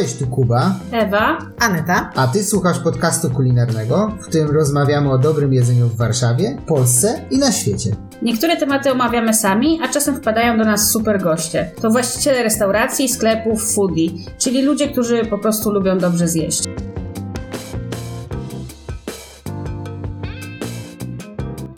[0.00, 0.74] Cześć, tu Kuba.
[0.92, 1.38] Ewa.
[1.58, 2.10] Aneta.
[2.14, 7.38] A ty słuchasz podcastu kulinarnego, w którym rozmawiamy o dobrym jedzeniu w Warszawie, Polsce i
[7.38, 7.96] na świecie.
[8.22, 11.70] Niektóre tematy omawiamy sami, a czasem wpadają do nas super goście.
[11.80, 14.08] To właściciele restauracji, sklepów, foodie,
[14.38, 16.62] czyli ludzie, którzy po prostu lubią dobrze zjeść.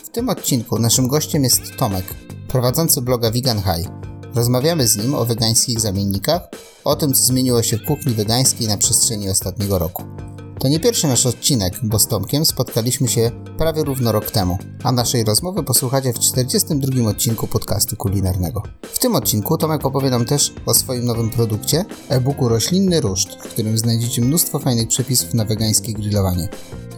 [0.05, 2.05] W tym odcinku naszym gościem jest Tomek,
[2.49, 4.16] prowadzący bloga Vegan High.
[4.37, 6.43] Rozmawiamy z nim o wegańskich zamiennikach,
[6.85, 10.16] o tym, co zmieniło się w kuchni wegańskiej na przestrzeni ostatniego roku.
[10.61, 14.93] To nie pierwszy nasz odcinek, bo z Tomkiem spotkaliśmy się prawie równo rok temu, a
[14.93, 18.63] naszej rozmowy posłuchacie w 42 odcinku podcastu kulinarnego.
[18.83, 23.49] W tym odcinku Tomek opowie nam też o swoim nowym produkcie, e-booku Roślinny Ruszt, w
[23.49, 26.49] którym znajdziecie mnóstwo fajnych przepisów na wegańskie grillowanie.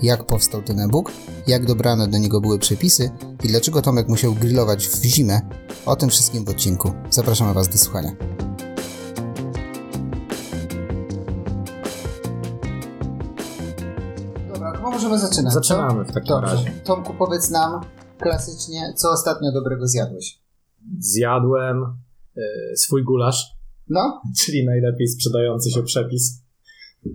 [0.02, 1.12] Jak powstał ten e-book,
[1.46, 3.10] jak dobrane do niego były przepisy
[3.44, 5.40] i dlaczego Tomek musiał grillować w zimę,
[5.86, 6.92] o tym wszystkim w odcinku.
[7.10, 8.12] Zapraszamy Was do słuchania.
[15.08, 15.52] Możemy zaczynać.
[15.52, 16.54] Zaczynamy w takim Dobrze.
[16.54, 16.70] razie.
[16.84, 17.80] Tomku, powiedz nam
[18.18, 20.40] klasycznie, co ostatnio dobrego zjadłeś?
[20.98, 21.82] Zjadłem
[22.36, 22.40] e,
[22.76, 23.46] swój gulasz,
[23.88, 24.00] No?
[24.44, 26.42] czyli najlepiej sprzedający się przepis
[27.06, 27.10] e,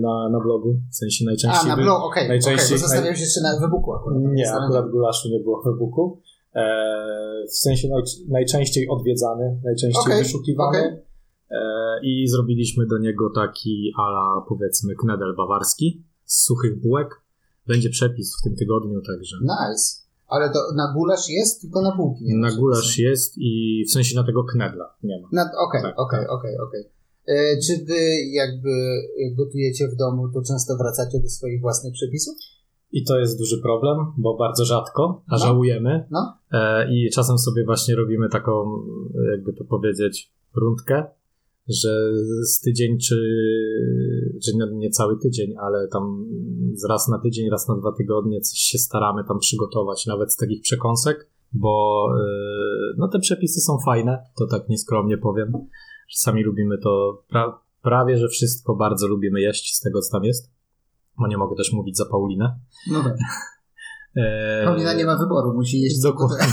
[0.00, 0.74] na, na blogu.
[0.92, 1.68] W sensie A, najczęściej.
[1.68, 4.18] na wy- blog, okej, okay, najczęściej- bo zostawiam się jeszcze na wybuku akurat.
[4.22, 6.20] Nie, akurat gulaszu nie było w e-booku.
[6.54, 6.62] E,
[7.50, 10.78] w sensie naj, najczęściej odwiedzany, najczęściej Okej, wyszukiwany.
[10.78, 10.98] okej.
[11.50, 11.60] E,
[12.02, 17.08] I zrobiliśmy do niego taki ala powiedzmy knedel bawarski z suchych bułek.
[17.66, 19.36] Będzie przepis w tym tygodniu, także.
[19.42, 20.00] Nice.
[20.28, 22.24] Ale to na gulasz jest, tylko na bułki.
[22.24, 25.28] nie Na gulasz jest i w sensie na tego knedla nie ma.
[25.28, 26.30] Okej, Tak, okej, tak.
[26.30, 26.84] okej, okej.
[27.26, 27.98] E, Czy wy
[28.32, 28.70] jakby
[29.18, 32.34] jak gotujecie w domu, to często wracacie do swoich własnych przepisów?
[32.92, 35.38] I to jest duży problem, bo bardzo rzadko, a No.
[35.38, 36.06] żałujemy.
[36.10, 36.38] No.
[36.52, 38.82] E, I czasem sobie właśnie robimy taką,
[39.30, 41.04] jakby to powiedzieć, rundkę,
[41.68, 41.88] że
[42.44, 43.16] z tydzień, czy,
[44.40, 46.26] czy nie- cały tydzień, ale tam
[46.88, 50.62] raz na tydzień, raz na dwa tygodnie coś się staramy tam przygotować, nawet z takich
[50.62, 52.22] przekąsek, bo e,
[52.98, 55.52] no te przepisy są fajne, to tak nieskromnie powiem.
[56.10, 60.50] Czasami lubimy to, pra, prawie że wszystko bardzo lubimy jeść z tego, co tam jest.
[61.18, 62.58] Bo nie mogę też mówić za Paulinę.
[62.92, 63.16] No tak.
[64.16, 66.46] Eee, Paulina nie ma wyboru, musi jeść Dokładnie.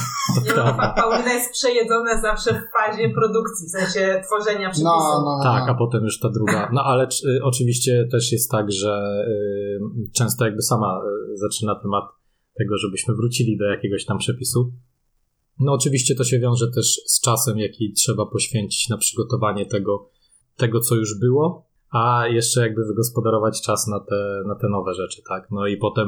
[0.53, 0.73] Prawda.
[0.95, 4.83] pa- Paulina jest przejedzona zawsze w fazie produkcji, w sensie tworzenia przepisów.
[4.83, 5.43] No, no, no.
[5.43, 5.77] Tak, a no.
[5.77, 6.69] potem już ta druga.
[6.73, 11.01] No ale czy, y, oczywiście też jest tak, że y, często jakby sama
[11.33, 12.05] y, zaczyna temat
[12.57, 14.71] tego, żebyśmy wrócili do jakiegoś tam przepisu.
[15.59, 20.09] No oczywiście to się wiąże też z czasem, jaki trzeba poświęcić na przygotowanie tego,
[20.57, 25.21] tego co już było, a jeszcze jakby wygospodarować czas na te, na te nowe rzeczy,
[25.29, 25.47] tak?
[25.51, 26.07] No i potem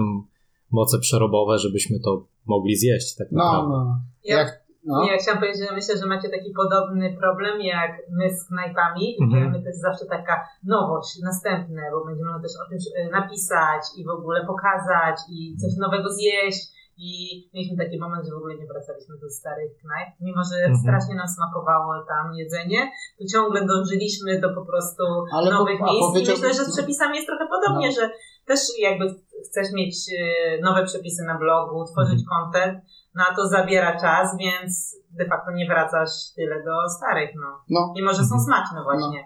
[0.72, 3.70] moce przerobowe, żebyśmy to mogli zjeść tak No, naprawdę.
[3.74, 4.00] no.
[4.24, 4.50] Ja, Jak,
[4.86, 5.04] no.
[5.12, 9.44] ja chciałam powiedzieć, że myślę, że macie taki podobny problem jak my z knajpami, Mhm.
[9.44, 13.82] że my to jest zawsze taka nowość, następne, bo będziemy też o czymś e, napisać
[13.98, 16.64] i w ogóle pokazać i coś nowego zjeść.
[17.02, 17.12] I
[17.54, 20.10] mieliśmy taki moment, że w ogóle nie wracaliśmy do starych knajp.
[20.28, 20.76] Mimo, że Mhm.
[20.84, 22.82] strasznie nam smakowało tam jedzenie,
[23.20, 25.04] to ciągle dążyliśmy do po prostu
[25.38, 26.16] Ale po- nowych a miejsc.
[26.16, 27.94] I myślę, że z przepisami jest trochę podobnie, No.
[27.98, 28.04] że
[28.50, 29.06] też jakby
[29.48, 32.28] chcesz mieć e, nowe przepisy na blogu, tworzyć Mhm.
[32.34, 32.76] content,
[33.16, 37.50] no a to zabiera czas, więc de facto nie wracasz tyle do starych, no.
[37.70, 37.94] no.
[37.96, 38.42] Mimo, że są Mhm.
[38.48, 39.20] smaczne właśnie.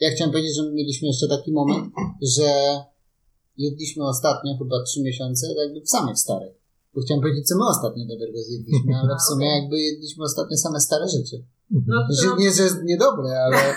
[0.00, 1.84] Ja chciałem powiedzieć, że mieliśmy jeszcze taki moment,
[2.36, 2.48] że
[3.56, 6.54] jedliśmy ostatnio chyba trzy miesiące jakby w samych starych.
[6.94, 10.80] Bo chciałem powiedzieć, co my ostatnio dobrego zjedliśmy, ale w sumie jakby jedliśmy ostatnio same
[10.80, 11.36] stare rzeczy.
[11.86, 13.56] No Że to, nie, że jest niedobre, ale...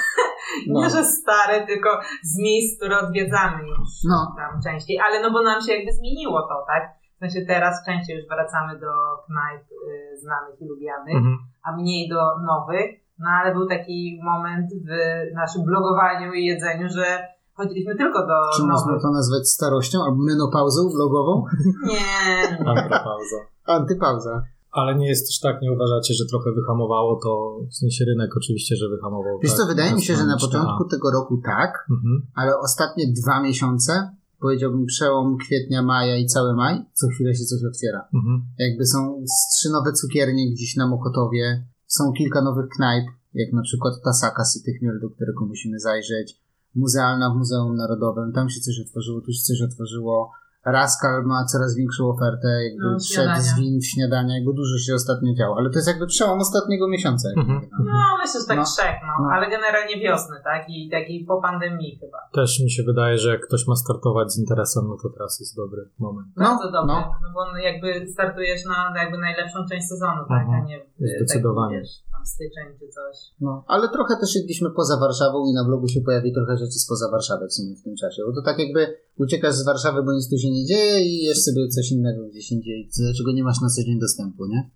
[0.68, 0.80] No.
[0.82, 1.90] nie, że stare, tylko
[2.24, 4.36] z miejsc, które odwiedzamy już No.
[4.38, 6.84] tam częściej, ale no bo nam się jakby zmieniło to, tak?
[7.16, 8.92] W sensie teraz częściej już wracamy do
[9.28, 11.38] knajp y, znanych i lubianych, Mhm.
[11.64, 12.92] a mniej do nowych.
[13.20, 14.90] No ale był taki moment w
[15.36, 19.02] naszym blogowaniu i jedzeniu, że chodziliśmy tylko do Czy można nowych.
[19.04, 21.46] to nazwać starością albo menopauzą vlogową?
[21.86, 22.70] Nie, nie.
[22.70, 23.38] Antropauza.
[23.68, 24.42] Antypauza.
[24.74, 28.76] Ale nie jest też tak, nie uważacie, że trochę wyhamowało to, w sensie rynek oczywiście,
[28.76, 29.40] że wyhamował.
[29.44, 32.26] Wiesz tak, co, wydaje mi się, że na początku tego roku tak, Mhm.
[32.36, 33.92] ale ostatnie dwa miesiące,
[34.40, 38.08] powiedziałbym przełom kwietnia, maja i cały maj, co chwilę się coś otwiera.
[38.14, 38.44] Mhm.
[38.60, 39.24] Jakby są
[39.56, 44.82] trzy nowe cukiernie gdzieś na Mokotowie, są kilka nowych knajp, jak na przykład Tasaka Sytych
[44.82, 46.42] Miel, do którego musimy zajrzeć,
[46.76, 50.32] muzealna w Muzeum Narodowym, tam się coś otworzyło, tu się coś otworzyło,
[50.66, 53.42] Raskal ma coraz większą ofertę, jakby No, wszedł śniadania.
[53.42, 56.88] z win w śniadania, jakby dużo się ostatnio działo, ale to jest jakby przełom ostatniego
[56.88, 57.30] miesiąca.
[57.38, 57.62] Mhm.
[57.86, 57.92] no.
[58.24, 58.64] No, myślę, że tak No.
[58.72, 59.14] trzech, no.
[59.24, 59.30] No.
[59.36, 60.62] Ale generalnie wiosny, tak?
[60.70, 62.18] I takiej po pandemii chyba.
[62.40, 65.56] Też mi się wydaje, że jak ktoś ma startować z interesem, no to teraz jest
[65.56, 66.28] dobry moment.
[66.38, 66.94] No, Bardzo dobre.
[66.94, 67.00] no.
[67.24, 67.28] No.
[67.34, 70.42] bo on jakby startujesz na jakby najlepszą część sezonu, tak?
[70.42, 70.64] Mhm.
[70.64, 71.76] A nie w- Zdecydowanie.
[71.78, 73.16] Tak, wiesz, tam styczeń czy coś.
[73.42, 77.12] No, ale trochę też jedliśmy poza Warszawą i na blogu się pojawi trochę rzeczy spoza
[77.12, 78.22] Warszawy w sumie w tym czasie.
[78.28, 78.82] Bo to tak jakby
[79.18, 82.52] uciekasz z Warszawy, bo nic tu się nie dzieje i jesz sobie coś innego gdzieś
[82.52, 84.70] indziej, do czego nie masz na co dzień dostępu, nie?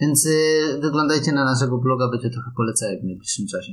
[0.00, 3.72] Więc y, wyglądajcie na naszego bloga, będzie trochę polecajek w najbliższym czasie.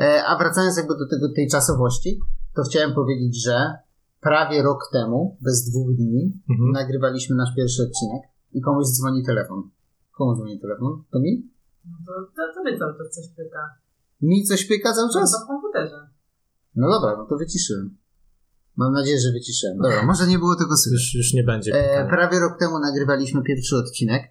[0.00, 2.20] E, a wracając jakby do tego, tej czasowości,
[2.54, 3.72] to chciałem powiedzieć, że
[4.20, 6.70] prawie rok temu, bez dwóch dni, Mhm.
[6.72, 8.22] nagrywaliśmy nasz pierwszy odcinek
[8.52, 9.70] i komuś dzwoni telefon.
[10.12, 11.02] Komu dzwoni telefon?
[11.10, 11.50] To mi?
[11.84, 13.58] No to, to, to cały czas coś pyta.
[14.22, 15.32] Mi coś pyka cały czas?
[15.32, 16.08] No to w komputerze.
[16.76, 17.96] No dobra, no to wyciszyłem.
[18.76, 19.78] Mam nadzieję, że wyciszyłem.
[19.78, 21.14] Dobra, może nie było tego słyszeć.
[21.14, 21.72] Już, już nie będzie.
[21.74, 24.22] E, prawie rok temu nagrywaliśmy pierwszy odcinek,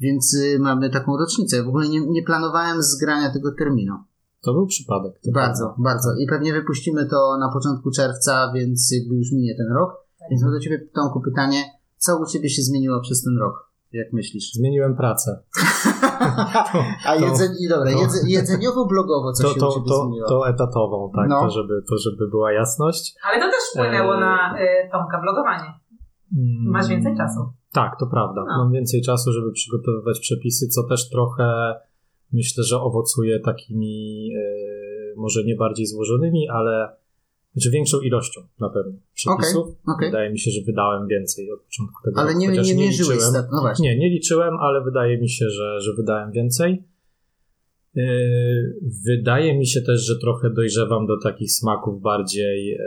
[0.00, 1.62] więc y, mamy taką rocznicę.
[1.62, 3.94] W ogóle nie, nie planowałem zgrania tego terminu.
[4.42, 5.12] To był przypadek.
[5.24, 5.82] To Bardzo, prawda.
[5.82, 6.08] bardzo.
[6.18, 9.90] I pewnie wypuścimy to na początku czerwca, więc jakby już minie ten rok.
[10.30, 11.64] Więc mam do Ciebie, Tomku, pytanie.
[11.96, 13.70] Co u Ciebie się zmieniło przez ten rok?
[13.92, 14.52] Jak myślisz?
[14.52, 15.42] Zmieniłem pracę.
[17.06, 20.28] A to- jedzenie, i dobra, jedze, jedzeniowo-blogowo co To, się u to, Ciebie to, zmieniło?
[20.28, 21.40] to etatową, tak, No.
[21.40, 23.14] to, żeby, to żeby była jasność.
[23.24, 24.20] Ale to też wpłynęło Eee.
[24.20, 25.79] na y, Tomka blogowanie.
[26.36, 27.40] Mm, Masz więcej czasu.
[27.72, 28.44] Tak, to prawda.
[28.48, 28.64] No.
[28.64, 31.74] Mam więcej czasu, żeby przygotowywać przepisy, co też trochę
[32.32, 34.40] myślę, że owocuje takimi e,
[35.16, 36.88] może nie bardziej złożonymi, ale
[37.52, 39.68] znaczy większą ilością na pewno przepisów.
[39.94, 40.08] okej.
[40.08, 43.18] Wydaje mi się, że wydałem więcej od początku tego Ale roku, nie, chociaż nie mierzyłeś
[43.18, 43.44] liczyłem.
[43.52, 43.88] No właśnie.
[43.88, 46.84] Nie, nie liczyłem, ale wydaje mi się, że, że wydałem więcej.
[47.94, 48.04] Yy,
[49.06, 52.78] Wydaje mi się też, że trochę dojrzewam do takich smaków bardziej yy,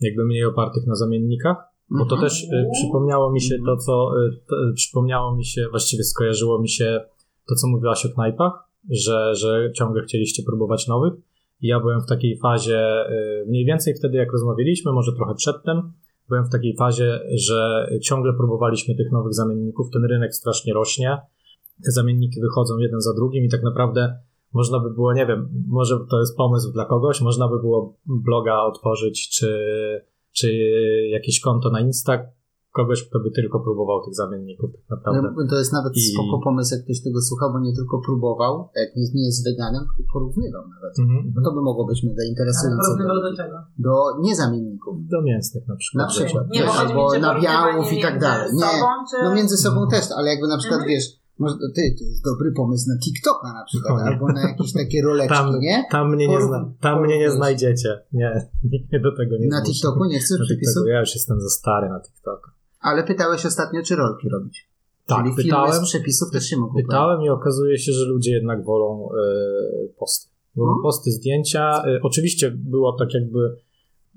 [0.00, 1.56] jakby mniej opartych na zamiennikach,
[1.90, 2.20] bo to Mhm.
[2.20, 6.58] też yy, przypomniało mi się to, co yy, to, yy, przypomniało mi się, właściwie skojarzyło
[6.58, 7.00] mi się
[7.48, 8.52] to, co mówiłaś o knajpach,
[8.90, 11.12] że, że ciągle chcieliście próbować nowych.
[11.60, 13.04] I ja byłem w takiej fazie,
[13.46, 15.92] mniej więcej wtedy, jak rozmawialiśmy, może trochę przedtem,
[16.28, 19.90] byłem w takiej fazie, że ciągle próbowaliśmy tych nowych zamienników.
[19.90, 21.18] Ten rynek strasznie rośnie.
[21.84, 24.18] Te zamienniki wychodzą jeden za drugim i tak naprawdę
[24.52, 28.62] można by było, nie wiem, może to jest pomysł dla kogoś, można by było bloga
[28.62, 29.58] otworzyć, czy,
[30.32, 30.48] czy
[31.10, 32.18] jakieś konto na Insta,
[32.78, 35.20] kogoś, kto by tylko próbował tych zamienników, tak naprawdę.
[35.36, 38.52] No, To jest nawet I- spoko pomysł, jak ktoś tego słuchał, bo nie tylko próbował,
[38.76, 40.92] jak nie, nie jest weganem, tylko porównywał nawet.
[40.98, 41.32] Mhm.
[41.36, 42.82] No to by mogło być mega Ale interesujące.
[42.86, 43.56] porównywał Do, do czego?
[43.86, 43.94] do
[44.26, 44.94] niezamienników.
[45.14, 46.02] Do mięsnych na przykład.
[46.06, 46.44] Na przykład.
[46.54, 48.48] Nie, bo Wiesz, albo nabiałów i tak dalej.
[48.54, 49.16] Nie, Sobą, czy...
[49.24, 50.90] no między sobą też, ale jakby na przykład, Mhm.
[50.94, 51.06] wiesz,
[51.42, 54.04] może, ty, to jest dobry pomysł na TikToka na przykład, O nie.
[54.10, 55.84] albo na jakieś takie roleczki, Tam, nie?
[55.90, 57.90] tam, mnie nie, zna, tam mnie nie znajdziecie.
[58.12, 58.30] Nie,
[58.72, 59.72] nikt mnie do tego nie Na zmusi.
[59.72, 60.82] TikToku nie chcesz przepisów?
[60.88, 62.50] Ja już jestem za stary na TikToku.
[62.80, 64.68] Ale pytałeś ostatnio, czy rolki robić.
[65.06, 68.30] Tak, Czyli filmy pytałem, z przepisów też się mogą pytałem i okazuje się, że ludzie
[68.32, 70.28] jednak wolą e, posty.
[70.56, 70.82] Wolą Mhm.
[70.82, 71.82] posty, zdjęcia.
[71.86, 73.56] E, oczywiście było tak jakby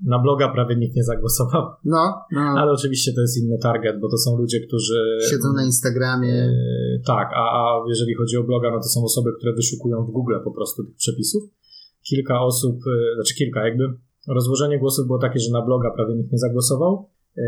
[0.04, 2.40] na bloga prawie nikt nie zagłosował, No, no.
[2.40, 6.32] ale oczywiście to jest inny target, bo to są ludzie, którzy Siedzą na Instagramie.
[6.32, 10.10] E, tak, a, a jeżeli chodzi o bloga, no to są osoby, które wyszukują w
[10.10, 11.42] Google po prostu tych przepisów.
[12.02, 13.84] Kilka osób, e, znaczy kilka, jakby
[14.28, 17.08] rozłożenie głosów było takie, że na bloga prawie nikt nie zagłosował.
[17.38, 17.42] E,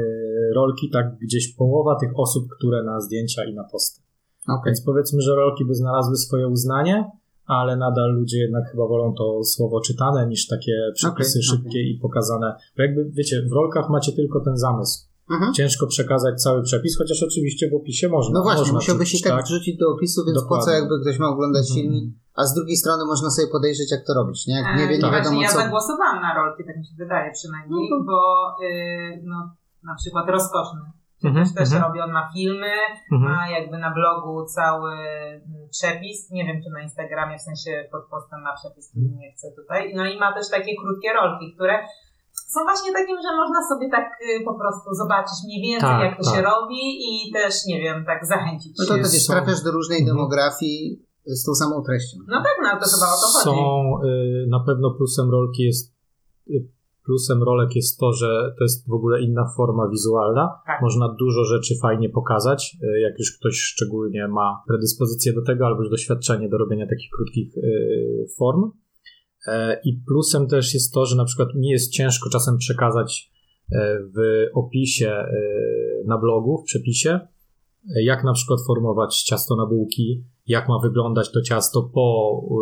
[0.54, 4.00] Rolki, tak gdzieś połowa tych osób, które na zdjęcia i na posty.
[4.48, 4.62] Okej.
[4.66, 7.10] Więc powiedzmy, że rolki by znalazły swoje uznanie,
[7.48, 11.98] ale nadal ludzie jednak chyba wolą to słowo czytane niż takie przepisy Okej, szybkie i
[12.02, 12.48] pokazane.
[12.76, 15.08] Bo jakby wiecie, w rolkach macie tylko ten zamysł.
[15.30, 15.52] Mhm.
[15.54, 18.32] Ciężko przekazać cały przepis, chociaż oczywiście w opisie można.
[18.38, 20.74] No właśnie, można musiałbyś i wrzucić, tak wrzucić do opisu, więc po co Dokładnie.
[20.74, 21.74] jakby ktoś ma oglądać Mhm.
[21.80, 24.54] filmik, a z drugiej strony można sobie podejrzeć, jak to robić, nie?
[24.54, 25.58] Jak nie, wie, E, nie to wiadomo właśnie ja co.
[25.58, 28.18] zagłosowałam na rolki, tak mi się wydaje przynajmniej, to- bo
[28.66, 29.38] y, no,
[29.84, 30.80] na przykład rozkoszny.
[31.24, 31.82] Mhm, Też, też mhm.
[31.82, 32.72] robi on ma filmy,
[33.12, 33.32] Mhm.
[33.32, 36.30] ma jakby na blogu cały mm, przepis.
[36.30, 39.92] Nie wiem, czy na Instagramie, w sensie pod postem ma przepis, który nie chcę tutaj.
[39.96, 41.74] No i ma też takie krótkie rolki, które
[42.54, 46.16] są właśnie takim, że można sobie tak y, po prostu zobaczyć mniej więcej, Tak, jak
[46.18, 46.34] to tak.
[46.34, 48.98] się robi i też, nie wiem, tak zachęcić No to się.
[49.02, 50.16] wiesz, są- trafiasz do różnej Mhm.
[50.16, 52.16] demografii z tą samą treścią.
[52.28, 53.44] No tak, no to chyba o to chodzi.
[53.44, 53.54] Są
[54.04, 55.94] y, na pewno plusem rolki jest
[56.50, 56.77] y,
[57.08, 60.50] plusem rolek jest to, że to jest w ogóle inna forma wizualna.
[60.66, 60.82] Tak.
[60.82, 65.82] Można dużo rzeczy fajnie pokazać, y, jak już ktoś szczególnie ma predyspozycję do tego albo
[65.82, 68.70] już doświadczenie do robienia takich krótkich y, form.
[69.46, 73.30] E, I plusem też jest to, że na przykład mi jest ciężko czasem przekazać
[73.72, 74.18] e, w
[74.54, 75.28] opisie e,
[76.06, 77.10] na blogu, w przepisie,
[77.96, 82.56] e, jak na przykład formować ciasto na bułki, jak ma wyglądać to ciasto po, e,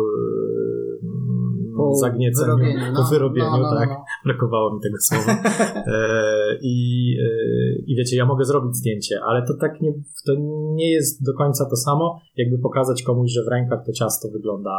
[1.87, 3.89] Po po zagnieceniu, wyrobieniu, po no, wyrobieniu, no, no, no, tak.
[3.89, 4.03] no.
[4.25, 5.33] Brakowało mi tego słowa.
[5.87, 6.75] E, i,
[7.19, 9.91] e, I wiecie, ja mogę zrobić zdjęcie, ale to tak nie,
[10.25, 10.33] to
[10.75, 14.71] nie jest do końca to samo, jakby pokazać komuś, że w rękach to ciasto wygląda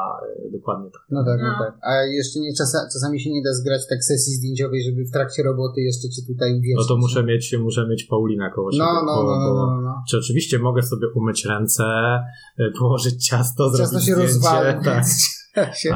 [0.47, 1.03] e, dokładnie tak.
[1.11, 1.49] No tak, no.
[1.49, 1.59] No.
[1.65, 1.79] tak.
[1.83, 5.43] A jeszcze nie, czasa, czasami się nie da zgrać tak sesji zdjęciowej, żeby w trakcie
[5.43, 6.88] roboty jeszcze cię tutaj No uwierzyć.
[6.88, 8.85] to muszę mieć, muszę mieć Paulinę koło siebie.
[8.85, 9.95] No, no, bo- no, no, no, no.
[10.09, 15.05] Czy oczywiście mogę sobie umyć ręce, e, położyć ciasto, Ciasto zrobić się zdjęcie, rozwali, tak.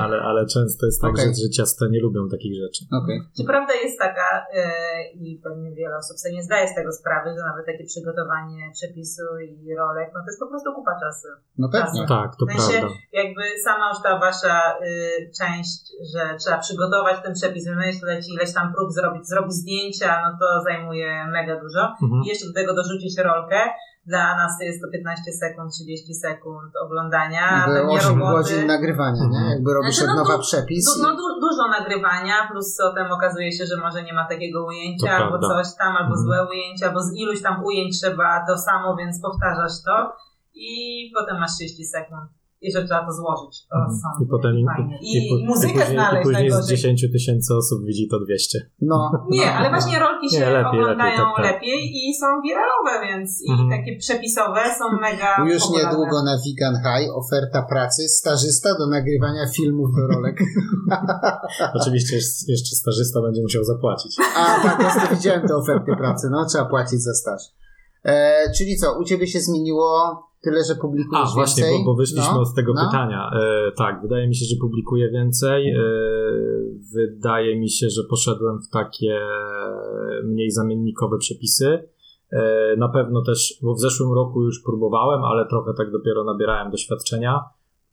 [0.05, 1.25] ale, ale często jest tak, Okej.
[1.25, 2.81] że, że ciasta nie lubią takich rzeczy.
[3.03, 3.19] Okej.
[3.37, 4.65] Czy prawda jest taka, e,
[5.13, 9.27] i pewnie wiele osób sobie nie zdaje z tego sprawy, że nawet takie przygotowanie przepisu
[9.39, 11.29] i rolek, no to jest po prostu kupa czasu.
[11.59, 12.07] No pewnie.
[12.09, 12.99] Tak, to W sensie, prawda.
[13.13, 15.81] jakby sama już ta wasza y, część,
[16.13, 21.27] że trzeba przygotować ten przepis, wymyśleć, ileś tam prób zrobić, zrobić zdjęcia, no to zajmuje
[21.37, 21.83] mega dużo.
[22.03, 22.23] Mhm.
[22.25, 23.61] I jeszcze do tego dorzucić rolkę.
[24.07, 28.33] Dla nas to jest to 15 sekund, 30 sekund oglądania, pewnie 8 roboty.
[28.37, 29.27] godzin nagrywania, nie?
[29.39, 29.51] Mhm.
[29.51, 31.03] Jakby robisz Znaczy, od no nowa du- przepis Du, i...
[31.03, 35.13] no du, dużo nagrywania, plus potem okazuje się, że może nie ma takiego ujęcia, To
[35.25, 35.49] albo prawda.
[35.49, 36.21] coś tam, albo Mhm.
[36.27, 40.17] złe ujęcia, bo z iluś tam ujęć trzeba to samo, więc powtarzasz to
[40.55, 40.71] i
[41.15, 42.31] potem masz 30 sekund.
[42.63, 43.55] Jeszcze trzeba to złożyć.
[43.71, 43.99] To Mhm.
[44.01, 44.97] są I potem i, fajnie.
[45.03, 46.77] i, I, po- i muzykę i później, znaleźć i później z najgorzej.
[46.77, 48.59] 10 tysięcy osób widzi to 200.
[48.91, 48.99] No.
[49.39, 52.01] Nie, ale właśnie rolki się Nie, lepiej, oglądają lepiej, lepiej, tak, tak.
[52.09, 53.69] i są wiralowe, więc Mhm.
[53.69, 55.89] i takie przepisowe są mega Już popularne.
[55.91, 60.37] niedługo na Vegan High oferta pracy stażysta do nagrywania filmów do rolek.
[61.81, 64.13] Oczywiście jeszcze- jeszcze stażysta będzie musiał zapłacić.
[64.37, 67.43] A tak, ja widziałem te oferty pracy, no trzeba płacić za staż.
[68.05, 71.85] E, czyli co, u ciebie się zmieniło tyle, że publikujesz A, właśnie, więcej?
[71.85, 72.85] bo, bo wyszliśmy No, od tego no.
[72.87, 73.31] pytania.
[73.35, 75.71] E, tak, wydaje mi się, że publikuję więcej.
[75.71, 75.83] E,
[76.95, 79.21] wydaje mi się, że poszedłem w takie
[80.25, 81.89] mniej zamiennikowe przepisy.
[82.33, 86.71] E, na pewno też, bo w zeszłym roku już próbowałem, ale trochę tak dopiero nabierałem
[86.71, 87.41] doświadczenia.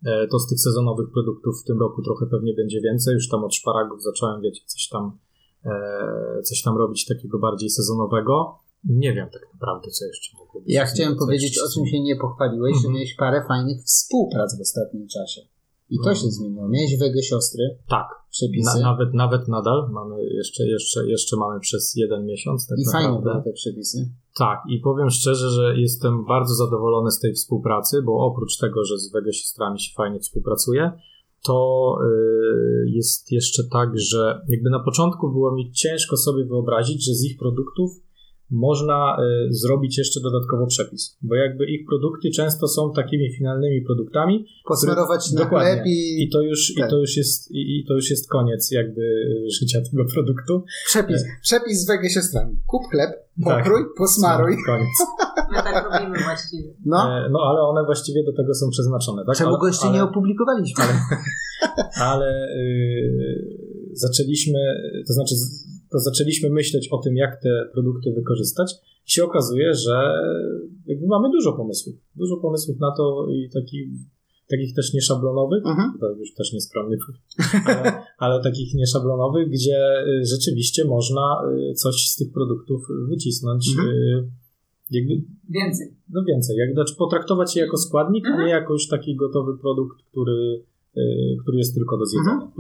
[0.06, 3.14] E, to z tych sezonowych produktów w tym roku trochę pewnie będzie więcej.
[3.14, 5.18] Już tam od szparagów zacząłem, wiecie, coś tam,
[5.66, 8.60] e, coś tam robić takiego bardziej sezonowego.
[8.84, 10.74] Nie wiem tak naprawdę, co jeszcze mogło być.
[10.74, 12.94] Ja chciałem powiedzieć, o czym się nie pochwaliłeś, że Mhm.
[12.94, 15.42] miałeś parę fajnych współprac w ostatnim czasie.
[15.90, 16.16] I to Mhm.
[16.16, 16.68] się zmieniło.
[16.68, 21.94] Miałeś wege siostry, Tak, przepisy Na, nawet, nawet nadal mamy jeszcze, jeszcze, jeszcze mamy przez
[21.96, 22.68] jeden miesiąc.
[22.68, 24.10] Tak i fajne były te przepisy.
[24.38, 28.98] Tak, i powiem szczerze, że jestem bardzo zadowolony z tej współpracy, bo oprócz tego, że
[28.98, 30.92] z Wege siostrami się fajnie współpracuje,
[31.44, 37.14] to y, jest jeszcze tak, że jakby na początku było mi ciężko sobie wyobrazić, że
[37.14, 37.92] z ich produktów
[38.52, 39.18] można
[39.50, 45.32] y, zrobić jeszcze dodatkowo przepis, bo jakby ich produkty często są takimi finalnymi produktami, Posmarować
[45.32, 45.72] na Dokładnie.
[45.74, 46.88] chleb i, i to już, Tak.
[46.88, 49.02] i to już, jest, i, i to już jest koniec jakby
[49.60, 50.64] życia tego produktu.
[50.86, 51.24] przepis.
[51.42, 52.58] Przepis z wege siostrami.
[52.68, 53.10] Kup chleb,
[53.46, 53.64] Tak.
[53.64, 54.56] pokrój, posmaruj.
[54.66, 54.88] Koniec.
[55.52, 56.74] My tak robimy właściwie.
[56.86, 59.36] No, E, No, ale one właściwie do tego są przeznaczone, tak?
[59.38, 60.84] czemu ale, go jeszcze ale, nie opublikowaliśmy?
[62.12, 64.60] Ale y, zaczęliśmy,
[65.08, 65.36] to znaczy,
[65.92, 68.74] to zaczęliśmy myśleć o tym, jak te produkty wykorzystać.
[69.08, 70.14] I się okazuje, że
[70.86, 71.96] jakby mamy dużo pomysłów.
[72.16, 73.88] Dużo pomysłów na to i takich,
[74.50, 75.94] takich też nieszablonowych, Mhm.
[76.00, 76.98] to już też nieskromnie,
[77.66, 81.42] ale, ale takich nieszablonowych, gdzie y, rzeczywiście można
[81.72, 83.70] y, coś z tych produktów wycisnąć.
[83.78, 83.88] Mhm.
[83.90, 84.24] y,
[84.92, 85.14] Jakby
[85.50, 85.88] Więcej.
[86.10, 89.98] no więcej, jak, znaczy potraktować je jako składnik, a nie jako już taki gotowy produkt,
[90.12, 90.64] który,
[91.42, 92.52] który jest tylko do zjedzenia.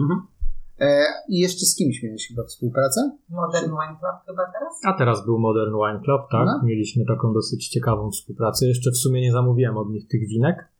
[0.79, 3.11] E, I jeszcze z kimś miałeś chyba współpracę?
[3.29, 4.73] Modern Wine Club chyba teraz?
[4.85, 6.45] A teraz był Modern Wine Club, tak?
[6.45, 6.61] No.
[6.63, 8.67] Mieliśmy taką dosyć ciekawą współpracę.
[8.67, 10.71] Jeszcze w sumie nie zamówiłem od nich tych winek,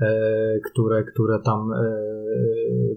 [0.00, 1.76] e, które, które tam e,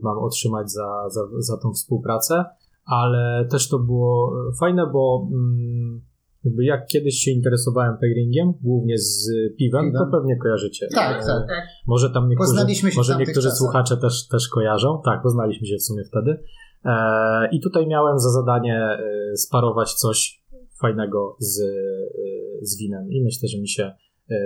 [0.01, 2.45] mam otrzymać za, za, za tą współpracę,
[2.85, 6.01] ale też to było fajne, bo mm,
[6.43, 9.29] jakby jak kiedyś się interesowałem pairingiem, głównie z
[9.59, 10.05] piwem, Piwem.
[10.05, 10.87] to pewnie kojarzycie.
[10.95, 11.47] Tak, E, tak.
[11.47, 11.63] Tak.
[11.87, 13.57] Może tam niektórzy, Poznaliśmy się może niektórzy czasach.
[13.57, 15.01] słuchacze też, też kojarzą.
[15.05, 16.43] Tak, poznaliśmy się w sumie wtedy.
[16.85, 16.93] E,
[17.51, 20.41] I tutaj miałem za zadanie e, sparować coś
[20.81, 21.61] fajnego z,
[22.61, 23.11] z winem.
[23.11, 23.91] I myślę, że mi się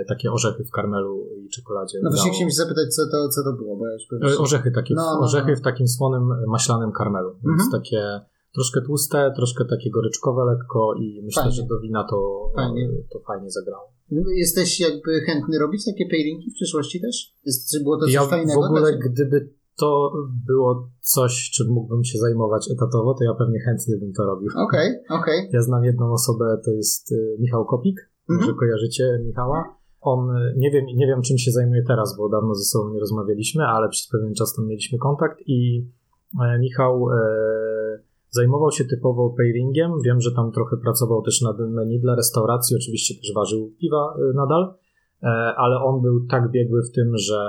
[0.08, 3.52] takie orzechy w karmelu i czekoladzie No właśnie chciałem się zapytać, co to, co to
[3.52, 5.56] było, bo ja już powiem, Orzechy takie, No, no, orzechy no.
[5.56, 7.30] w takim słonym, maślanym karmelu.
[7.44, 7.82] Więc Mhm.
[7.82, 8.20] takie
[8.56, 11.56] troszkę tłuste, troszkę takie goryczkowe lekko i myślę, Fajnie.
[11.56, 12.16] że do wina to
[12.56, 12.88] Fajnie.
[13.12, 13.86] to fajnie zagrało.
[14.36, 17.34] Jesteś jakby chętny robić takie pairingi w przyszłości też?
[17.46, 18.60] Jest, czy było to coś Ja fajnego?
[18.60, 19.48] w ogóle, gdyby
[19.78, 20.12] to
[20.46, 24.48] było coś, czym mógłbym się zajmować etatowo, to ja pewnie chętnie bym to robił.
[24.68, 25.48] Okej, okej.
[25.52, 28.10] Ja znam jedną osobę, to jest y, Michał Kopik.
[28.28, 28.58] Może Mhm.
[28.58, 29.76] kojarzycie Michała?
[30.00, 33.00] On, y, nie wiem, nie wiem czym się zajmuje teraz, bo dawno ze sobą nie
[33.00, 35.86] rozmawialiśmy, ale przez pewien czas tam mieliśmy kontakt i
[36.44, 37.06] e, Michał
[38.36, 39.90] zajmował się typowo pairingiem.
[40.04, 44.34] Wiem, że tam trochę pracował też nad menu dla restauracji, oczywiście też ważył piwa y,
[44.34, 44.74] nadal,
[45.22, 45.26] e,
[45.56, 47.42] ale on był tak biegły w tym, że,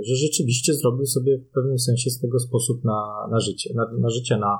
[0.00, 3.84] y, że rzeczywiście zrobił sobie w pewnym sensie z tego sposób na, na życie, na,
[3.98, 4.58] na życie, na,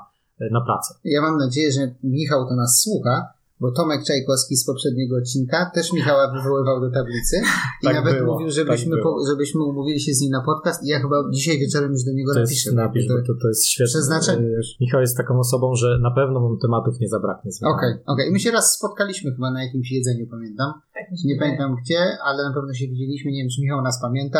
[0.51, 0.93] na pracę.
[1.03, 3.15] Ja mam nadzieję, że Michał to nas słucha,
[3.63, 7.35] bo Tomek Czajkowski z poprzedniego odcinka też Michała wywoływał do tablicy
[7.81, 10.79] i Tak nawet było, mówił, żebyśmy, tak po, żebyśmy umówili się z nim na podcast
[10.85, 12.69] i ja chyba dzisiaj wieczorem już do niego To napiszę.
[12.69, 13.89] jest, napisz, to- to, to jest świetne.
[13.93, 14.47] Przeznaczenie.
[14.81, 17.51] Michał jest taką osobą, że na pewno wam tematów nie zabraknie.
[17.51, 18.03] z Okej, wami.
[18.13, 18.25] okej.
[18.31, 20.69] My się raz spotkaliśmy chyba na jakimś jedzeniu, pamiętam.
[20.93, 23.31] Tak Nie pamiętam gdzie, ale na pewno się widzieliśmy.
[23.31, 24.39] Nie wiem, czy Michał nas pamięta.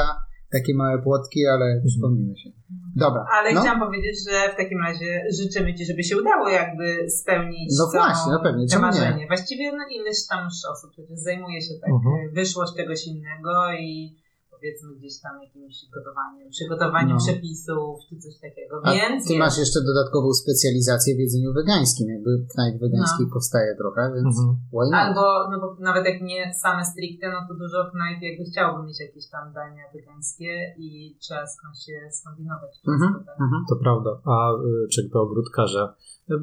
[0.51, 2.49] Takie małe płotki, ale przypomnimy się.
[2.95, 3.25] Dobra.
[3.33, 3.61] Ale no.
[3.61, 7.91] chciałam powiedzieć, że w takim razie życzymy Ci, żeby się udało jakby spełnić No to,
[7.91, 8.91] właśnie, no pewnie, te czemu nie?
[8.91, 9.27] marzenie.
[9.27, 12.15] Właściwie no, ileś tam już osób przecież zajmuje się tak Mhm.
[12.33, 14.22] wyszłość czegoś innego i
[14.63, 17.23] powiedzmy gdzieś tam jakimś gotowaniem, przygotowaniem No.
[17.25, 18.73] przepisów czy coś takiego.
[18.83, 22.05] A Więc ty masz jeszcze dodatkową specjalizację w jedzeniu wegańskim.
[22.15, 24.47] Jakby knajp wegański powstaje trochę, więc Mhm.
[24.75, 25.01] why not?
[25.05, 28.99] Albo no bo nawet jak nie same stricte, no to dużo knajp jakby chciałoby mieć
[29.07, 30.51] jakieś tam dania wegańskie
[30.85, 30.87] i
[31.23, 32.71] trzeba skądś się skombinować.
[32.87, 33.59] Mhm, często, mhm.
[33.69, 34.11] To prawda.
[34.35, 35.83] A y, czy jakby ogródkarze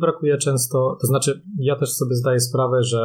[0.04, 3.02] brakuje często, to znaczy ja też sobie zdaję sprawę, że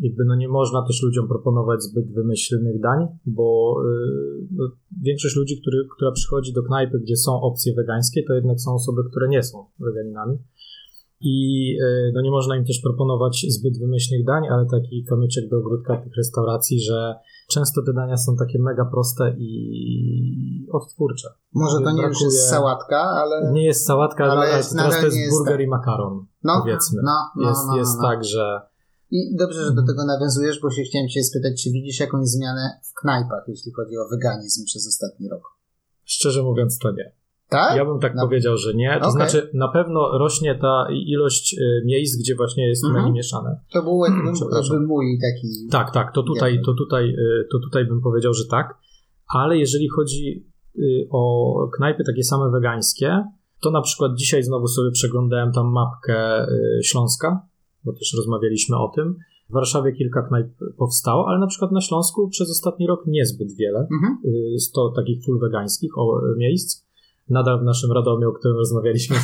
[0.00, 4.64] jakby no nie można też ludziom proponować zbyt wymyślnych dań, bo y, no,
[5.02, 9.02] większość ludzi, który, która przychodzi do knajpy, gdzie są opcje wegańskie, to jednak są osoby,
[9.10, 10.38] które nie są weganinami.
[11.24, 11.36] I
[11.82, 15.96] e, no nie można im też proponować zbyt wymyślnych dań, ale taki kamyczek do ogródka
[15.96, 17.14] tych restauracji, że
[17.50, 21.28] często te dania są takie mega proste i odtwórcze.
[21.54, 23.52] Może to nie już brakuje- jest sałatka, ale...
[23.52, 25.66] Nie jest sałatka, Ale ale, jest- to teraz to jest nie jest burger tak.
[25.66, 27.02] i makaron, No, powiedzmy.
[27.04, 28.02] no, no, jest no, jest no.
[28.08, 28.60] tak, że
[29.16, 32.64] I dobrze, że do tego nawiązujesz, bo się chciałem Cię spytać, czy widzisz jakąś zmianę
[32.90, 35.42] w knajpach, jeśli chodzi o weganizm przez ostatni rok?
[36.04, 37.12] szczerze mówiąc to nie.
[37.48, 37.76] Tak?
[37.76, 38.22] Ja bym tak No.
[38.22, 38.90] powiedział, że nie.
[38.92, 39.12] To Okej.
[39.12, 43.02] znaczy na pewno rośnie ta ilość y, miejsc, gdzie właśnie jest Mhm.
[43.04, 43.60] menu mieszane.
[43.72, 45.48] To był jakby, mój taki...
[45.70, 48.78] Tak, tak, to tutaj, to, tutaj, y, to tutaj bym powiedział, że tak.
[49.34, 50.46] Ale jeżeli chodzi
[50.78, 53.24] y, o knajpy takie same wegańskie,
[53.60, 56.46] to na przykład dzisiaj znowu sobie przeglądałem tam mapkę
[56.82, 57.46] Śląska,
[57.84, 59.16] bo też rozmawialiśmy o tym.
[59.50, 60.46] W Warszawie kilka knajp
[60.76, 63.78] powstało, ale na przykład na Śląsku przez ostatni rok niezbyt wiele.
[63.80, 64.18] Mhm.
[64.54, 66.92] y, 100 takich full wegańskich y, miejsc.
[67.28, 69.16] Nadal w naszym Radomiu, o którym rozmawialiśmy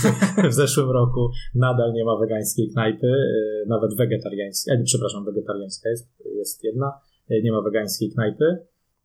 [0.51, 6.09] w, zeszłym roku, nadal nie ma wegańskiej knajpy, y, nawet wegetariańskiej, e, przepraszam, wegetariańska jest,
[6.37, 6.93] jest jedna,
[7.31, 8.45] y, nie ma wegańskiej knajpy,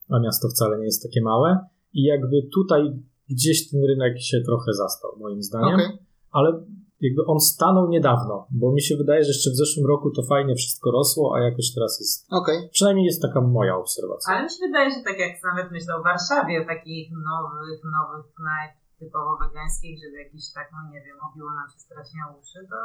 [0.09, 1.57] a miasto wcale nie jest takie małe
[1.93, 2.81] i jakby tutaj
[3.29, 5.97] gdzieś ten rynek się trochę zastał, moim zdaniem, Okej.
[6.31, 6.65] ale
[7.07, 10.53] jakby on stanął niedawno, bo mi się wydaje, że jeszcze w zeszłym roku to fajnie
[10.55, 12.57] wszystko rosło, a jakoś teraz jest, Okej.
[12.75, 14.27] przynajmniej jest taka moja obserwacja.
[14.33, 18.25] Ale mi się wydaje, że tak jak nawet myślę o Warszawie, o takich nowych, nowych
[18.39, 22.77] knajp typowo wegańskich, żeby jakiś tak, no nie wiem, obiło nam się strasznie uszy, to...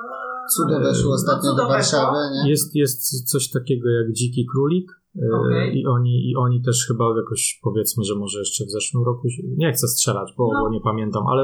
[0.54, 2.34] Cudo weszło No, ostatnio do Warszawy, weszło.
[2.44, 2.50] nie?
[2.50, 4.88] Jest, jest coś takiego jak dziki królik.
[5.22, 5.78] e, Okej.
[5.78, 9.42] I, oni, I oni też chyba jakoś powiedzmy, że może jeszcze w zeszłym roku, się,
[9.56, 10.60] nie chcę strzelać, bo, No.
[10.62, 11.42] bo nie pamiętam, ale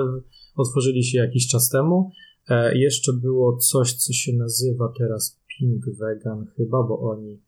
[0.57, 2.11] otworzyli się jakiś czas temu.
[2.49, 7.43] E, jeszcze było coś, co się nazywa teraz Pink Vegan chyba, bo oni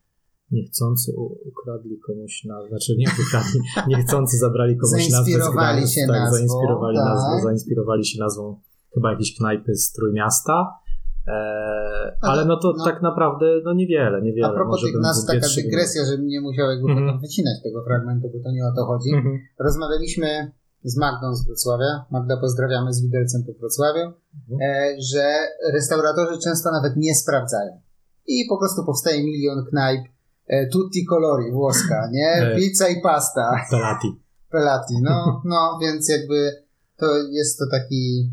[0.50, 1.12] niechcący
[1.44, 3.60] ukradli komuś nazwę, znaczy nie ukradli,
[3.96, 5.32] niechcący zabrali komuś nazwę.
[5.32, 7.06] Zainspirowali się tak, nazwą, zainspirowali, tak.
[7.06, 8.60] nazwą, zainspirowali się nazwą
[8.94, 10.72] chyba jakiejś knajpy z Trójmiasta.
[11.28, 12.84] E, ale no to no.
[12.84, 14.48] tak naprawdę no niewiele, niewiele.
[14.48, 17.06] A propos tych nas, taka dygresja, żebym nie musiał jakby Mhm.
[17.06, 19.10] potem wycinać tego fragmentu, bo to nie o to chodzi.
[19.14, 19.38] Mhm.
[19.58, 20.52] Rozmawialiśmy
[20.84, 22.04] z Magdą z Wrocławia.
[22.10, 24.12] Magda pozdrawiamy z widelcem po Wrocławiu,
[24.50, 24.70] Mhm.
[24.70, 25.24] e, że
[25.72, 27.80] restauratorzy często nawet nie sprawdzają.
[28.26, 30.02] I po prostu powstaje milion knajp
[30.46, 32.28] e, tutti colori włoska, nie?
[32.28, 32.56] E.
[32.56, 33.50] Pizza i pasta.
[33.70, 34.08] Pelati.
[34.50, 34.94] Pelati.
[35.02, 36.52] No, no, więc jakby
[36.96, 38.32] to jest to taki.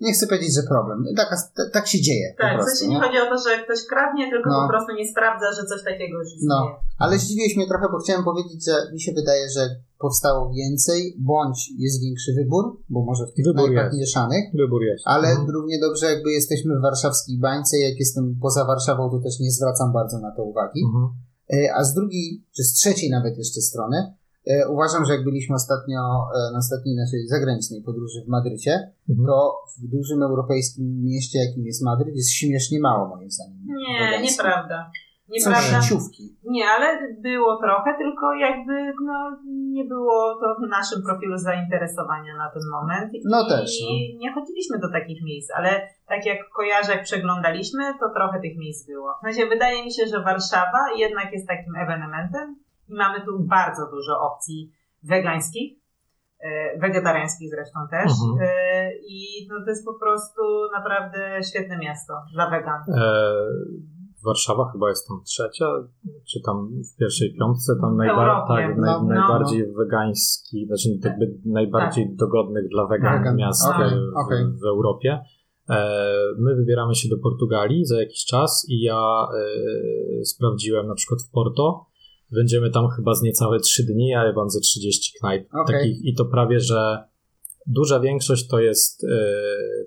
[0.00, 0.98] Nie chcę powiedzieć, że problem.
[1.16, 2.26] Taka, t- tak się dzieje.
[2.36, 3.04] po Tak, w prostu, sensie nie no.
[3.06, 4.62] chodzi o to, że ktoś kradnie, tylko No.
[4.62, 6.48] po prostu nie sprawdza, że coś takiego już istnieje.
[6.48, 6.76] No.
[7.04, 9.62] Ale zdziwiłeś mnie trochę, bo chciałem powiedzieć, że mi się wydaje, że
[9.98, 13.98] powstało więcej, bądź jest większy wybór, bo może w tych Wybór knajpach jest.
[14.00, 15.02] mieszanych, Wybór jest.
[15.06, 15.50] ale Mhm.
[15.56, 19.92] równie dobrze jakby jesteśmy w warszawskiej bańce, jak jestem poza Warszawą, to też nie zwracam
[19.92, 20.80] bardzo na to uwagi.
[20.88, 21.04] Mhm.
[21.54, 23.96] E, A z drugiej, czy z trzeciej nawet jeszcze strony,
[24.70, 26.00] uważam, że jak byliśmy ostatnio
[26.36, 28.72] e, na ostatniej naszej zagranicznej podróży w Madrycie,
[29.10, 29.26] Mhm.
[29.28, 29.36] to
[29.82, 33.58] w dużym europejskim mieście, jakim jest Madryt, jest śmiesznie mało moim zdaniem.
[33.66, 34.90] Nie, nieprawda.
[35.44, 35.82] Są Nieprawda.
[35.82, 36.24] sieciówki.
[36.56, 36.86] Nie, ale
[37.28, 38.74] było trochę, tylko jakby
[39.08, 39.18] no,
[39.76, 43.12] nie było to w naszym profilu zainteresowania na ten moment.
[43.24, 43.88] No I też, no.
[44.22, 45.70] nie chodziliśmy do takich miejsc, ale
[46.08, 49.08] tak jak kojarzę, jak przeglądaliśmy, to trochę tych miejsc było.
[49.18, 53.90] W sensie wydaje mi się, że Warszawa jednak jest takim ewenementem i mamy tu bardzo
[53.90, 55.78] dużo opcji wegańskich,
[56.40, 58.12] e, wegetariańskich zresztą też.
[58.30, 58.48] Mhm.
[58.50, 60.42] E, I no, to jest po prostu
[60.72, 62.80] naprawdę świetne miasto dla wegan.
[62.98, 63.34] E,
[64.24, 65.66] Warszawa chyba jest tam trzecia,
[66.30, 71.38] czy tam w pierwszej piątce, tam najba- tak, naj, No, no, najbardziej wegański, znaczy jakby
[71.44, 73.36] najbardziej dogodnych dla wegan Wegan.
[73.36, 74.44] miast e, w, okej.
[74.62, 75.20] w Europie.
[75.70, 76.06] E,
[76.38, 79.26] My wybieramy się do Portugalii za jakiś czas i ja
[80.20, 81.86] e, sprawdziłem na przykład w Porto.
[82.34, 85.48] Będziemy tam chyba z niecałe 3 dni, a ja mam ze 30 knajp.
[85.62, 85.76] Okej.
[85.78, 87.04] Takich, I to prawie, że
[87.66, 89.08] duża większość to jest, e,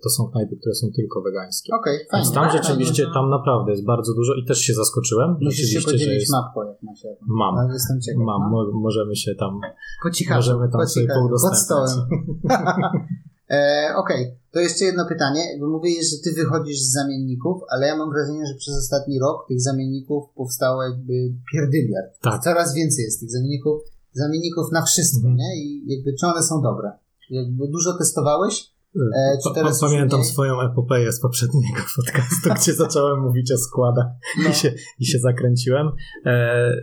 [0.04, 1.74] to są knajpy, które są tylko wegańskie.
[1.82, 2.24] Okej, fajnie.
[2.24, 3.14] Więc tam fajnie, rzeczywiście, no.
[3.14, 5.38] tam naprawdę jest bardzo dużo i też się zaskoczyłem.
[5.42, 7.28] Musisz się rzeczywiście, że podzielić jest, mapką, jak masz jakąś.
[7.28, 7.58] Mam.
[7.58, 8.22] Ale Jestem ciekaw.
[8.26, 8.50] Mam, no.
[8.50, 9.60] mo- możemy się tam
[10.04, 11.90] Po cichaczu, Możemy tam po sobie cichaczu, pod poudostępniać.
[11.90, 12.08] stołem.
[13.58, 14.22] e, Okej,
[14.58, 18.44] to jeszcze jedno pytanie, bo mówisz, że ty wychodzisz z zamienników, ale ja mam wrażenie,
[18.52, 21.14] że przez ostatni rok tych zamienników powstało jakby
[21.52, 22.12] pierdyliard.
[22.22, 22.44] Tak.
[22.44, 23.82] Coraz więcej jest tych zamienników,
[24.14, 25.36] zamienników na wszystko, Mhm.
[25.38, 25.50] nie?
[25.64, 26.92] I jakby czy one są dobre?
[27.30, 28.72] Jakby dużo testowałeś?
[28.96, 34.08] E, czy teraz Pamiętam swoją epopeję z poprzedniego podcastu, gdzie zacząłem mówić o składach
[34.44, 34.50] No.
[34.50, 35.88] i, się, i się zakręciłem.
[35.88, 36.76] E, e,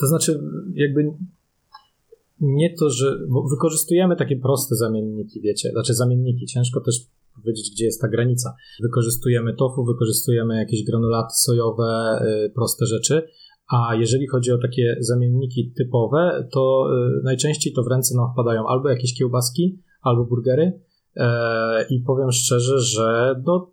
[0.00, 0.40] to znaczy,
[0.74, 1.00] jakby
[2.40, 3.18] nie to, że
[3.50, 7.00] wykorzystujemy takie proste zamienniki, wiecie, znaczy zamienniki, ciężko też
[7.42, 8.54] powiedzieć, gdzie jest ta granica.
[8.82, 13.22] Wykorzystujemy tofu, wykorzystujemy jakieś granulaty sojowe, e, proste rzeczy,
[13.68, 18.66] a jeżeli chodzi o takie zamienniki typowe, to e, najczęściej to w ręce nam wpadają
[18.66, 20.80] albo jakieś kiełbaski, albo burgery
[21.16, 23.72] e, i powiem szczerze, że no,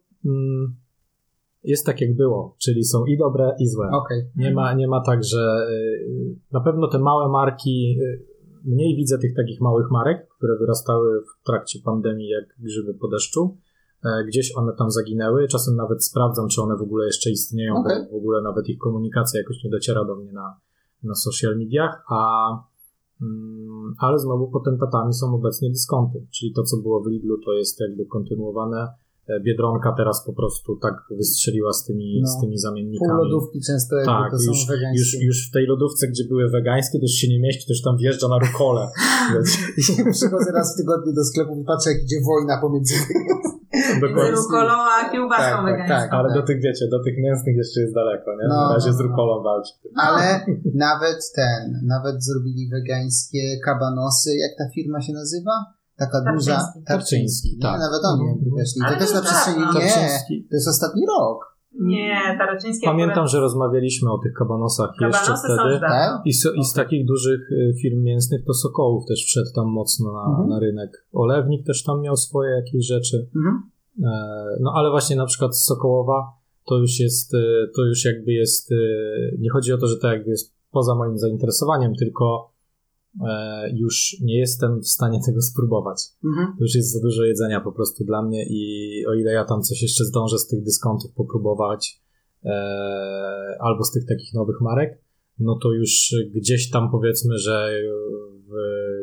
[1.64, 3.90] jest tak jak było, czyli są i dobre i złe.
[3.94, 4.24] Okej.
[4.36, 8.33] Nie ma, nie ma tak, że y, na pewno te małe marki, y,
[8.64, 13.58] mniej widzę tych takich małych marek, które wyrastały w trakcie pandemii jak grzyby po deszczu.
[14.06, 15.48] E, Gdzieś one tam zaginęły.
[15.48, 17.98] Czasem nawet sprawdzam, czy one w ogóle jeszcze istnieją, Okej.
[18.04, 20.58] bo w ogóle nawet ich komunikacja jakoś nie dociera do mnie na,
[21.04, 22.04] na social mediach.
[22.10, 22.50] A,
[23.22, 27.80] mm, ale znowu potentatami są obecnie dyskonty, czyli to, co było w Lidlu, to jest
[27.80, 28.88] jakby kontynuowane.
[29.30, 32.28] E, Biedronka teraz po prostu tak wystrzeliła z tymi, No.
[32.28, 33.12] z tymi Pół zamiennikami.
[33.24, 35.00] lodówki często jakby Tak, to są już, wegańskie.
[35.00, 37.82] już, już w tej lodówce, gdzie były wegańskie, to już się nie mieści, to już
[37.82, 38.82] tam wjeżdża na rukole.
[39.98, 42.94] Ja przychodzę raz w tygodniu do sklepu i patrzę, jak idzie wojna pomiędzy
[44.02, 44.32] Dokładnie.
[44.32, 45.96] rukolą a kiełbaską Tak, tak, wegańską.
[46.10, 46.14] tak.
[46.14, 48.48] Ale do tych, wiecie, do tych mięsnych jeszcze jest daleko, nie?
[48.50, 49.04] No, Na razie no, z no.
[49.08, 49.74] rukolą walczy.
[49.96, 50.46] Ale
[50.88, 55.52] nawet ten, nawet zrobili wegańskie kabanosy, jak ta firma się nazywa?
[55.98, 56.52] Taka Tarczyński.
[56.52, 56.74] duża.
[56.88, 57.62] Tarczyński, nie?
[57.62, 57.80] tak.
[57.80, 58.82] Nawet oni jakby weszli.
[58.82, 61.54] To Ale też na przestrzeni, nie, to jest ostatni rok.
[61.80, 63.32] Nie, Taroczyńskie Pamiętam, akurat...
[63.32, 65.80] że rozmawialiśmy o tych kabanosach jeszcze Kabanosy wtedy.
[65.80, 66.22] Tak?
[66.26, 70.14] I, so, I z takich dużych y, firm mięsnych to Sokołów też wszedł tam mocno
[70.14, 70.50] na, Mhm.
[70.50, 71.06] na rynek.
[71.14, 73.28] Olewnik też tam miał swoje jakieś rzeczy.
[73.36, 73.64] Mhm.
[74.04, 76.32] E, No ale właśnie na przykład Sokołowa
[76.66, 77.38] to już jest, e,
[77.76, 78.76] to już jakby jest, e,
[79.40, 82.53] nie chodzi o to, że to jakby jest poza moim zainteresowaniem, tylko
[83.74, 86.04] już nie jestem w stanie tego spróbować.
[86.24, 86.48] Mhm.
[86.48, 89.62] To już jest za dużo jedzenia po prostu dla mnie i o ile ja tam
[89.62, 92.02] coś jeszcze zdążę z tych dyskontów popróbować
[92.46, 92.52] e,
[93.60, 95.04] albo z tych takich nowych marek,
[95.40, 97.84] no to już gdzieś tam powiedzmy, że
[98.48, 98.54] w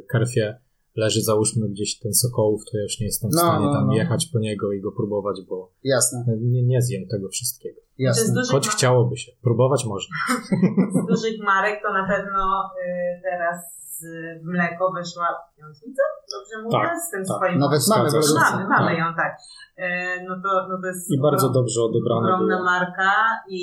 [0.06, 0.58] Karfie
[0.96, 3.86] leży załóżmy gdzieś ten Sokołów, to ja już nie jestem w No, stanie no, tam
[3.86, 3.94] no.
[3.94, 7.80] jechać po niego i go próbować, bo Jasne, nie, nie zjem tego wszystkiego.
[7.98, 8.42] Jasne.
[8.50, 9.32] Choć ma- chciałoby się.
[9.42, 10.16] Próbować można.
[11.04, 14.02] z dużych marek to na pewno y, teraz z
[14.44, 15.26] mleko wyszła
[15.58, 16.02] piątnica?
[16.34, 16.78] Dobrze mówię?
[16.88, 17.36] Tak, z tym tak.
[17.36, 17.58] swoim...
[17.58, 18.08] Nawet mamy.
[18.52, 18.98] Mamy, mamy Tak.
[18.98, 19.32] ją, tak.
[19.78, 22.64] Y, no, to, no to jest I bardzo ogrom- dobrze odebrane ogromna było.
[22.64, 23.12] marka
[23.50, 23.62] i...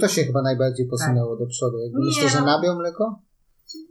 [0.00, 1.78] To się chyba najbardziej posunęło do przodu.
[1.78, 2.46] Jakby Nie, myślę, że no.
[2.46, 3.18] nabiał mleko?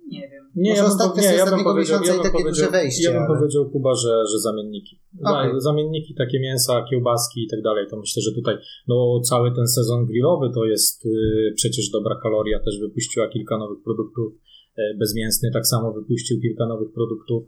[0.07, 0.43] Nie wiem.
[0.55, 2.65] Nie, Może ja bym, ostatnio nie, ja bym powiedział, miesiąca ja i bym takie powiedział,
[2.67, 5.01] duże wejście, ja bym ale- powiedział Kuba, że, że zamienniki.
[5.21, 5.51] Za, Okej.
[5.57, 8.55] Zamienniki, takie mięsa, kiełbaski i tak dalej, to myślę, że tutaj
[8.87, 11.09] no, cały ten sezon grillowy to jest y,
[11.55, 14.33] przecież dobra kaloria, też wypuściła kilka nowych produktów,
[14.77, 17.43] e, bezmięsny tak samo wypuścił kilka nowych produktów,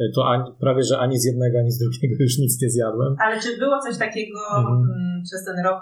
[0.00, 3.16] E, to ani, prawie, że ani z jednego, ani z drugiego już nic nie zjadłem.
[3.24, 4.74] Ale czy było coś takiego Mhm.
[4.76, 5.80] mm, przez ten rok,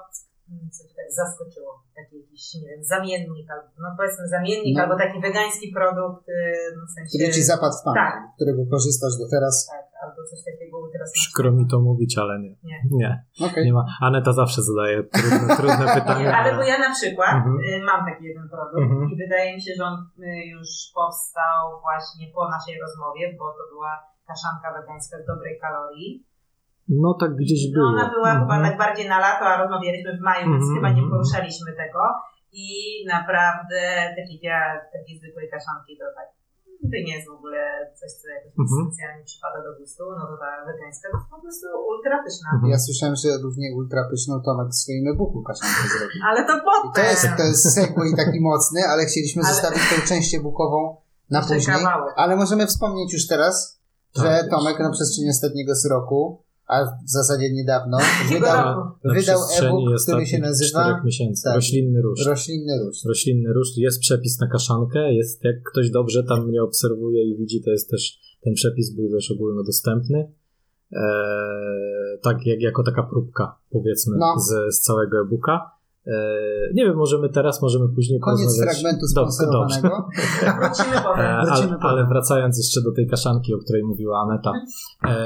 [0.50, 1.70] mm, co cię tak zaskoczyło?
[1.98, 4.82] Taki jakiś, nie wiem, zamiennik, albo, no powiedzmy zamiennik, No.
[4.82, 6.32] albo taki wegański produkt, y,
[6.76, 7.10] no w sensie...
[7.18, 8.14] Który ci zapadł w pamięć, Tak.
[8.36, 9.54] którego korzystasz do teraz.
[9.74, 11.08] Tak, albo coś takiego teraz...
[11.12, 12.52] Przykro mi to mówić, ale nie.
[12.70, 12.78] Nie.
[13.00, 13.10] Nie,
[13.46, 13.64] Okej.
[13.66, 13.84] nie ma.
[14.08, 16.28] Aneta zawsze zadaje trudne, trudne pytania.
[16.38, 17.56] Ale bo ja na przykład Mhm.
[17.68, 19.10] y, mam taki jeden produkt Mhm.
[19.12, 23.64] i wydaje mi się, że on y, już powstał właśnie po naszej rozmowie, bo to
[23.74, 23.92] była
[24.30, 26.10] kaszanka wegańska z dobrej kalorii.
[26.88, 27.86] No tak gdzieś No było.
[27.94, 28.62] ona była chyba Mhm.
[28.66, 31.10] tak bardziej na lato, a rozmawialiśmy w maju, więc Mhm, chyba nie mhm.
[31.12, 32.00] poruszaliśmy tego.
[32.64, 32.66] I
[33.14, 33.80] naprawdę
[34.18, 34.58] taki ja,
[34.96, 36.28] takiej zwykłej kaszanki to tak
[36.92, 37.62] to nie jest w ogóle
[38.00, 38.78] coś, co jakoś Mhm.
[38.86, 42.48] specjalnie przypada do gustu, no to ta wegańska to jest po prostu ultra pyszna.
[42.54, 42.68] Mhm.
[42.72, 46.18] Ja słyszałem, że równie ultra pyszną Tomek w swoim e-booku kaszankę zrobił.
[46.28, 46.90] Ale to I potem!
[46.98, 50.80] to jest, to jest segway taki mocny, ale chcieliśmy Ale- zostawić tę część e-bookową
[51.34, 51.76] na Jeszcze później.
[51.76, 52.14] kawałek.
[52.22, 53.54] Ale możemy wspomnieć już teraz,
[54.22, 56.20] że Tak, Tomek na przestrzeni ostatniego z roku
[56.68, 57.98] a w zasadzie niedawno
[58.32, 61.42] wydał, wydał e-book, który się nazywa czterech miesięcy.
[61.44, 61.54] tak.
[61.54, 62.26] Roślinny ruszt.
[62.26, 63.04] Roślinny Róż.
[63.08, 63.78] roślinny ruszt.
[63.78, 67.90] Jest przepis na kaszankę, jest jak ktoś dobrze tam mnie obserwuje i widzi, to jest
[67.90, 70.32] też, ten przepis był też ogólnodostępny.
[70.92, 74.34] Eee, tak jak, jako taka próbka, powiedzmy, No.
[74.40, 75.77] z, z całego e-booka.
[76.08, 78.74] Eee, nie wiem, możemy teraz, możemy później Koniec porozmawiać.
[78.74, 80.08] fragmentu sponsorowanego.
[80.60, 81.24] Wrócimy potem.
[81.26, 81.90] E, Wrócimy ale, potem.
[81.90, 84.52] ale wracając jeszcze do tej kaszanki, o której mówiła Aneta.
[85.04, 85.16] E,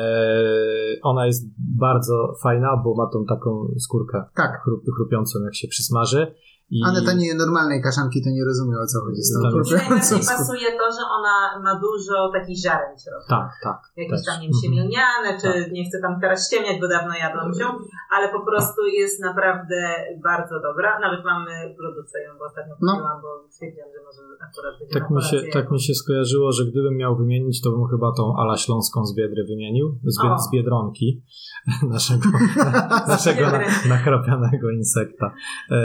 [1.02, 1.46] ona jest
[1.78, 4.60] bardzo fajna, bo ma tą taką skórkę Tak.
[4.64, 6.34] chrup, chrupiącą, jak się przysmaży.
[6.76, 9.52] I Aneta nie je normalnej kaszanki, to nie rozumie o co chodzi z tą Tak.
[9.52, 10.26] Najbardziej skórką.
[10.36, 11.34] pasuje to, że ona
[11.66, 13.28] ma dużo takich ziaren w środku.
[13.36, 13.78] Tak, tak.
[14.02, 14.60] Jakieś tam, nie wiem, Mhm.
[14.62, 17.66] siemielniane, czy nie chcę tam teraz ściemniać, bo dawno jadłam ją,
[18.14, 19.78] ale po prostu jest naprawdę
[20.30, 20.88] bardzo dobra.
[21.06, 21.52] Nawet mamy
[21.86, 22.92] lodówce ją, bo ostatnio No.
[22.92, 26.62] kupiłam, bo stwierdziłam, że może akurat będzie Tak mi, się, tak mi się skojarzyło, że
[26.70, 30.48] gdybym miał wymienić, to bym chyba tą Ala Śląską z Biedry wymienił, z, Bied- z
[30.52, 31.08] Biedronki,
[31.96, 32.28] naszego,
[33.14, 33.58] naszego na,
[34.78, 35.26] insekta.
[35.70, 35.80] E,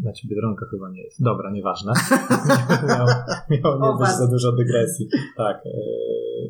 [0.00, 1.22] znaczy Biedronka chyba nie jest.
[1.22, 1.92] Dobra, nieważne.
[2.88, 3.10] miało,
[3.50, 5.08] miało nie być za dużo dygresji.
[5.36, 5.56] Tak.
[5.66, 5.70] E,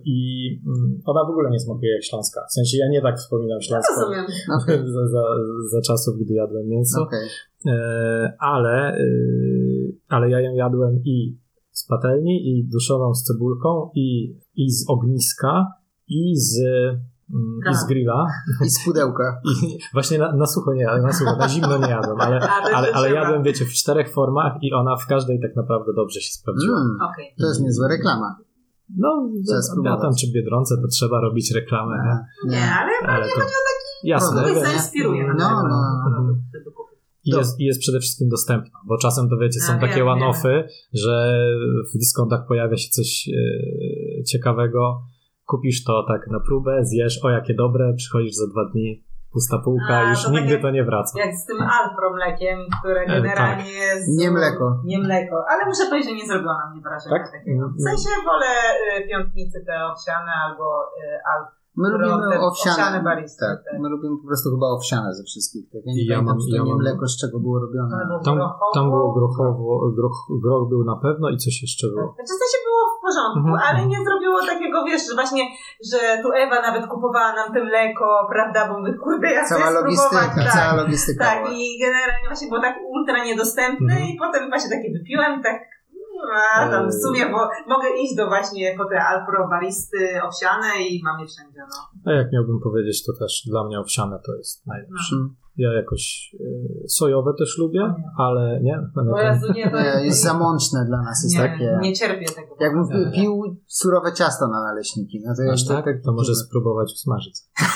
[0.04, 0.18] I
[0.66, 2.40] mm, ona w ogóle nie smakuje jak Śląska.
[2.50, 4.26] W sensie ja nie tak wspominam Śląską Rozumiem.
[4.62, 5.22] Okej, za, za,
[5.70, 7.02] za czasów, gdy jadłem mięso.
[7.02, 7.28] okej.
[7.66, 9.04] E, ale, e,
[10.08, 11.38] ale ja ją jadłem i
[11.70, 15.66] z patelni, i duszoną z cebulką, i, i z ogniska,
[16.08, 16.62] i z,
[17.70, 18.26] i z grilla.
[18.66, 19.40] I z pudełka.
[19.62, 22.48] I właśnie na, na sucho nie, ale na sucho, na zimno nie jadłem, ale, to
[22.74, 26.32] ale, ale jadłem, wiecie, w czterech formach i ona w każdej tak naprawdę dobrze się
[26.32, 26.76] sprawdziła.
[26.80, 27.34] Mm, Okej.
[27.40, 28.36] to jest niezła reklama.
[28.96, 29.28] No,
[29.84, 31.96] ja tam czy Biedronce, to trzeba robić reklamę.
[32.04, 32.50] nie?
[32.50, 33.40] Nie, ale Ale to,
[34.04, 34.48] jasne, produkt.
[34.54, 36.34] kogoś wiesz, zainspiruje na No, no.
[36.54, 36.98] żeby kupić.
[37.24, 40.08] I jest, I jest przede wszystkim dostępna, bo czasem to wiecie, są A, takie wiem,
[40.08, 41.44] one-offy, że
[41.94, 45.02] w dyskontach pojawia się coś e, ciekawego,
[45.50, 49.94] kupisz to tak na próbę, zjesz, o jakie dobre, przychodzisz za dwa dni, pusta półka,
[49.98, 51.12] A, już to nigdy takie- to nie wraca.
[51.24, 54.04] Jak z tym Alpro mliekiem, które E, generalnie jest...
[54.18, 54.80] Nie mleko.
[54.84, 57.32] Nie mleko, ale muszę powiedzieć, że nie zrobiło na mnie wrażenia Tak?
[57.32, 57.62] takiego.
[57.78, 58.50] W sensie wolę
[58.98, 61.60] y, piątnicy te owsiane albo y, Alp.
[61.83, 62.74] My lubimy owsiane.
[62.74, 63.74] owsiane baristy, tak, tak.
[63.83, 65.64] my lubimy po prostu chyba owsiane ze wszystkich.
[65.72, 67.56] Tak, ja nie ja pamiętam, mam- czy to ja nie mam- mleko, z czego było
[67.64, 67.92] robione.
[68.00, 68.66] Albo Tam, grochowo.
[68.76, 72.06] tam było grochowo, groch, groch był na pewno i coś jeszcze było.
[72.16, 73.59] Znaczy, w sensie było w porządku, Mhm.
[73.66, 75.42] ale nie zrobiło takiego, wiesz, że właśnie,
[75.90, 79.70] że tu Ewa nawet kupowała nam te mleko, prawda, bo my, kurde, ja chcę Cała
[79.80, 80.44] logistyka, spróbować.
[80.46, 81.20] Tak, cała logistyka.
[81.28, 81.50] tak, była.
[81.59, 84.09] i generalnie właśnie było tak ultra niedostępne Mhm.
[84.09, 85.56] i potem właśnie takie wypiłem tak
[86.54, 91.00] a, tam w sumie, bo mogę iść do właśnie po te Alpro baristy owsiane i
[91.04, 92.12] mam je wszędzie, no.
[92.12, 95.16] A jak miałbym powiedzieć, to też dla mnie owsiane to jest najlepsze.
[95.16, 95.35] Mm.
[95.56, 98.04] Ja jakoś e, sojowe też lubię, nie.
[98.18, 98.78] ale nie.
[99.14, 101.78] O Jezu, nie, to Nie, jest za mączne dla nas, jest nie, takie...
[101.80, 102.56] nie cierpię tego.
[102.61, 103.12] Jakbym Nie.
[103.12, 106.02] pił surowe ciasto na naleśniki, no to Aż jakby tak?
[106.04, 107.35] To może spróbować usmażyć.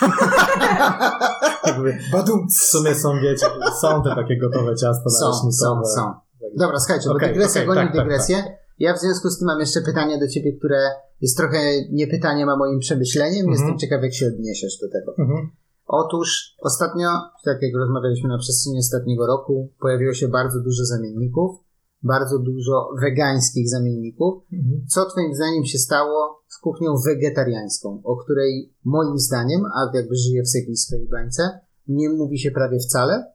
[2.12, 2.48] Badum.
[2.48, 3.46] w sumie są, wiecie,
[3.80, 5.84] są te takie gotowe ciasta Są, są, naleśnikowe.
[5.84, 6.14] są.
[6.56, 8.44] Dobra, słuchajcie, bo Okej, dygresja okej, goni tak, tak, dygresję.
[8.78, 10.90] Ja w związku z tym mam jeszcze pytanie do ciebie, które
[11.20, 11.58] jest trochę
[11.90, 13.46] nie pytaniem, a moim przemyśleniem.
[13.46, 13.52] Mhm.
[13.52, 15.14] Jestem ciekaw, jak się odniesiesz do tego.
[15.18, 15.50] Mhm.
[15.86, 17.08] Otóż ostatnio,
[17.44, 21.60] tak jak rozmawialiśmy na przestrzeni ostatniego roku, pojawiło się bardzo dużo zamienników,
[22.02, 24.34] bardzo dużo wegańskich zamienników.
[24.52, 24.86] Mhm.
[24.88, 30.42] Co twoim zdaniem się stało z kuchnią wegetariańską, o której moim zdaniem, a jakby żyję
[30.42, 33.33] w jakiejś swojej bańce, nie mówi się prawie wcale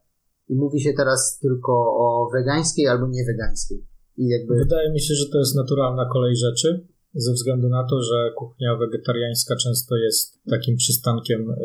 [0.49, 3.85] i mówi się teraz tylko o wegańskiej albo niewegańskiej.
[4.17, 8.01] I jakby Wydaje mi się, że to jest naturalna kolej rzeczy, ze względu na to,
[8.01, 11.55] że kuchnia wegetariańska często jest takim przystankiem e,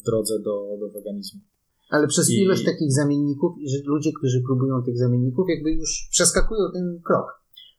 [0.00, 1.40] w drodze do, do weganizmu.
[1.90, 6.08] Ale przez I- ilość takich zamienników i że ludzie, którzy próbują tych zamienników, jakby już
[6.10, 7.26] przeskakują ten krok.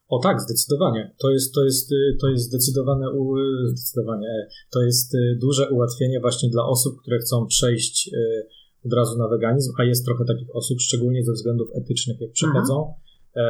[0.07, 1.15] O tak, zdecydowanie.
[1.21, 5.69] To jest, to jest, y, to jest zdecydowane, u, zdecydowanie, e, to jest y, duże
[5.69, 8.47] ułatwienie właśnie dla osób, które chcą przejść y,
[8.85, 12.93] od razu na weganizm, a jest trochę takich osób, szczególnie ze względów etycznych, jak przechodzą,
[13.35, 13.41] e,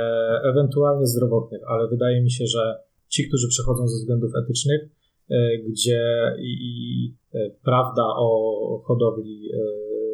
[0.44, 4.82] ewentualnie zdrowotnych, ale wydaje mi się, że ci, którzy przechodzą ze względów etycznych,
[5.30, 6.02] e, gdzie
[6.40, 9.58] i, i e, prawda o hodowli e,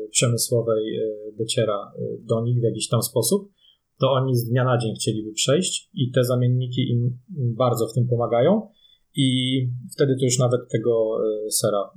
[0.09, 1.01] przemysłowej e,
[1.37, 3.51] dociera do nich w jakiś tam sposób,
[3.99, 7.17] to oni z dnia na dzień chcieliby przejść i te zamienniki im
[7.55, 8.67] bardzo w tym pomagają
[9.15, 9.27] i
[9.93, 11.17] wtedy to już nawet tego
[11.49, 11.89] sera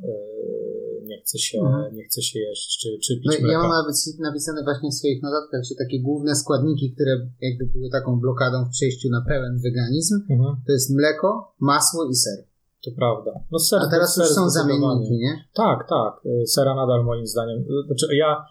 [1.18, 1.94] nie chce się, Mhm.
[1.96, 3.52] nie chce się jeść czy, czy pić No, mleka.
[3.52, 7.90] ja mam nawet napisane właśnie w swoich notatkach, że takie główne składniki, które jakby były
[7.90, 12.38] taką blokadą w przejściu na pełen weganizm, Mhm, to jest mleko, masło i ser.
[12.84, 13.30] to prawda.
[13.52, 15.44] No ser, A teraz ser już są zamienniki, nie?
[15.54, 16.12] Tak, tak.
[16.42, 17.58] E, Sera nadal moim zdaniem.
[17.58, 18.44] e, Znaczy ja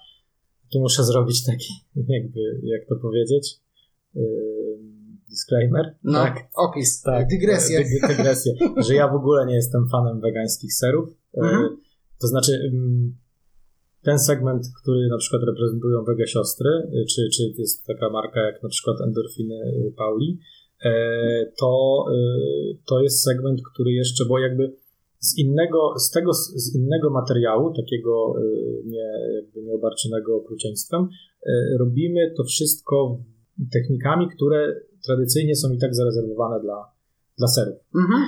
[0.73, 1.73] tu muszę zrobić taki,
[2.15, 3.60] jakby, jak to powiedzieć,
[4.15, 4.19] e,
[5.30, 5.95] disclaimer.
[6.03, 6.36] No, Tak.
[6.56, 7.77] opis, Tak, dygresję.
[7.84, 8.53] Dyg, dygresję.
[8.88, 11.10] że ja w ogóle nie jestem fanem wegańskich serów.
[11.38, 11.77] Mhm.
[12.21, 13.15] To znaczy, mm,
[14.03, 18.63] ten segment, który na przykład reprezentują Wege Siostry, y, czy, czy jest taka marka jak
[18.63, 20.39] na przykład Endorfiny y, Pauli,
[20.86, 20.91] e,
[21.60, 24.73] to, y, to jest segment, który jeszcze, bo jakby
[25.19, 28.34] z innego, z tego, z innego materiału, takiego
[28.86, 31.08] nie, jakby nieobarczonego okrucieństwem,
[31.80, 33.23] robimy to wszystko
[33.73, 36.91] technikami, które tradycyjnie są i tak zarezerwowane dla,
[37.38, 37.75] dla serów.
[37.95, 38.21] Mhm.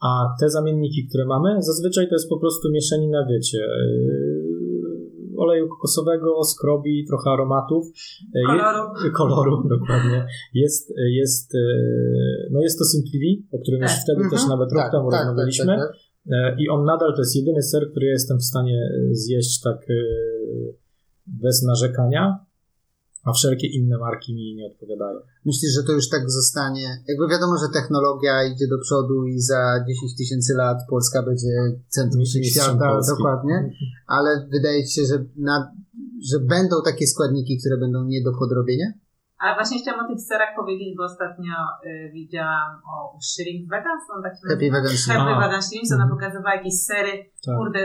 [0.00, 6.44] A te zamienniki, które mamy, zazwyczaj to jest po prostu mieszanina, wiecie, yy, oleju kokosowego,
[6.44, 7.86] skrobi, trochę aromatów.
[8.34, 9.04] Yy, koloru.
[9.04, 10.26] Je, koloru, dokładnie.
[10.54, 13.90] Jest, jest, yy, no jest to Simplivi, o którym tak.
[13.90, 14.48] już wtedy też mhm.
[14.48, 15.66] nawet rok tak, temu tak, rozmawialiśmy.
[15.66, 15.88] Tak, tak,
[16.30, 16.60] tak.
[16.60, 19.86] I on nadal to jest jedyny ser, który ja jestem w stanie zjeść tak
[21.26, 22.45] bez narzekania
[23.26, 25.18] a wszelkie inne marki mi nie odpowiadają.
[25.44, 26.86] Myślisz, że to już tak zostanie?
[27.08, 31.52] Jakby wiadomo, że technologia idzie do przodu i za 10 tysięcy lat Polska będzie
[31.88, 33.12] centrum świata, Polski.
[33.16, 33.70] dokładnie,
[34.06, 35.72] ale wydaje ci się, że, na,
[36.30, 38.92] że będą takie składniki, które będą nie do podrobienia?
[39.38, 41.54] Ale właśnie chciałam o tych serach powiedzieć, bo ostatnio
[41.86, 45.18] y, widziałam o Shrink Vegan, są takie Happy Vegan Shrink.
[45.18, 46.10] Happy Vegan Shrink, ona mhm.
[46.10, 47.12] pokazywała jakieś sery,
[47.46, 47.56] tak.
[47.58, 47.80] kurde,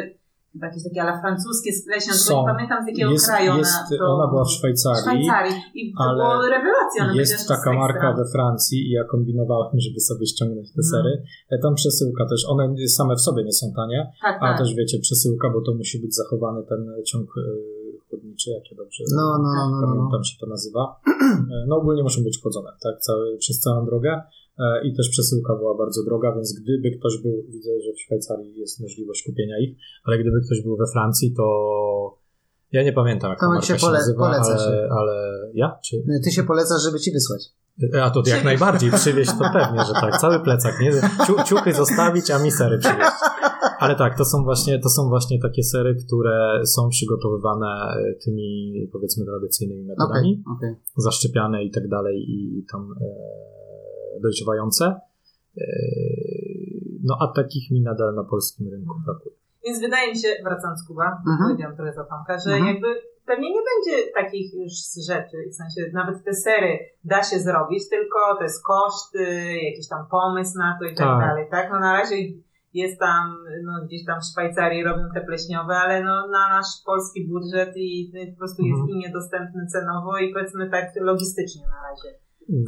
[0.54, 3.58] chyba jakieś takie ale francuskie z pleśnią, tylko nie pamiętam z jakiego jest, kraju.
[3.58, 5.02] Jest, na to, ona była w Szwajcarii.
[5.02, 5.56] Szwajcarii.
[5.74, 7.02] I to ale było rewelacja.
[7.14, 10.90] Jest taka marka we Francji i ja kombinowałem, żeby sobie ściągnąć te no.
[10.92, 11.24] sery.
[11.52, 11.58] No.
[11.64, 14.60] Tam przesyłka też, one same w sobie nie są tanie, tak, ale tak.
[14.60, 17.42] też wiecie, przesyłka, bo to musi być zachowany ten ciąg e,
[18.10, 20.24] chłodniczy, jakie dobrze no, no, no, no, pamiętam no.
[20.24, 20.84] się to nazywa.
[21.68, 24.22] No ogólnie muszą być chłodzone, tak, cały, przez całą drogę.
[24.62, 28.60] E, i też przesyłka była bardzo droga, więc gdyby ktoś był, widzę, że w Szwajcarii
[28.60, 31.46] jest możliwość kupienia ich, ale gdyby ktoś był we Francji, to
[32.72, 34.90] ja nie pamiętam, jak to marka się, pole, nazywa, ale, się.
[34.92, 35.14] ale
[35.54, 35.78] ja?
[35.86, 36.04] Czy...
[36.24, 37.42] Ty się polecasz, żeby ci wysłać.
[37.94, 40.92] E, a to jak najbardziej, przywieźć to pewnie, że tak, cały plecak, nie?
[41.28, 43.12] Ciu, ciuchy zostawić, a mi sery przywieźć.
[43.80, 48.74] Ale tak, to są właśnie, to są właśnie takie sery, które są przygotowywane e, tymi,
[48.92, 50.82] powiedzmy, tradycyjnymi metodami, okay, okay.
[50.98, 53.51] zaszczepiane i tak dalej i tam e,
[54.22, 54.86] dojrzewające.
[55.58, 55.64] E,
[57.04, 59.04] no a takich mi nadal na polskim rynku mhm.
[59.06, 59.36] brakuje.
[59.66, 61.38] Więc wydaje mi się, wracając Kuba, mhm.
[61.44, 62.68] powiedziałam trochę za Tomka, że mhm.
[62.74, 62.88] jakby
[63.26, 64.74] pewnie nie będzie takich już
[65.08, 69.16] rzeczy, w sensie nawet te sery da się zrobić, tylko to jest koszt,
[69.64, 71.72] jakiś tam pomysł na to i tak, tak dalej, tak?
[71.72, 72.16] No na razie
[72.74, 77.28] jest tam, no gdzieś tam w Szwajcarii robią te pleśniowe, ale no na nasz polski
[77.28, 78.90] budżet i po prostu jest mhm.
[78.90, 82.20] i niedostępny cenowo i powiedzmy tak logistycznie na razie.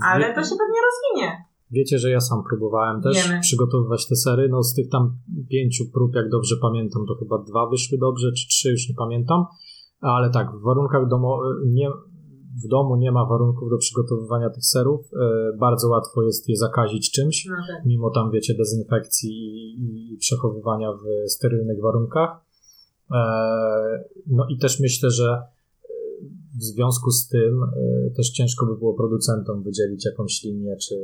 [0.06, 1.46] Ale to się pewnie rozwinie.
[1.72, 3.40] Wiecie, że ja sam próbowałem też Wiemy.
[3.42, 4.50] przygotowywać te sery.
[4.50, 5.18] No z tych tam
[5.50, 9.46] pięciu prób, jak dobrze pamiętam, to chyba dwa wyszły dobrze, czy trzy, już nie pamiętam.
[10.00, 11.90] Ale tak, w warunkach domu, nie,
[12.66, 15.02] w domu nie ma warunków do przygotowywania tych serów.
[15.14, 17.86] E, bardzo łatwo jest je zakazić czymś, no tak.
[17.86, 22.30] mimo tam, wiecie, dezynfekcji i, i przechowywania w sterylnych warunkach.
[23.12, 23.20] E,
[24.28, 25.42] no i też myślę, że
[26.60, 30.96] w związku z tym y, też ciężko by było producentom wydzielić jakąś linię czy,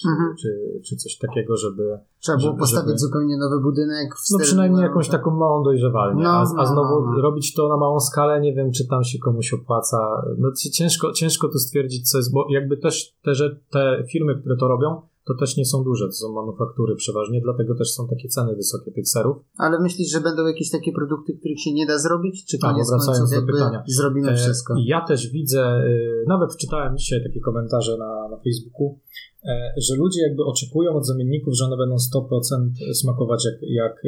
[0.00, 0.34] czy, mhm.
[0.40, 1.98] czy, czy, coś takiego, żeby.
[2.20, 4.14] Trzeba było żeby, postawić żeby, zupełnie nowy budynek.
[4.14, 5.20] W no przynajmniej jakąś tak.
[5.20, 6.22] taką małą dojrzewalnię.
[6.22, 7.20] No, a, a, no, znowu no, no.
[7.20, 9.98] robić to na małą skalę, nie wiem, czy tam się komuś opłaca.
[10.38, 13.32] No ciężko, ciężko tu stwierdzić, co jest, bo jakby też te,
[13.70, 17.74] te firmy, które to robią, to też nie są duże, to są manufaktury przeważnie, dlatego
[17.74, 19.36] też są takie ceny wysokie tych serów.
[19.58, 22.46] Ale myślisz, że będą jakieś takie produkty, których się nie da zrobić?
[22.46, 23.82] Czy koniec tak, wracając do pytania.
[23.86, 24.74] zrobimy e, wszystko?
[24.86, 25.84] Ja też widzę, e,
[26.26, 28.98] nawet czytałem dzisiaj takie komentarze na, na Facebooku,
[29.44, 34.02] e, że ludzie jakby oczekują od zamienników, że one będą 100% smakować jak, jak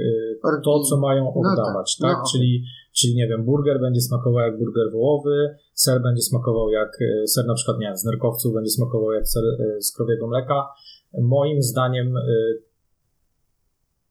[0.64, 2.16] to, co mają no oddawać, no tak?
[2.16, 2.24] tak?
[2.24, 2.64] No, czyli,
[2.98, 7.54] czyli nie wiem, burger będzie smakował jak burger wołowy, ser będzie smakował jak ser na
[7.54, 9.42] przykład, nie wiem, z nerkowców będzie smakował jak ser
[9.80, 10.68] z krowiego mleka,
[11.20, 12.62] Moim zdaniem y,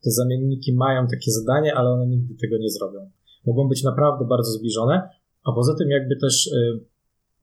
[0.04, 3.10] te zamienniki mają takie zadanie, ale one nigdy tego nie zrobią.
[3.46, 5.10] Mogą być naprawdę bardzo zbliżone,
[5.44, 6.80] a poza tym jakby też y,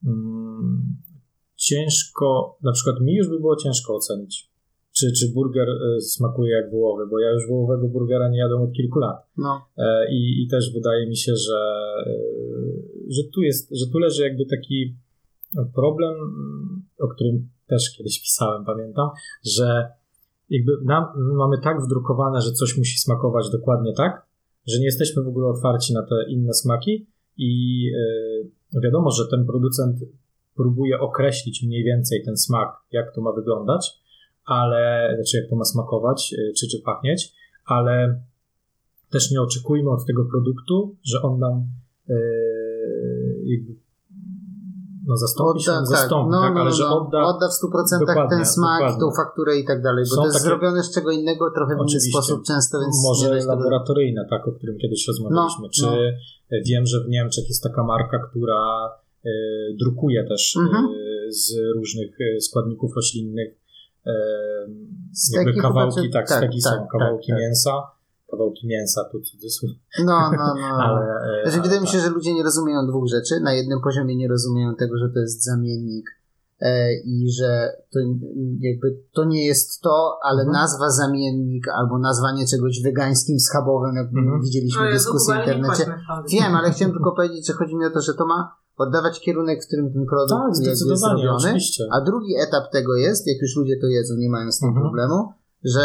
[0.06, 0.96] mm,
[1.56, 4.50] ciężko, na przykład mi już by było ciężko ocenić,
[4.96, 8.72] czy, czy burger y, smakuje jak wołowy, bo ja już wołowego burgera nie jadłem od
[8.72, 9.16] kilku lat.
[9.36, 9.60] No.
[9.76, 11.60] E, I, I też wydaje mi się, że,
[13.08, 14.96] że tu jest, że tu leży jakby taki
[15.74, 16.14] problem,
[16.98, 19.08] o którym też kiedyś pisałem, pamiętam,
[19.56, 19.88] że
[20.50, 24.26] jakby nam, my mamy tak wdrukowane, że coś musi smakować dokładnie tak,
[24.66, 27.82] że nie jesteśmy w ogóle otwarci na te inne smaki i
[28.72, 29.98] yy, wiadomo, że ten producent
[30.56, 34.00] próbuje określić mniej więcej ten smak, jak to ma wyglądać,
[34.44, 37.32] ale, znaczy jak to ma smakować, yy, czy, czy pachnieć,
[37.66, 38.22] ale
[39.10, 41.66] też nie oczekujmy od tego produktu, że on nam
[42.08, 43.78] yy,
[45.08, 46.96] No zastąpi się, Odda, zastąpi, no, tak, no, ale no, że no.
[47.00, 47.18] odda...
[47.32, 49.00] odda w 100% Dokładnie, ten smak, dokładnie.
[49.00, 51.74] tą fakturę i tak dalej, bo Są to jest takie- zrobione z czego innego, trochę
[51.76, 55.62] w inny sposób często, więc Może tego- laboratoryjne, tak, o którym kiedyś rozmawialiśmy.
[55.62, 56.60] No, Czy no.
[56.66, 58.60] wiem, że w Niemczech jest taka marka, która
[59.24, 59.30] e,
[59.80, 60.84] drukuje też e, Mhm.
[61.28, 63.50] z różnych e, składników roślinnych
[64.06, 64.12] e,
[65.14, 67.40] Steki jakby chyba, kawałki, czy- tak, tak, steki tak, są, kawałki tak, tak.
[67.40, 67.72] mięsa,
[68.30, 69.70] kawałki mięsa, tu cudzysłów,
[70.04, 70.66] No, no, no.
[70.66, 71.00] ale...
[71.00, 71.94] e, Znaczy, ale wydaje mi tak.
[71.94, 73.40] się, że ludzie nie rozumieją dwóch rzeczy.
[73.40, 76.06] Na jednym poziomie nie rozumieją tego, że to jest zamiennik
[76.60, 77.98] e, i że to
[78.60, 80.52] jakby to nie jest to, ale Mhm.
[80.52, 84.42] nazwa zamiennik albo nazwanie czegoś wegańskim, schabowym, jak Mhm.
[84.42, 85.84] widzieliśmy No dyskusji w internecie.
[86.32, 89.64] Wiem, ale chciałem tylko powiedzieć, że chodzi mi o to, że to ma oddawać kierunek,
[89.64, 91.32] w którym ten produkt Tak, jest zrobiony.
[91.34, 91.84] oczywiście.
[91.92, 94.84] A drugi etap tego jest, jak już ludzie to jedzą, nie mają z tym Mhm.
[94.86, 95.32] problemu,
[95.64, 95.84] że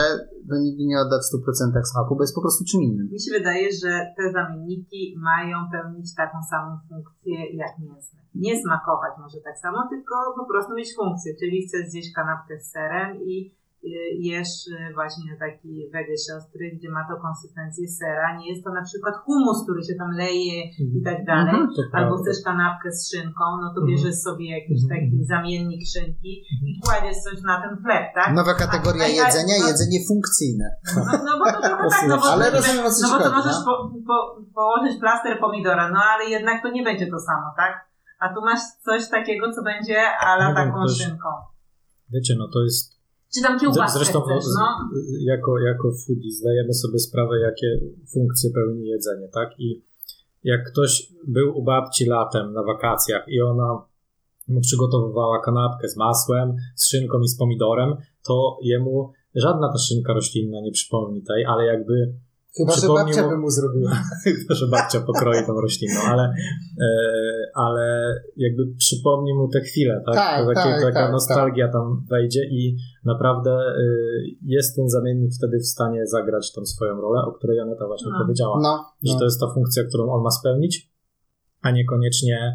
[0.50, 3.10] to nigdy nie odda w 100% smaku, bo jest po prostu czym innym.
[3.12, 8.20] Mi się wydaje, że te zamienniki mają pełnić taką samą funkcję jak mięsne.
[8.36, 12.72] Nie smakować może tak samo, tylko po prostu mieć funkcję, czyli chcesz zjeść kanapkę z
[12.72, 13.56] serem i
[14.30, 18.38] jesz y, właśnie taki wege siostry, gdzie ma to konsystencję sera.
[18.38, 20.58] Nie jest to na przykład humus, który się tam leje
[20.98, 21.56] i tak dalej.
[21.56, 21.90] Mhm.
[21.94, 23.88] Albo chcesz kanapkę z szynką, no to Mhm.
[23.88, 24.90] bierzesz sobie jakiś Mhm.
[24.94, 26.32] taki zamiennik szynki
[26.68, 28.30] i kładziesz coś na ten chleb, tak?
[28.40, 30.68] Nowa kategoria a- jedzenia, no- jedzenie funkcyjne.
[30.96, 33.60] No, no bo to trochę tak, no bo, Ale to, rozumiem, no bo to możesz
[33.60, 33.66] no.
[33.68, 33.74] po,
[34.10, 34.18] po,
[34.58, 37.74] położyć plaster pomidora, no ale jednak to nie będzie to samo, tak?
[38.20, 41.30] A tu masz coś takiego, co będzie ala taką ktoś- szynką.
[42.14, 42.93] Wiecie, no to jest
[43.34, 44.90] Czy tam kiełbaskę Zresztą chcesz, no?
[45.22, 47.80] jako, jako foodie zdajemy sobie sprawę, jakie
[48.14, 49.50] funkcje pełni jedzenie, tak?
[49.60, 49.84] I
[50.44, 53.86] jak ktoś był u babci latem na wakacjach i ona
[54.48, 57.96] mu przygotowywała kanapkę z masłem, z szynką i z pomidorem,
[58.28, 62.14] to jemu żadna ta szynka roślinna nie przypomni tej, ale jakby
[62.58, 63.92] Chyba, że babcia by mu zrobiła.
[64.24, 66.88] Chyba, że babcia pokroi tą roślinną, ale, e,
[67.56, 70.16] ale jakby przypomni mu te chwile, tak?
[70.16, 73.84] Tak, to takie, tak, taka tak, nostalgia tam wejdzie i naprawdę e,
[74.46, 78.20] jest ten zamiennik wtedy w stanie zagrać tą swoją rolę, o której Aneta właśnie No.
[78.26, 79.20] powiedziała, No, że no.
[79.20, 80.92] to jest ta funkcja, którą on ma spełnić,
[81.62, 82.54] a niekoniecznie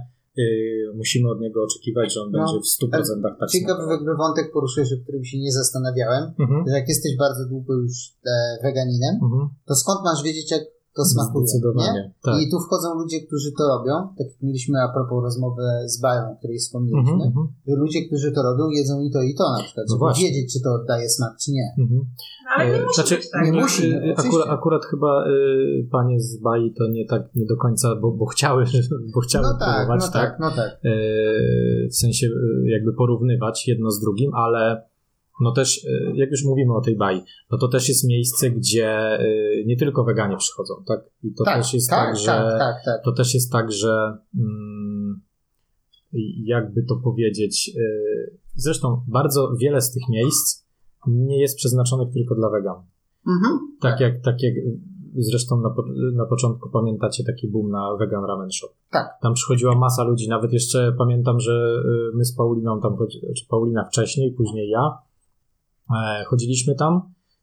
[0.95, 2.39] musimy od niego oczekiwać, że on No.
[2.39, 3.91] będzie w 100% tak Ciekawy smakował.
[3.97, 6.65] jakby wątek poruszyłeś, o którym się nie zastanawiałem, Mhm.
[6.69, 7.93] że jak jesteś bardzo długo już
[8.27, 8.31] e,
[8.63, 9.49] weganinem, Mhm.
[9.67, 10.63] to skąd masz wiedzieć, jak
[10.99, 11.43] to smakuje?
[11.43, 11.49] Nie?
[11.49, 12.35] Zdecydowanie, tak.
[12.43, 15.63] I tu wchodzą ludzie, którzy to robią, tak jak mieliśmy a propos rozmowy
[15.95, 19.21] z Bają, o której wspomnieliśmy, Mhm, mhm, że ludzie, którzy to robią, jedzą i to
[19.23, 20.25] i to na przykład, No żeby właśnie.
[20.29, 21.67] wiedzieć, czy to oddaje smak, czy nie.
[21.85, 22.01] mhm.
[22.45, 23.45] No, ale nie E, musi znaczy, być tak.
[23.47, 23.61] nie no.
[23.61, 23.87] musi.
[23.97, 24.27] Oczywiście.
[24.29, 28.27] Akurat, akurat chyba y, panie z Bai to nie tak nie do końca, bo, bo
[28.27, 28.65] chciały,
[29.15, 30.71] bo chciały No tak, próbować, no tak, no tak.
[30.85, 32.31] Y, w sensie y,
[32.75, 34.83] jakby porównywać jedno z drugim, ale
[35.41, 39.21] no też, y, jak już mówimy o tej Bai, no to też jest miejsce, gdzie
[39.21, 41.01] y, nie tylko weganie przychodzą, tak?
[41.23, 43.05] I to tak, też jest tak, tak, że tak, tak, tak.
[43.05, 45.21] to też jest tak, że mm,
[46.45, 50.67] jakby to powiedzieć, y, zresztą bardzo wiele z tych miejsc
[51.07, 52.77] nie jest przeznaczonych tylko dla wegan.
[53.27, 53.59] Mhm.
[53.81, 54.55] Tak jak, tak jak
[55.17, 55.85] zresztą na, po-
[56.15, 58.69] na początku pamiętacie taki boom na Vegan Ramen Shop.
[58.91, 59.07] Tak.
[59.23, 61.83] Tam przychodziła masa ludzi, nawet jeszcze pamiętam, że
[62.15, 62.97] my z Pauliną tam,
[63.37, 64.99] czy Paulina wcześniej, później ja,
[66.29, 67.03] chodziliśmy tam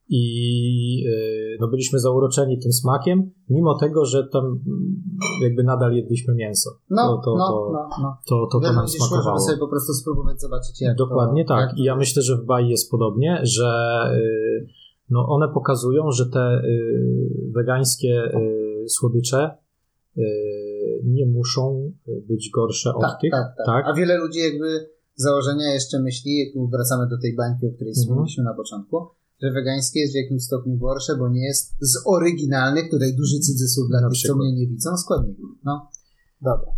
[0.09, 5.01] i y, no, byliśmy zauroczeni tym smakiem, mimo tego, że tam mm,
[5.41, 6.69] jakby nadal jedliśmy mięso.
[6.89, 8.17] No, to, to, no, to, no, no.
[8.27, 9.39] to, to, to nam szło, smakowało.
[9.39, 11.69] żeby sobie po prostu spróbować zobaczyć, jak Dokładnie tak.
[11.69, 14.67] jak I ja myślę, że w Bai jest podobnie, że y,
[15.09, 16.61] no one pokazują, że te
[17.51, 18.31] wegańskie
[18.87, 19.57] słodycze
[21.03, 21.91] nie muszą
[22.27, 23.31] być gorsze od tak, tych.
[23.31, 23.85] tak, tak, tak?
[23.87, 28.03] A wiele ludzi jakby założenia jeszcze myśli, tu wracamy do tej bańki, o której Mhm.
[28.03, 28.97] wspomnieliśmy na początku,
[29.41, 33.87] że wegańskie jest w jakimś stopniu gorsze, bo nie jest z oryginalnych, tutaj duży cudzysłów
[33.89, 35.49] dla tych, co mnie nie widzą, składników.
[35.63, 35.89] No,
[36.41, 36.71] dobra.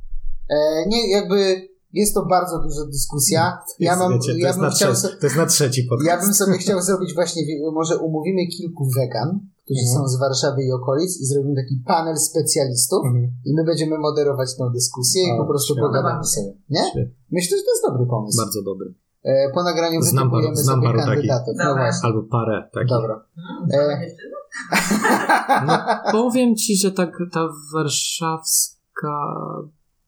[0.50, 0.56] E,
[0.88, 3.58] nie, jakby jest to bardzo duża dyskusja.
[3.80, 6.08] Ja mam, Wiecie, to, ja jest bym na chciał trzeci, to jest na trzeci podcast.
[6.08, 7.42] ja bym sobie chciał zrobić właśnie,
[7.74, 9.93] może umówimy kilku wegan, którzy Mhm.
[9.95, 13.26] są z Warszawy i okolic i zrobimy taki panel specjalistów Mhm.
[13.47, 15.82] i my będziemy moderować tę dyskusję i po prostu świetnie.
[15.88, 16.51] pogadamy sobie.
[16.76, 16.84] Nie?
[16.91, 17.15] Świetnie.
[17.32, 18.38] Myślę, że to jest dobry pomysł.
[18.43, 18.88] Bardzo dobry.
[19.24, 21.53] E, po nagraniu Znam wytypujemy paru- znam sobie paru kandydatów.
[21.57, 21.76] No.
[22.03, 22.89] Albo parę takich.
[22.89, 23.15] Dobra.
[23.38, 24.07] Mm, E?
[25.68, 25.74] No,
[26.11, 29.13] powiem ci, że tak ta warszawska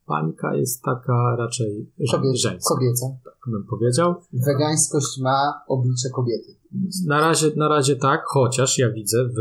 [0.08, 1.92] bańka jest taka raczej
[2.34, 3.06] żeńska, kobieca.
[3.26, 4.16] tak bym powiedział.
[4.34, 6.59] Wegańskość ma oblicze kobiety.
[7.08, 9.38] Na razie, na razie tak, chociaż ja widzę w,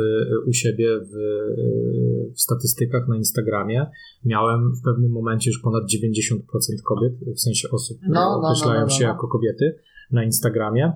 [0.48, 1.12] u siebie w,
[2.34, 3.86] w statystykach na Instagramie
[4.24, 6.36] miałem w pewnym momencie już ponad 90%
[6.84, 9.10] kobiet, w sensie osób, które No, no, określają no, no, się no.
[9.10, 9.78] jako kobiety
[10.10, 10.92] na Instagramie,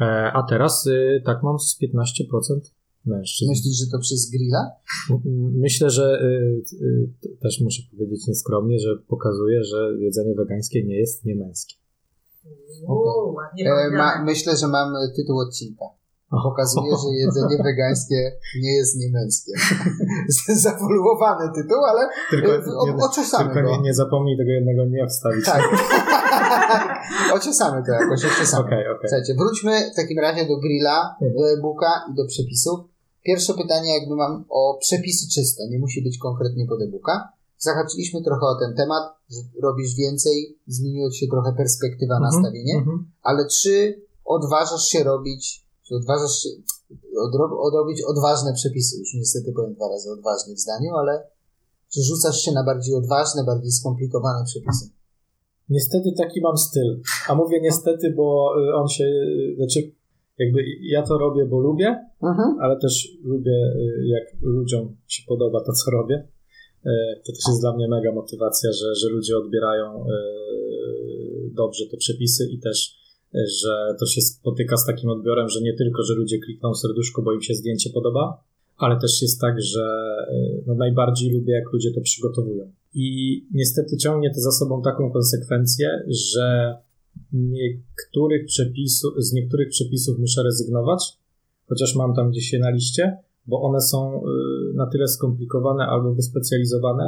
[0.00, 2.60] e, a teraz y, tak mam z 15%
[3.06, 3.50] mężczyzn.
[3.50, 4.70] Myślisz, że to przez grilla?
[5.52, 6.22] Myślę, że
[6.72, 11.74] y, też muszę powiedzieć nieskromnie, że pokazuje, że jedzenie wegańskie nie jest niemęskie.
[12.88, 13.36] Uuu,
[13.66, 15.84] E, ma, myślę, że mam tytuł odcinka.
[16.44, 18.32] Pokazuje, że jedzenie wegańskie
[18.62, 19.52] nie jest niemęskie.
[20.66, 23.76] Zawoluowany tytuł, ale Tylko, e, o- oczesamy tylko go.
[23.76, 25.44] nie, nie zapomnij tego jednego nie wstawić.
[25.46, 25.62] Tak.
[27.38, 28.64] Oczesamy to jakoś, oczesamy.
[28.66, 29.08] Okej, okej.
[29.08, 32.80] Słuchajcie, wróćmy w takim razie do grilla, do e-booka i do przepisów.
[33.24, 37.28] Pierwsze pytanie jakby mam o przepisy czyste, nie musi być konkretnie pod e-booka.
[37.62, 42.74] Zahaczyliśmy trochę o ten temat, że robisz więcej, zmieniło ci się trochę perspektywa, Mhm, nastawienie,
[42.78, 43.10] mhm.
[43.22, 46.48] ale czy odważasz się robić, czy odważasz się
[47.26, 48.98] odro- odrobić odważne przepisy?
[48.98, 51.22] Już niestety powiem dwa razy odważnie w zdaniu, ale
[51.92, 54.90] czy rzucasz się na bardziej odważne, bardziej skomplikowane przepisy?
[55.68, 57.00] Niestety taki mam styl.
[57.28, 59.92] A mówię niestety, bo y, on się, y, znaczy
[60.38, 62.56] jakby ja to robię, bo lubię, Mhm.
[62.60, 66.28] ale też lubię, y, jak ludziom się podoba to, co robię.
[66.86, 66.90] Y,
[67.26, 70.10] To też jest dla mnie mega motywacja, że, że ludzie odbierają y,
[71.54, 72.98] dobrze te przepisy i też,
[73.34, 77.22] y, że to się spotyka z takim odbiorem, że nie tylko, że ludzie klikną serduszko,
[77.22, 78.44] bo im się zdjęcie podoba,
[78.76, 79.80] ale też jest tak, że
[80.66, 82.72] no najbardziej lubię, jak ludzie to przygotowują.
[82.94, 86.76] I niestety ciągnie to za sobą taką konsekwencję, że
[87.32, 91.18] niektórych przepisów, z niektórych przepisów muszę rezygnować,
[91.68, 93.16] chociaż mam tam gdzieś je na liście,
[93.46, 94.22] bo one są
[94.80, 97.06] na tyle skomplikowane albo wyspecjalizowane.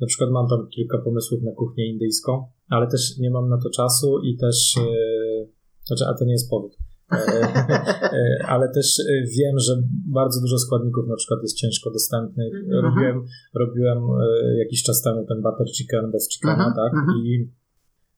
[0.00, 3.70] Na przykład mam tam kilka pomysłów na kuchnię indyjską, ale też nie mam na to
[3.70, 5.48] czasu i też, y,
[5.84, 6.72] znaczy, a to nie jest powód.
[7.12, 9.04] E, e, ale też e,
[9.38, 9.72] wiem, że
[10.20, 12.54] bardzo dużo składników na przykład jest ciężko dostępnych.
[12.54, 12.84] Mhm.
[12.84, 16.92] Robiłem, robiłem e, jakiś czas temu ten butter chicken bez chickena, Mhm, tak?
[17.00, 17.18] mhm.
[17.18, 17.50] I,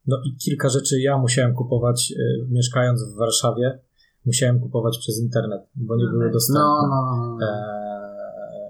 [0.07, 3.79] no i kilka rzeczy ja musiałem kupować e, mieszkając w Warszawie.
[4.27, 6.33] Musiałem kupować przez internet, bo nie No były tak.
[6.33, 6.61] dostępne.
[6.61, 7.47] No, no, no.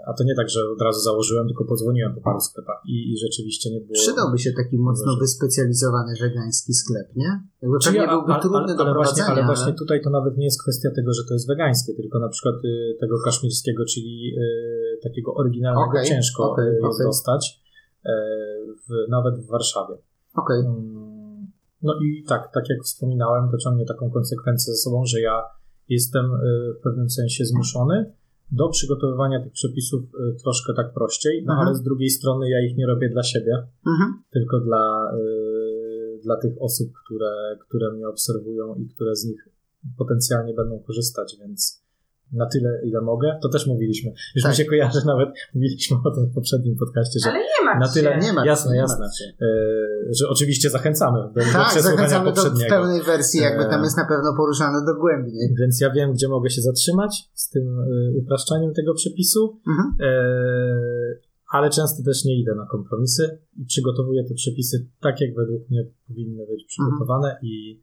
[0.09, 3.18] A to nie tak, że od razu założyłem, tylko podzwoniłem po paru sklepach i, i
[3.18, 3.94] rzeczywiście nie było.
[3.94, 7.30] Przydałby się taki mocno wyspecjalizowany wegański sklep, nie?
[7.62, 10.02] Jakby Czyli, pewnie a- byłby ale, trudny ale, do ale, właśnie, prowadzenia, ale właśnie tutaj
[10.04, 13.16] to nawet nie jest kwestia tego, że to jest wegańskie, tylko na przykład y, tego
[13.24, 17.07] kaszmirskiego, czyli y, takiego oryginalnego Okej, ciężko y, jest okej.
[17.07, 17.61] dostać,
[18.07, 18.09] y,
[18.88, 19.94] w, nawet w Warszawie.
[20.34, 20.61] Okej.
[20.61, 21.46] Mm,
[21.82, 25.42] No i tak, tak jak wspominałem, to ciągnie taką konsekwencję ze sobą, że ja
[25.88, 26.38] jestem y,
[26.80, 28.12] w pewnym sensie zmuszony
[28.51, 31.68] do przygotowywania tych przepisów y, troszkę tak prościej, no Mhm.
[31.68, 33.53] ale z drugiej strony ja ich nie robię dla siebie,
[33.86, 34.22] Mhm.
[34.32, 39.49] tylko dla, y, dla tych osób, które, które mnie obserwują i które z nich
[39.99, 41.86] potencjalnie będą korzystać, więc
[42.32, 44.12] na tyle, ile mogę, to też mówiliśmy.
[44.34, 44.52] Już Tak.
[44.52, 47.88] mi się kojarzy, nawet mówiliśmy o tym w poprzednim podcaście, że Ale nie ma na
[47.88, 48.46] tyle- Nie ma.
[48.46, 49.06] Jasne, nie jasne.
[49.18, 49.24] Się.
[49.24, 52.70] y, że oczywiście zachęcamy do, Tak, przesłuchania zachęcamy do w poprzedniego.
[52.70, 55.40] pełnej wersji, jakby tam E, jest na pewno poruszane dogłębnie.
[55.60, 59.88] Więc ja wiem, gdzie mogę się zatrzymać z tym y, upraszczaniem tego przepisu, Mhm.
[60.00, 60.06] e,
[61.52, 65.84] ale często też nie idę na kompromisy i przygotowuję te przepisy tak, jak według mnie
[66.08, 67.82] powinny być przygotowane i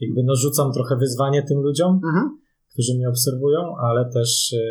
[0.00, 2.38] jakby no rzucam trochę wyzwanie tym ludziom, Mhm.
[2.72, 4.62] Którzy mnie obserwują, ale też e,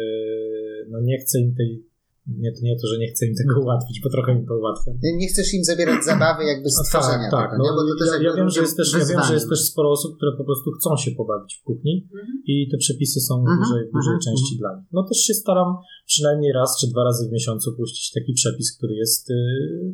[0.89, 1.85] no nie chcę im tej,
[2.27, 4.95] nie, nie to, że nie chcę im tego ułatwić, bo trochę im to ułatwiam.
[5.21, 7.51] Nie chcesz im zabierać zabawy jakby z tworzenia tak, tak.
[7.51, 7.75] tego, No?
[7.75, 9.89] Bo to też ja, ja, wiem, że jest też, ja wiem, że jest też sporo
[9.91, 12.27] osób, które po prostu chcą się pobawić w kuchni Mhm.
[12.45, 14.87] i te przepisy są w Mhm, dużej, w dużej mhm, części dla nich.
[14.91, 15.69] No też się staram
[16.05, 19.33] przynajmniej raz czy dwa razy w miesiącu puścić taki przepis, który jest y,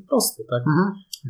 [0.09, 0.63] prosty, tak?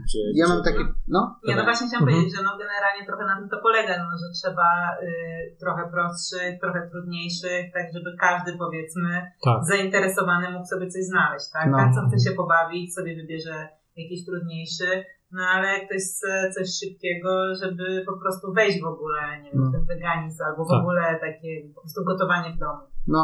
[0.06, 0.84] Gdzie, Ja gdzie, mam takie,
[1.16, 2.10] no, Nie, no właśnie chciałam Mhm.
[2.14, 4.68] powiedzieć, że no generalnie trochę na tym to polega, no, że trzeba
[5.08, 9.12] y, trochę prostszych, trochę trudniejszych, tak żeby każdy powiedzmy
[9.48, 9.60] Tak.
[9.72, 11.66] zainteresowany mógł sobie coś znaleźć, tak?
[11.72, 11.78] No.
[11.78, 13.56] Ten, co chce się pobawić, sobie wybierze
[14.04, 14.90] jakiś trudniejszy,
[15.32, 17.30] no ale jak ktoś chce coś szybkiego,
[17.62, 19.70] żeby po prostu wejść w ogóle, nie wiem, No.
[19.70, 20.80] w ten weganizm albo w Tak.
[20.82, 22.84] ogóle takie po prostu gotowanie w domu.
[23.08, 23.24] no.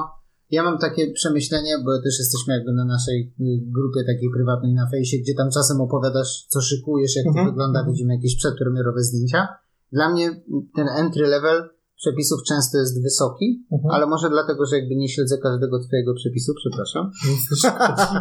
[0.56, 3.44] Ja mam takie przemyślenie, bo też jesteśmy jakby na naszej y,
[3.78, 7.48] grupie takiej prywatnej na fejsie, gdzie tam czasem opowiadasz, co szykujesz, jak to Mhm.
[7.50, 9.48] wygląda, widzimy jakieś przedpremierowe zdjęcia.
[9.92, 10.42] Dla mnie
[10.76, 13.92] ten entry level przepisów często jest wysoki, Mhm.
[13.96, 17.12] ale może dlatego, że jakby nie śledzę każdego twojego przepisu, przepraszam.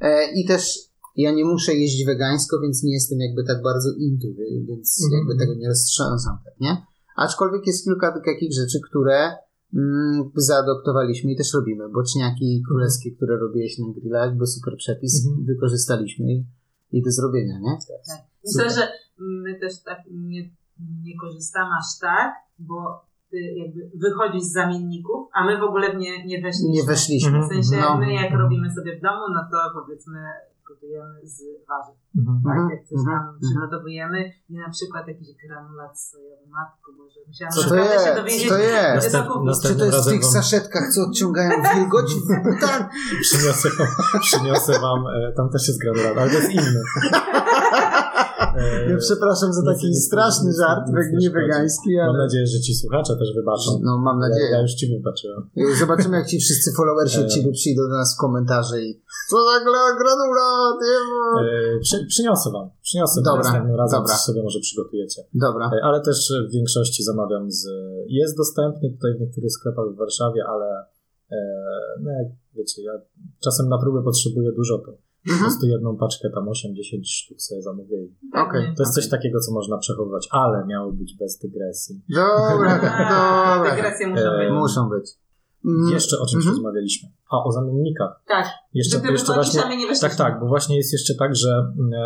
[0.00, 0.78] E, I też
[1.16, 5.18] ja nie muszę jeść wegańsko, więc nie jestem jakby tak bardzo wie- więc Mhm.
[5.20, 6.76] jakby tego nie roztrząsam, tak, nie?
[7.16, 9.32] Aczkolwiek jest kilka takich rzeczy, które
[10.34, 11.88] zaadoptowaliśmy i też robimy.
[11.88, 15.46] Boczniaki królewskie, które robiłeś na grillach, jakby super przepis, Mhm.
[15.46, 16.44] wykorzystaliśmy i,
[16.92, 17.70] i do zrobienia, nie?
[18.08, 18.18] Tak.
[18.44, 18.88] Myślę, że
[19.18, 20.50] my też tak nie,
[21.04, 26.26] nie korzystamy aż tak, bo ty jakby wychodzisz z zamienników, a my w ogóle nie,
[26.26, 26.70] nie weszliśmy.
[26.72, 27.40] Nie weszliśmy.
[27.42, 27.98] W sensie No.
[27.98, 30.18] my jak robimy sobie w domu, no to powiedzmy
[30.68, 31.36] gotujemy z
[31.68, 31.96] warzyw.
[32.18, 32.42] Mhm.
[32.46, 33.40] Tak, jak coś mhm, tam mhm.
[33.42, 36.46] przygotowujemy i na przykład jakiś granulat sojowy.
[36.56, 38.20] Matko Boże, musiałam Co to naprawdę się jest?
[38.20, 38.48] dowiedzieć.
[38.48, 39.14] Co to jest?
[39.44, 42.08] Następ, Czy to jest w tych wam saszetkach, co odciągają wilgoć
[43.26, 43.68] przyniosę,
[44.20, 46.80] przyniosę wam, e, tam też jest granulat, ale to jest inny.
[48.90, 52.18] Ja przepraszam za taki nic- straszny nic- żart, nic nie wegański, Mam ale...
[52.24, 53.70] nadzieję, że ci słuchacze też wybaczą.
[53.82, 54.62] No, mam Ja, ja nadzieję.
[54.62, 55.40] już ci wybaczyłem.
[55.78, 57.28] Zobaczymy, jak ci wszyscy followersi od E.
[57.28, 59.00] ciebie przyjdą do nas w komentarze i
[59.30, 60.98] co za gra- granulat, nie.
[61.76, 62.70] E, Przy, przyniosę wam.
[62.82, 64.14] Przyniosę Dobra, następnym razem, dobra.
[64.16, 65.22] sobie może przygotujecie.
[65.34, 65.70] Dobra.
[65.74, 67.68] E, Ale też w większości zamawiam z...
[68.08, 70.66] Jest dostępny tutaj w niektórych sklepach w Warszawie, ale
[71.30, 71.36] e,
[72.02, 72.92] no jak wiecie, ja
[73.44, 74.92] czasem na próbę potrzebuję dużo, to
[75.26, 75.40] po Mhm.
[75.50, 77.96] prostu jedną paczkę tam 8-10 sztuk sobie zamówię.
[78.34, 78.62] Okej.
[78.76, 82.00] To jest coś takiego, co można przechowywać, ale miało być bez dygresji.
[82.14, 83.74] Dobra, dobra.
[83.76, 84.52] Dygresje muszą E, być.
[84.52, 85.10] Muszą być.
[85.64, 86.54] Mm, Jeszcze o czymś Mhm.
[86.54, 87.08] rozmawialiśmy.
[87.30, 88.22] A, o zamiennikach.
[88.28, 89.60] Tak, Jeszcze, gdyby jeszcze właśnie...
[89.76, 90.00] nie.
[90.00, 92.02] Tak, tak, bo właśnie jest jeszcze tak, że e,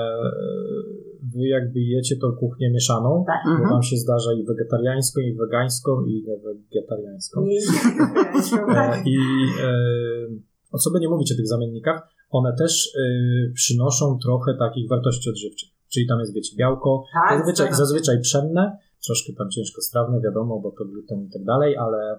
[1.36, 3.36] wy jakby jecie tą kuchnię mieszaną, Tak.
[3.44, 3.70] bo Mhm.
[3.70, 7.40] wam się zdarza i wegetariańską, i wegańską, i niewegetariańską.
[7.42, 7.58] Nie,
[8.76, 9.16] E, I
[9.64, 9.70] e,
[10.72, 15.30] o co by nie mówić o tych zamiennikach, one też e, przynoszą trochę takich wartości
[15.30, 15.68] odżywczych.
[15.88, 17.74] Czyli tam jest, wiecie, białko, Tak, zazwyczaj, się.
[17.74, 22.18] zazwyczaj pszenne, troszkę tam ciężkostrawne, wiadomo, bo to gluten i tak dalej, ale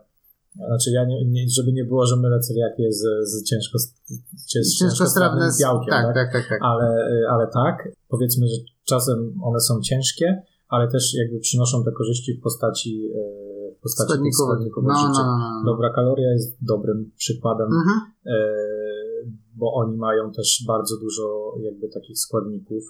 [0.55, 3.93] znaczy ja nie, nie, żeby nie było, że mylę celiakię z, z ciężko, z
[5.51, 5.61] z...
[5.61, 6.15] białkiem, tak, tak?
[6.15, 6.59] tak, tak, tak.
[6.61, 11.91] Ale, y, ale tak, powiedzmy, że czasem one są ciężkie, ale też jakby przynoszą te
[11.91, 15.63] korzyści w postaci, y, w postaci składników No, no, no, no.
[15.65, 17.99] Dobra kaloria jest dobrym przykładem, Mhm.
[19.61, 21.25] Bo oni mają też bardzo dużo
[21.67, 22.83] jakby takich składników.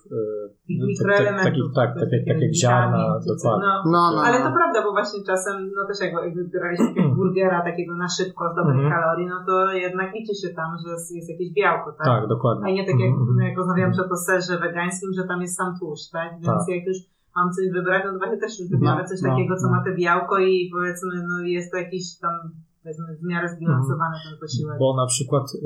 [0.61, 3.67] Takich tak- mikroelementów, Takich, tak, tak, jak, tak jak ziarna, co, dokładnie.
[3.67, 3.91] no.
[3.95, 4.45] No, no, Ale no.
[4.45, 6.11] to prawda, bo właśnie czasem, no też jak
[6.59, 8.93] braliśmy jakiegoś burgera takiego na szybko z dobrych Mhm.
[8.95, 9.55] kalorii, no to
[9.86, 12.05] jednak liczy się tam, że jest, jakieś białko, tak?
[12.11, 12.63] Tak, dokładnie.
[12.67, 13.47] A nie tak jak, Mhm, mhm.
[13.47, 16.30] jak rozmawiałam przed o serze wegańskim, że tam jest sam tłuszcz, tak?
[16.34, 16.76] Więc Tak.
[16.76, 16.97] jak już
[17.38, 19.72] mam coś wybrać, no to właśnie też już wybiorę No, coś no, takiego, co no.
[19.74, 22.36] ma te białko i powiedzmy, no jest to jakiś tam
[22.84, 24.76] powiedzmy w miarę zbilansowany ten posiłek.
[24.80, 25.59] Bo na przykład y,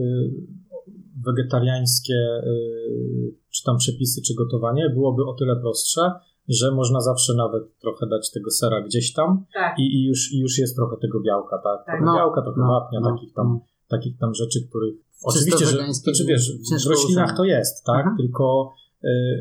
[1.25, 6.01] wegetariańskie y, czy tam przepisy, czy gotowanie byłoby o tyle prostsze,
[6.49, 9.79] że można zawsze nawet trochę dać tego sera gdzieś tam Tak.
[9.79, 11.85] i, i, już, i już jest trochę tego białka, tak?
[11.85, 11.85] Tak.
[11.85, 13.59] Trochę No, białka, trochę no, wapnia, no, takich, tam, no.
[13.87, 16.51] takich tam rzeczy, których oczywiście, że to, czy wiesz,
[16.85, 17.99] w roślinach to jest, tak?
[17.99, 18.17] Mhm.
[18.17, 18.73] Tylko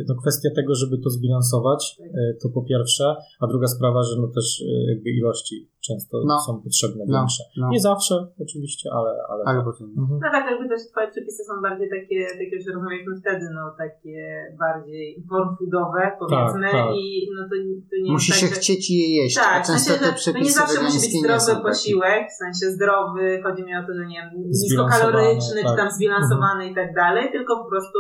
[0.09, 3.05] no, kwestia tego, żeby to zbilansować, y, to po pierwsze,
[3.41, 5.57] a druga sprawa, że no też y, jakby ilości
[5.89, 6.39] często No.
[6.47, 7.43] są potrzebne No, większe.
[7.57, 7.69] no.
[7.75, 9.65] Nie zawsze oczywiście, ale, ale, Ale tak.
[9.69, 9.87] potem.
[9.99, 10.19] Mhm.
[10.25, 13.63] No tak, jakby też twoje przepisy są bardziej takie, tak jak już rozmawialiśmy wtedy, no
[13.85, 14.17] takie
[14.65, 16.87] bardziej form foodowe powiedzmy tak.
[17.03, 17.05] i
[17.37, 17.55] no to,
[17.91, 19.91] to nie Musi jest się tak, że- chcieć i je jeść, Tak, a w często
[19.91, 21.63] sensie, te że to nie przepisy zawsze musi być zdrowy takie.
[21.71, 25.77] posiłek, w sensie zdrowy, chodzi mi o to, że nie wiem, niskokaloryczny, czy tak.
[25.81, 27.99] tam zbilansowany i tak dalej, tylko po prostu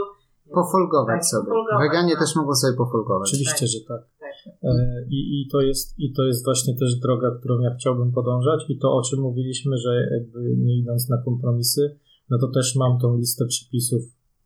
[0.55, 1.44] Pofolgować Tak, sobie.
[1.48, 2.20] pofolgować, Weganie no.
[2.20, 3.28] też mogą sobie pofolgować.
[3.30, 4.02] Oczywiście, że tak.
[4.20, 4.34] Tak.
[4.62, 8.61] E, I, i, to jest, I to jest właśnie też droga, którą ja chciałbym podążać
[8.68, 11.98] i to, o czym mówiliśmy, że jakby nie idąc na kompromisy,
[12.30, 14.02] no to też mam tą listę przepisów,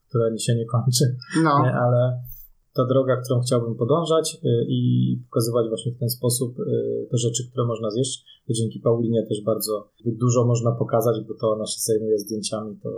[0.09, 2.21] która się nie kończy, No, nie, ale
[2.75, 4.81] ta droga, którą chciałbym podążać y, i
[5.31, 6.57] pokazywać właśnie w ten sposób
[7.11, 11.51] te rzeczy, które można zjeść, to dzięki Paulinie też bardzo dużo można pokazać, bo to
[11.51, 12.89] ona się zajmuje zdjęciami, to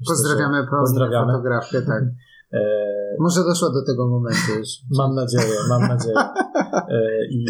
[0.00, 1.32] myślę, pozdrawiamy Paulinę, pozdrawiamy.
[1.32, 2.04] fotografkę, tak.
[2.52, 4.68] że, e, Może doszło do tego momentu już.
[4.98, 6.16] Mam nadzieję, mam nadzieję.
[6.88, 7.44] E, I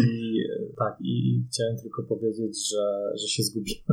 [0.79, 2.83] tak, i, chciałem tylko powiedzieć, że,
[3.21, 3.83] że się zgubiłem.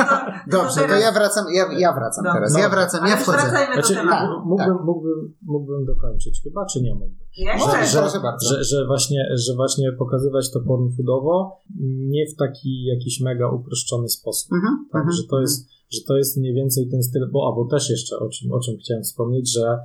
[0.56, 2.36] Dobrze, to ja wracam, ja, ja wracam Dobrze.
[2.38, 2.58] teraz.
[2.58, 3.38] Ja wracam, ja wchodzę.
[3.72, 4.34] Znaczy, do tematu.
[4.34, 4.44] tak.
[4.44, 7.22] mógłbym, mógłbym, mógłbym dokończyć chyba, czy nie mógłbym?
[7.92, 8.48] Że- proszę bardzo.
[8.48, 11.56] Że, że, właśnie, że właśnie pokazywać to porn foodowo
[12.14, 14.52] nie w taki jakiś mega uproszczony sposób.
[14.52, 17.56] Mhm, Tak, mhm, że, to jest, że to jest mniej więcej ten styl, bo, a,
[17.56, 19.78] bo też jeszcze o czym, o czym chciałem wspomnieć, że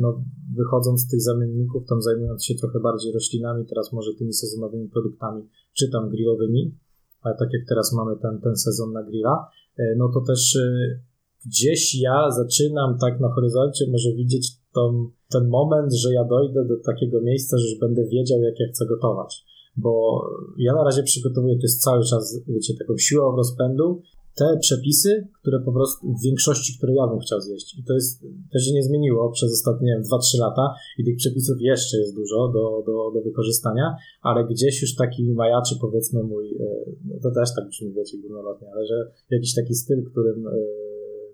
[0.00, 0.24] no,
[0.56, 5.48] wychodząc z tych zamienników, tam zajmując się trochę bardziej roślinami, teraz może tymi sezonowymi produktami,
[5.72, 6.74] czy tam grillowymi,
[7.20, 11.00] ale tak jak teraz mamy ten, ten sezon na grilla, e, no to też e,
[11.46, 16.76] gdzieś ja zaczynam tak na horyzoncie może widzieć tą, ten moment, że ja dojdę do
[16.76, 19.44] takiego miejsca, że już będę wiedział, jak ja chcę gotować.
[19.76, 20.22] Bo
[20.58, 24.02] ja na razie przygotowuję, to jest cały czas, wiecie, taką siłą rozpędu,
[24.38, 27.78] te przepisy, które po prostu w większości, które ja bym chciał zjeść.
[27.78, 28.22] I to jest,
[28.52, 32.14] to się nie zmieniło przez ostatnie, nie wiem, 2-3 lata i tych przepisów jeszcze jest
[32.20, 36.66] dużo do, do, do wykorzystania, ale gdzieś już taki majaczy, powiedzmy mój, e,
[37.04, 38.96] no to też tak brzmi, wiecie, górnolotnie, ale że
[39.30, 40.52] jakiś taki styl, którym, e,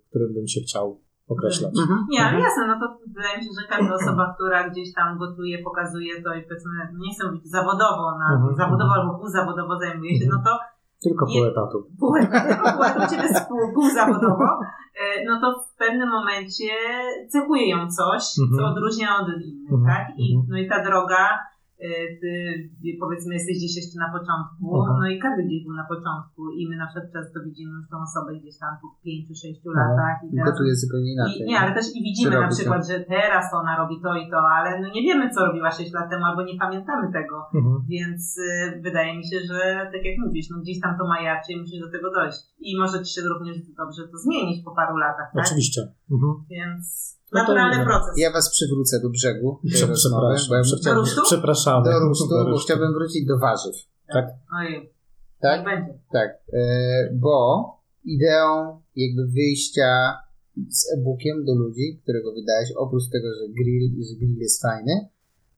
[0.08, 1.74] którym bym się chciał określać.
[1.82, 1.98] Mhm.
[2.12, 2.86] Nie, ale jasne, no to
[3.16, 6.98] wydaje mi się, że każda osoba, która gdzieś tam gotuje, pokazuje to i powiedzmy, no
[7.04, 8.54] nie chcę mówić zawodowo, na, Mhm.
[8.62, 10.52] zawodowo albo półzawodowo zajmuje się, no to
[11.04, 11.86] Tylko pół etatu.
[12.00, 12.14] pół,
[13.34, 14.44] z pół, półzawodowo,
[15.00, 16.70] e, no to w pewnym momencie
[17.28, 18.64] cechuje ją coś, co Mhm.
[18.72, 20.18] odróżnia od innych, Mhm, tak?
[20.18, 20.46] I, mhm.
[20.50, 21.38] no i ta droga,
[22.20, 22.30] ty,
[23.04, 24.94] powiedzmy jesteś gdzieś jeszcze na początku, Mhm.
[25.00, 27.96] no i każdy gdzieś był na początku i my na przykład często widzimy już tą
[28.08, 29.72] osobę gdzieś tam po 5-6 Mhm.
[29.80, 31.40] latach i teraz Gotuje zupełnie inaczej.
[31.42, 34.24] i, nie, ale też i widzimy Czy na przykład, że teraz ona robi to i
[34.32, 37.36] to, ale no nie wiemy, co robiła 6 lat temu, albo nie pamiętamy tego.
[37.58, 37.76] Mhm.
[37.94, 39.58] Więc y, wydaje mi się, że
[39.94, 42.38] tak jak mówisz, no gdzieś tam to majaczy i musisz do tego dojść.
[42.68, 45.44] I może ci się również dobrze to zmienić po paru latach, tak?
[45.46, 45.80] Oczywiście.
[46.14, 46.32] Mhm.
[46.50, 46.84] Więc
[47.21, 47.84] No naturalny nie.
[47.84, 48.14] proces.
[48.16, 50.12] Ja was przywrócę do brzegu Przepraszam.
[50.12, 51.20] bo ja bym Prze- chciał Do rusztu?
[51.24, 51.84] Przepraszamy.
[51.92, 53.74] do rusztu, bo chciałbym wrócić do warzyw.
[54.58, 54.92] Ojej,
[55.40, 55.64] Tak?
[55.64, 55.94] będzie.
[56.12, 57.66] Tak, e, bo
[58.04, 60.18] ideą jakby wyjścia
[60.70, 65.08] z e-bookiem do ludzi, którego wydałeś, oprócz tego, że grill i że grill jest fajny,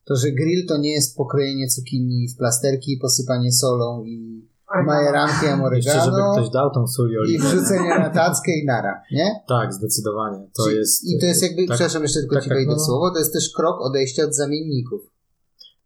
[0.05, 4.45] to że grill to nie jest pokrojenie cukinii w plasterki, posypanie solą i
[4.87, 9.31] majerankiem Jeszcze, żeby ktoś dał tą sól i i wrzucenie na tackę i nara, nie?
[9.49, 10.47] Tak, zdecydowanie.
[10.57, 11.05] To Czyli- jest...
[11.05, 12.85] I to jest jakby, tak, przepraszam, jeszcze tylko tak, ci tak, wejdę w no.
[12.85, 15.15] słowo, to jest też krok odejścia od zamienników.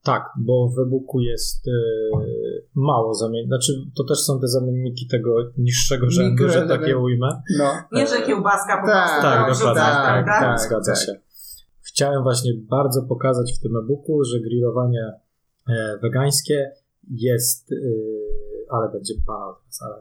[0.03, 1.70] Tak, bo w e-booku jest e,
[2.74, 3.49] mało zamienników.
[3.49, 7.43] Znaczy, to też są te zamienniki tego niższego rzędu, że takie ujmę.
[7.59, 7.64] No.
[7.93, 9.76] Nie, że kiełbaska po Tak, prostu Tak.
[9.76, 11.03] Tak, tak, tak, zgadza tak.
[11.03, 11.12] się.
[11.81, 15.12] Chciałem właśnie bardzo pokazać w tym e-booku, że grillowanie
[15.68, 16.70] e, wegańskie
[17.11, 17.76] jest, e,
[18.70, 19.96] ale będzie banał teraz, ale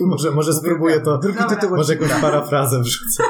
[0.10, 1.56] może, może spróbuję to, Drugi Dobra.
[1.56, 3.22] tytuł może jakąś parafrazę wrzucę.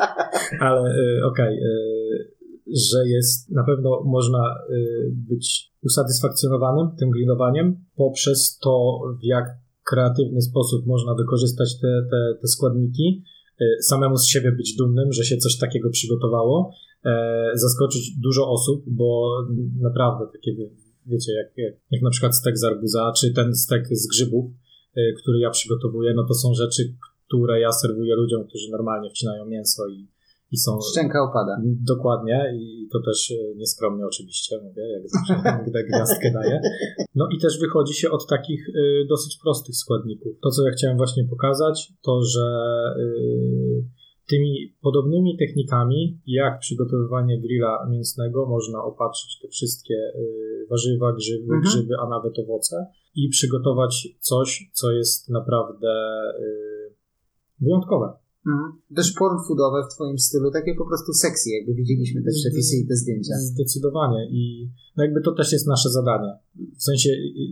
[0.66, 2.32] ale e, okej, e,
[2.66, 4.74] że jest, na pewno można e,
[5.10, 9.44] być usatysfakcjonowanym tym grillowaniem poprzez to, w jak
[9.90, 13.24] kreatywny sposób można wykorzystać te, te, te składniki,
[13.60, 16.74] e, samemu z siebie być dumnym, że się coś takiego przygotowało,
[17.04, 19.30] e, zaskoczyć dużo osób, bo
[19.80, 20.52] naprawdę takie,
[21.06, 24.50] wiecie, jak, jak, jak na przykład stek z arbuza, czy ten stek z grzybów,
[24.96, 26.94] e, który ja przygotowuję, no to są rzeczy,
[27.26, 30.08] które ja serwuję ludziom, którzy normalnie wcinają mięso i,
[30.50, 30.78] i są...
[30.92, 31.60] Szczęka opada.
[31.64, 35.34] Dokładnie i to też e, nieskromnie oczywiście mówię, jak zawsze
[35.70, 36.60] gdy gwiazdkę daję.
[37.14, 38.72] No i też wychodzi się od takich e,
[39.08, 40.32] dosyć prostych składników.
[40.42, 42.46] To, co ja chciałem właśnie pokazać, to, że
[42.96, 50.20] e, tymi podobnymi technikami, jak przygotowywanie grilla mięsnego, można opatrzyć te wszystkie e,
[50.70, 51.62] warzywa, grzyby, Mhm.
[51.62, 56.44] grzyby, a nawet owoce i przygotować coś, co jest naprawdę e,
[57.60, 58.12] wyjątkowe.
[58.46, 58.72] Mhm.
[58.96, 62.86] Też porn foodowe w twoim stylu, takie po prostu sexy, jakby widzieliśmy te przepisy i
[62.88, 63.34] te zdjęcia.
[63.38, 66.32] Zdecydowanie i no jakby to też jest nasze zadanie.
[66.78, 67.10] W sensie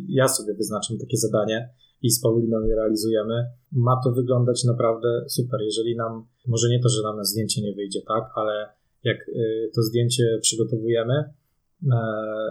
[0.09, 1.69] ja sobie wyznaczam takie zadanie
[2.03, 3.47] i z Pauliną je realizujemy.
[3.73, 5.61] Ma to wyglądać naprawdę super.
[5.61, 8.69] Jeżeli nam, może nie to, że nam na zdjęcie nie wyjdzie, tak, ale
[9.05, 11.97] jak y, to zdjęcie przygotowujemy, e,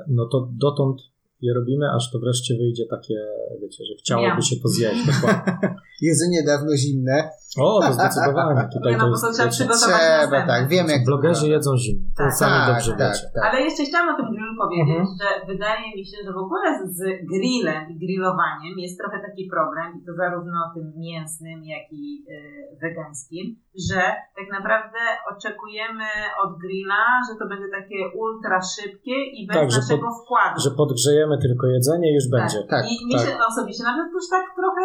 [0.07, 1.01] no to dotąd
[1.41, 3.15] je robimy, aż to wreszcie wyjdzie takie,
[3.61, 5.05] wiecie, że chciałoby się to zjeść.
[5.07, 5.75] Dokładnie.
[6.01, 7.29] Jedzenie dawno zimne.
[7.57, 8.69] O, to zdecydowanie.
[8.75, 12.07] Tutaj no to bo jest, to trzeba przygotować Trzeba, tak, wiemy jak Blogerzy jedzą zimne.
[12.17, 12.33] To Tak.
[12.41, 13.25] sami tak, dobrze tak, wiecie.
[13.35, 13.43] tak.
[13.47, 15.05] Ale jeszcze chciałam o tym grillu powiedzieć, Mhm.
[15.19, 16.99] że wydaje mi się, że w ogóle z
[17.31, 22.77] grillem i grillowaniem jest trochę taki problem, i to zarówno tym mięsnym, jak i y,
[22.83, 23.45] wegańskim,
[23.89, 24.01] że
[24.37, 24.99] tak naprawdę
[25.33, 26.07] oczekujemy
[26.43, 30.55] od grilla, że to będzie takie ultra szybkie i bez Tak, naszego wkładu.
[30.65, 32.59] Że podgrzejemy tylko jedzenie i już będzie.
[32.73, 33.21] Tak, I mi tak.
[33.25, 34.83] się osobiście nawet już tak trochę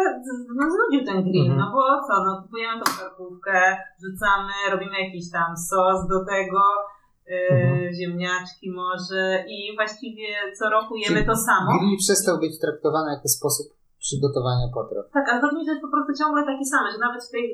[0.59, 1.59] no, znudził ten grill, Mhm.
[1.61, 3.57] no bo co, no kupujemy tą karkówkę,
[4.03, 6.61] rzucamy, robimy jakiś tam sos do tego,
[7.27, 7.93] yy, Mhm.
[7.99, 10.27] ziemniaczki może i właściwie
[10.57, 11.67] co roku jemy Czyli to samo.
[11.79, 13.67] Grill przestał być traktowany jako sposób
[14.05, 15.05] przygotowania potraw.
[15.17, 17.45] Tak, ale chodzi mi, że jest po prostu ciągle taki sam, że nawet w tej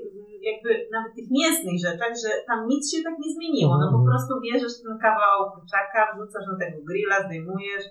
[0.50, 3.74] jakby nawet tych mięsnych rzeczach, że tam nic się tak nie zmieniło.
[3.82, 4.06] No po Mhm.
[4.10, 7.86] prostu bierzesz ten kawał kurczaka, wrzucasz na tego grilla, zdejmujesz,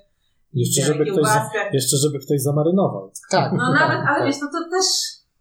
[0.63, 1.29] Jeszcze żeby, ktoś,
[1.79, 3.05] jeszcze żeby ktoś zamarynował.
[3.37, 3.49] Tak.
[3.53, 4.27] No tak, nawet, ale tak.
[4.27, 4.87] wiesz, to, to też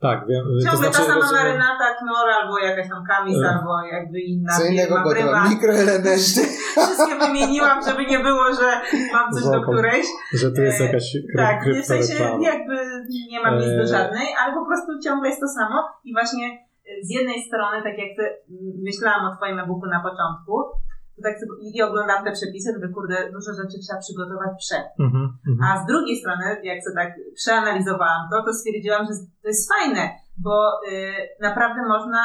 [0.08, 0.43] Tak, wiem.
[0.45, 3.50] to Ciągle znaczy, ta sama rozumiem- marynata, knor albo jakaś tam kamis, E.
[3.50, 5.50] albo jakby inna Co innego firma, gotowa.
[5.50, 6.10] Mikroelementy.
[6.86, 8.68] Wszystkie wymieniłam, żeby nie było, że
[9.14, 10.06] mam coś do którejś.
[10.41, 12.14] Że tu jest E, jakaś kry, Tak, w sensie
[12.52, 12.76] jakby
[13.32, 13.88] nie mam nic do E.
[13.95, 16.45] żadnej, ale po prostu ciągle jest to samo i właśnie
[17.08, 18.24] z jednej strony, tak jak ty,
[18.88, 20.54] myślałam o twoim e-booku na początku,
[20.89, 20.89] to
[21.26, 24.86] tak sobie, i oglądam te przepisy, to by, kurde, dużo rzeczy trzeba przygotować przed.
[25.05, 25.61] Mhm, mhm.
[25.67, 27.11] A z drugiej strony, jak sobie tak
[27.41, 29.13] przeanalizowałam to, to stwierdziłam, że
[29.43, 30.03] to jest fajne,
[30.45, 30.55] bo
[30.91, 30.93] y,
[31.47, 32.22] naprawdę można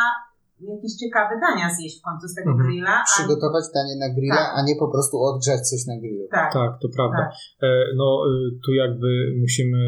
[0.74, 2.66] jakieś ciekawe dania zjeść w końcu z tego Mhm.
[2.68, 2.95] grilla.
[3.01, 4.53] A, Przygotować danie na grilla, Tak.
[4.57, 6.24] a nie po prostu odgrzać coś na grillu.
[6.30, 7.22] tak, Tak, to prawda.
[7.62, 7.68] E,
[8.01, 9.09] No, y, tu jakby
[9.45, 9.78] musimy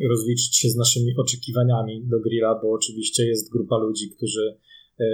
[0.00, 4.44] y, rozliczyć się z naszymi oczekiwaniami do grilla, bo oczywiście jest grupa ludzi, którzy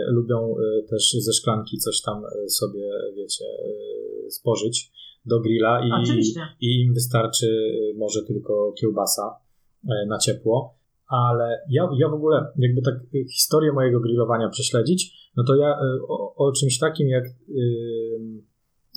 [0.09, 4.93] lubią e, też ze szklanki coś tam e, sobie, wiecie, e, spożyć
[5.26, 6.41] do grilla i, oczywiście.
[6.61, 9.37] i im wystarczy e, może tylko kiełbasa
[9.85, 10.79] e, na ciepło.
[11.09, 12.95] ale ja, ja w ogóle, jakby tak
[13.37, 17.24] historię mojego grillowania prześledzić, no to ja o, o czymś takim, jak,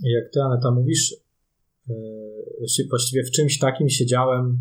[0.03, 1.15] jak ty, Aneta, mówisz,
[2.89, 4.57] właściwie w czymś takim siedziałem,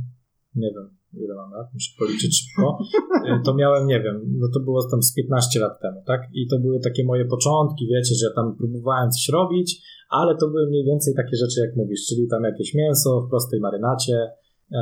[0.55, 2.79] nie wiem, ile mam lat, muszę policzyć szybko,
[3.29, 6.21] y, to miałem, nie wiem, no to było tam z 15 lat temu, tak?
[6.35, 10.49] I to były takie moje początki, wiecie, że ja tam próbowałem coś robić, ale to
[10.49, 14.17] były mniej więcej takie rzeczy, jak mówisz, czyli tam jakieś mięso w prostej marynacie
[14.73, 14.81] e,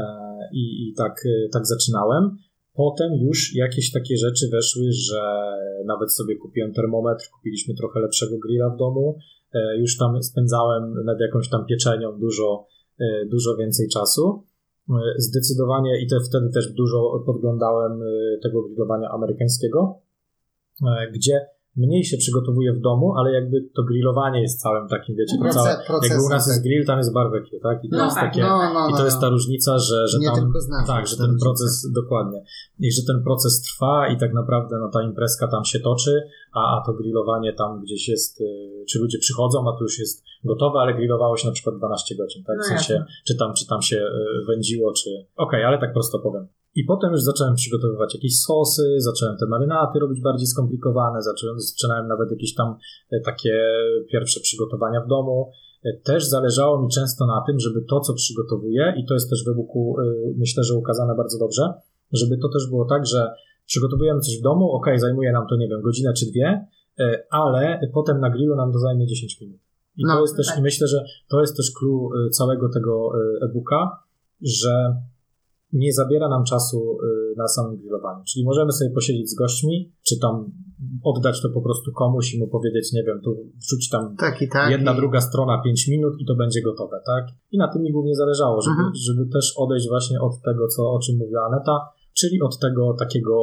[0.52, 2.36] i, i tak, e, tak zaczynałem.
[2.74, 5.20] Potem już jakieś takie rzeczy weszły, że
[5.86, 9.18] nawet sobie kupiłem termometr, kupiliśmy trochę lepszego grilla w domu,
[9.54, 12.66] e, już tam spędzałem nad jakąś tam pieczenią dużo,
[13.30, 14.47] dużo więcej czasu.
[15.16, 18.00] Zdecydowanie i te, wtedy też dużo podglądałem
[18.42, 20.00] tego grillowania amerykańskiego,
[21.14, 21.46] gdzie
[21.78, 25.70] mniej się przygotowuje w domu, ale jakby to grillowanie jest całym takim, wiecie, to całe,
[26.02, 27.84] jakby u nas jest grill, tam jest barbecue, tak?
[27.84, 29.20] I to No jest tak, takie, no, no, i to no, jest no.
[29.20, 31.44] ta różnica, że, że Nie tam, tylko znasz, tak, że ten różnica.
[31.44, 32.44] proces, dokładnie,
[32.80, 36.22] i że ten proces trwa i tak naprawdę no, ta imprezka tam się toczy,
[36.54, 38.44] a, a to grillowanie tam gdzieś jest, y,
[38.88, 42.44] czy ludzie przychodzą, a to już jest gotowe, ale grillowało się na przykład 12 godzin,
[42.44, 42.56] tak?
[42.56, 43.06] W No sensie, jasne.
[43.26, 45.10] czy tam, czy tam się y, wędziło, czy...
[45.36, 46.48] Okej, ale tak prosto powiem.
[46.78, 52.08] I potem już zacząłem przygotowywać jakieś sosy, zacząłem te marynaty robić bardziej skomplikowane, zacząłem, zaczynałem
[52.08, 52.76] nawet jakieś tam
[53.12, 53.54] e, takie
[54.12, 55.50] pierwsze przygotowania w domu.
[55.84, 59.44] E, Też zależało mi często na tym, żeby to, co przygotowuję, i to jest też
[59.44, 59.96] w e-booku,
[60.36, 61.62] myślę, że ukazane bardzo dobrze,
[62.12, 63.30] żeby to też było tak, że
[63.66, 66.66] przygotowujemy coś w domu, ok, zajmuje nam to, nie wiem, godzinę czy dwie,
[67.00, 69.60] e, ale potem na grillu nam to zajmie 10 minut.
[69.96, 70.58] I No, to jest też, tak.
[70.58, 73.10] i myślę, że to jest też clue całego tego
[73.42, 74.02] e-booka,
[74.42, 74.94] że
[75.72, 76.98] nie zabiera nam czasu
[77.32, 78.22] y, na samym grillowaniu.
[78.32, 80.50] Czyli możemy sobie posiedzieć z gośćmi, czy tam
[81.04, 83.30] oddać to po prostu komuś i mu powiedzieć, nie wiem, tu
[83.62, 84.70] wrzuć tam Tak tak.
[84.70, 84.96] jedna, i...
[84.96, 87.24] druga strona, 5 minut i to będzie gotowe, tak?
[87.50, 88.92] I na tym mi głównie zależało, żeby, Mhm.
[88.94, 91.78] żeby też odejść właśnie od tego, co, o czym mówiła Aneta,
[92.14, 93.34] czyli od tego takiego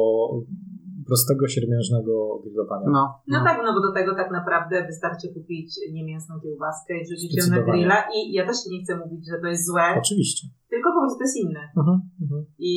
[1.06, 2.86] prostego, siermiężnego grillowania.
[2.96, 7.36] No, No tak, no bo do tego tak naprawdę wystarczy kupić niemięsną kiełbaskę i wrzucić
[7.38, 10.48] ją na grilla i ja też nie chcę mówić, że to jest złe, Oczywiście.
[10.70, 11.62] tylko po prostu to jest inne.
[11.80, 12.40] Mhm, mhm.
[12.58, 12.72] I,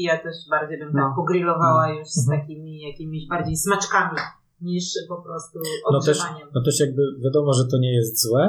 [0.00, 1.02] i ja też bardziej bym No.
[1.02, 2.40] tak pogrillowała już z Mhm.
[2.40, 4.18] takimi jakimiś bardziej smaczkami
[4.60, 5.58] niż po prostu
[5.92, 6.48] No też, odgrzewaniem.
[6.54, 8.44] no też jakby wiadomo, że to nie jest złe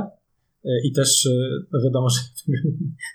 [0.83, 1.29] i też y,
[1.73, 2.19] no wiadomo, że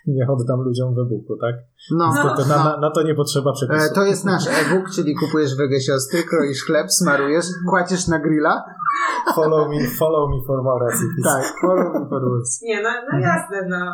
[0.07, 1.55] nie oddam ludziom w e-booku, tak?
[1.91, 3.93] no, Niestety na, na, na to nie potrzeba E, przepisów.
[3.95, 8.63] To jest nasz e-book, czyli kupujesz wege siostry, kroisz chleb, smarujesz, kładziesz na grilla.
[9.35, 11.23] Follow me, follow me for more recipes.
[11.23, 12.61] Tak, follow me for rules.
[12.63, 13.85] Nie, no, no jasne, no.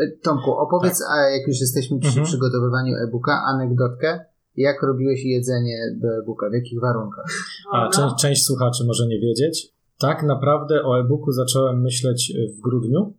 [0.00, 2.26] E, Tomku, opowiedz, a jak już jesteśmy przy Mhm.
[2.26, 4.24] przygotowywaniu e-booka, anegdotkę,
[4.56, 7.24] jak robiłeś jedzenie do e-booka, w jakich warunkach?
[7.72, 7.90] A no.
[7.90, 9.72] część, część słuchaczy może nie wiedzieć.
[10.02, 13.14] Tak naprawdę o e-booku zacząłem myśleć w grudniu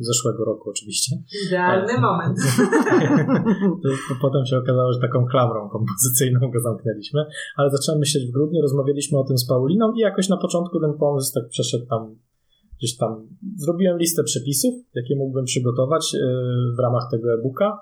[0.00, 1.16] zeszłego roku oczywiście.
[1.46, 2.38] Idealny moment.
[4.08, 7.24] To Potem się okazało, że taką klamrą kompozycyjną go zamknęliśmy,
[7.56, 10.92] ale zacząłem myśleć w grudniu, rozmawialiśmy o tym z Pauliną i jakoś na początku ten
[10.98, 12.16] pomysł tak przeszedł tam
[12.78, 13.28] gdzieś tam.
[13.56, 16.18] Zrobiłem listę przepisów, jakie mógłbym przygotować e,
[16.76, 17.78] w ramach tego e-booka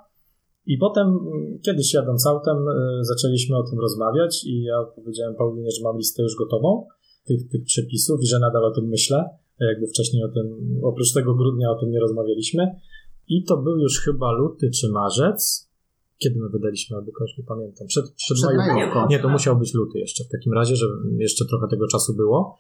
[0.67, 5.71] i potem mm, kiedyś jadąc autem e, zaczęliśmy o tym rozmawiać i ja powiedziałem Paulinie,
[5.71, 6.87] że mam listę już gotową
[7.27, 9.25] tych, tych przepisów i że nadal o tym myślę.
[9.61, 10.47] Jakby wcześniej o tym,
[10.83, 12.81] oprócz tego grudnia o tym nie rozmawialiśmy.
[13.29, 15.71] I to był już chyba luty czy marzec.
[16.19, 17.87] Kiedy my wydaliśmy e-booka, już nie pamiętam.
[17.87, 19.07] Przed, przed, Przed majówką.
[19.09, 20.87] Nie, to musiał być luty jeszcze w takim razie, że
[21.19, 22.57] jeszcze trochę tego czasu było.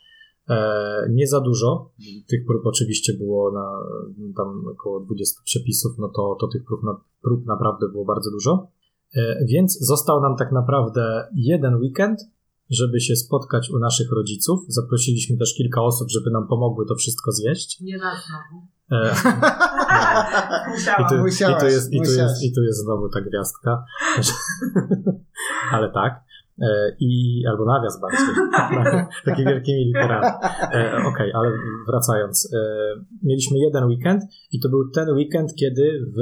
[0.48, 1.90] E, nie za dużo.
[2.28, 3.66] Tych prób oczywiście było na
[4.36, 8.68] tam około 20 przepisów, no to, to tych prób, na, prób naprawdę było bardzo dużo.
[9.16, 12.20] E, więc został nam tak naprawdę jeden weekend,
[12.70, 14.60] żeby się spotkać u naszych rodziców.
[14.68, 17.80] Zaprosiliśmy też kilka osób, żeby nam pomogły to wszystko zjeść.
[17.80, 18.66] Nie na znowu.
[18.92, 19.14] E,
[20.68, 21.08] i, Musiałam.
[21.08, 23.84] tu, i, Musiałaś, tu jest, i, tu jest, I tu jest znowu ta gwiazdka.
[25.72, 26.26] Ale tak.
[26.60, 28.34] E, I, albo nawias bardziej.
[29.24, 30.26] Takimi wielkimi literami.
[30.72, 31.52] E, Okej, ale
[31.88, 32.52] wracając.
[32.54, 32.58] E,
[33.22, 36.18] mieliśmy jeden weekend i to był ten weekend, kiedy w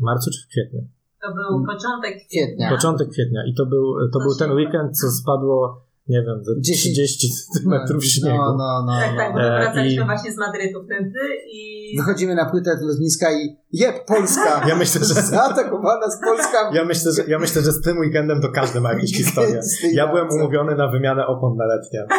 [0.00, 0.88] marcu czy w kwietniu?
[1.24, 2.70] To był początek Kwietnia.
[2.70, 3.40] Początek kwietnia.
[3.46, 8.04] I to był, to był ten weekend, co spadło, nie wiem, ze 10 30 centymetrów
[8.04, 8.36] śniegu.
[8.36, 8.92] No, no, no.
[9.00, 9.44] Tak, tak, bo no.
[9.44, 11.20] E, wracaliśmy i- właśnie z Madrytu wtedy
[11.52, 11.74] i...
[11.98, 14.60] Wychodzimy na płytę lotniska i jeb, Polska!
[14.68, 16.70] Ja myślę, że Zaatakowana z Polska!
[16.72, 19.46] Ja myślę, że, ja myślę, że z tym weekendem to każdy ma jakieś tej
[19.92, 22.00] Ja byłem umówiony na wymianę opon na letnie.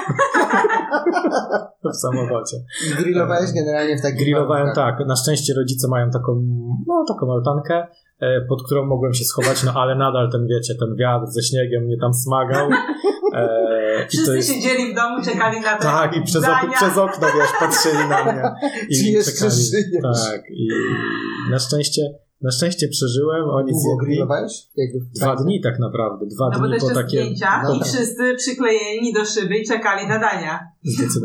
[1.93, 2.57] w samochodzie.
[2.97, 4.95] Grillowałeś generalnie w takich Grillowałem tak.
[5.07, 6.31] Na szczęście rodzice mają taką,
[6.87, 7.87] no taką altankę,
[8.19, 11.83] e, pod którą mogłem się schować, no ale nadal ten, wiecie, ten wiatr ze śniegiem
[11.83, 12.69] mnie tam smagał.
[13.35, 16.97] E, i Wszyscy jest, siedzieli w domu, czekali na te tak, i przez, ok, przez
[16.97, 18.43] okno, wiesz, patrzyli na mnie.
[18.97, 20.01] Ci jeszcze żyją.
[20.01, 20.67] Tak, i
[21.51, 22.01] na szczęście,
[22.41, 24.17] Na szczęście przeżyłem, oni zjedli.
[25.15, 25.43] Dwa trakcie?
[25.43, 27.21] dni tak naprawdę, dwa No bo dni po jeszcze takie...
[27.21, 27.87] zdjęcia No i tak.
[27.87, 30.59] wszyscy przyklejeni do szyby i czekali na dania.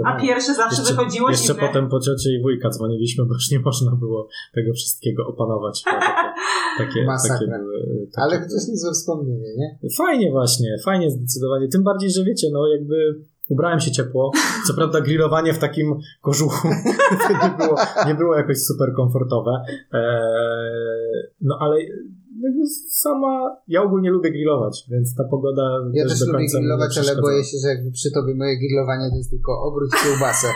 [0.05, 1.69] A pierwsze zawsze Jeszcze, wychodziło jeszcze zimne.
[1.69, 5.83] potem po ciocie i wujka dzwoniliśmy, bo już nie można było tego wszystkiego opanować.
[5.87, 5.91] Bo
[6.79, 8.07] Takie, takie, były.
[8.13, 9.79] Takie Ale ktoś niezłe wspomnienie, nie?
[9.99, 11.69] Fajnie właśnie, fajnie zdecydowanie.
[11.69, 14.31] Tym bardziej, że wiecie, no jakby ubrałem się ciepło.
[14.67, 16.69] Co prawda grillowanie w takim kożuchu
[17.43, 17.77] nie, było,
[18.07, 19.51] nie było jakoś super komfortowe.
[19.93, 20.01] Eee,
[21.41, 21.77] no ale
[22.89, 27.45] sama, ja ogólnie lubię grillować, więc ta pogoda Ja też też lubię grillować, ale boję
[27.45, 30.49] się, że jakby przy tobie moje grillowanie to jest tylko obróć kiełbasę.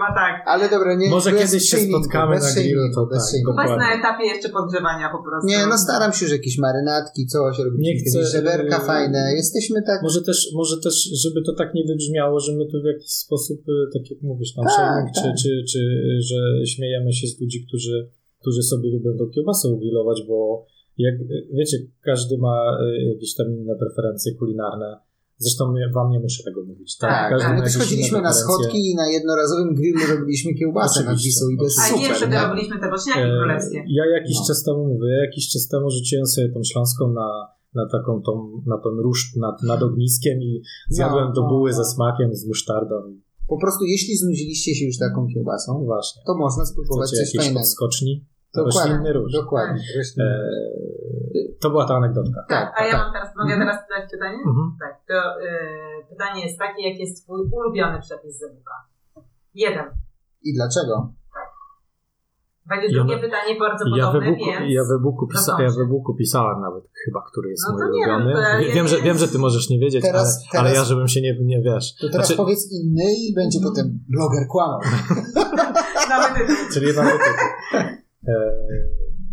[0.00, 0.34] Chyba tak.
[0.46, 3.78] Ale dobra, nie Może bez kiedyś się shamingu, spotkamy bez na grillu, to bez tak,
[3.78, 5.46] na etapie jeszcze podgrzewania po prostu.
[5.52, 9.20] Nie, no staram się, że jakieś marynatki, coś, robić Nie jakieś chcę, żeberka yy, fajne.
[9.42, 10.02] Jesteśmy tak...
[10.02, 10.94] Może też, może też,
[11.24, 14.54] żeby to tak nie wybrzmiało, że my tu w jakiś sposób, y, tak jak mówisz,
[14.54, 15.24] tam Tak, shaming, tak.
[15.24, 15.80] Czy, czy, czy
[16.28, 20.66] że śmiejemy się z ludzi, którzy, którzy sobie lubią tą kiełbasę ugrillować, bo
[20.98, 21.14] jak
[21.52, 25.09] wiecie, każdy ma y, jakieś tam inne preferencje kulinarne.
[25.44, 26.90] Zresztą ja- wam nie muszę tego mówić.
[26.96, 27.50] Tak, Tak, tak.
[27.56, 31.44] My też jakieś chodziliśmy inne na schodki i na jednorazowym grillu robiliśmy kiełbasę Oczywiście, Wisą
[31.54, 32.00] i to jest A super.
[32.02, 33.78] nie, wtedy robiliśmy te boczniaki E, królewskie.
[33.98, 34.46] Ja jakiś No.
[34.48, 37.28] czas temu mówię, ja jakiś czas temu rzuciłem sobie tą śląską na,
[37.78, 38.32] na taką tą,
[38.72, 40.62] na ten ruszt nad, nad ogniskiem i
[40.96, 41.76] zjadłem No, do no, buły no.
[41.76, 42.96] ze smakiem, z musztardą.
[43.52, 46.22] Po prostu jeśli znudziliście się już taką kiełbasą, właśnie.
[46.26, 47.60] to można spróbować Chcecie coś fajnego.
[48.54, 48.64] Podskoczni?
[48.64, 49.32] Dokładnie, Roślinny róż.
[49.32, 49.82] dokładnie.
[49.96, 50.30] roślinny.
[51.34, 52.40] Eee, to była ta anegdotka.
[52.48, 53.00] Tak, a ja tak.
[53.00, 53.60] mam teraz, mogę Mhm.
[53.68, 54.38] teraz zadać pytanie?
[54.50, 54.66] Mhm.
[54.82, 58.76] Tak, to y, pytanie jest takie, jaki jest twój ulubiony przepis z e-booka?
[59.54, 59.84] Jeden.
[60.42, 61.12] I dlaczego?
[62.68, 64.72] Będzie Ja drugie pytanie bardzo Ja podobne, w e-booku, więc...
[64.74, 68.00] ja w e-booku, pisa, ja w e-booku pisałem nawet chyba, który jest No to mój
[68.00, 68.32] wiem, ulubiony.
[68.34, 70.82] to ja- Wie- wiem, że, wiem, że ty możesz nie wiedzieć, Teraz- ale, ale teraz-
[70.82, 71.94] ja żebym się nie, nie wiesz.
[71.94, 74.80] To teraz Znaczy- powiedz inny i będzie potem bloger kłamał.
[76.72, 77.46] Czyli mamy tytuł.
[78.28, 78.34] Eee,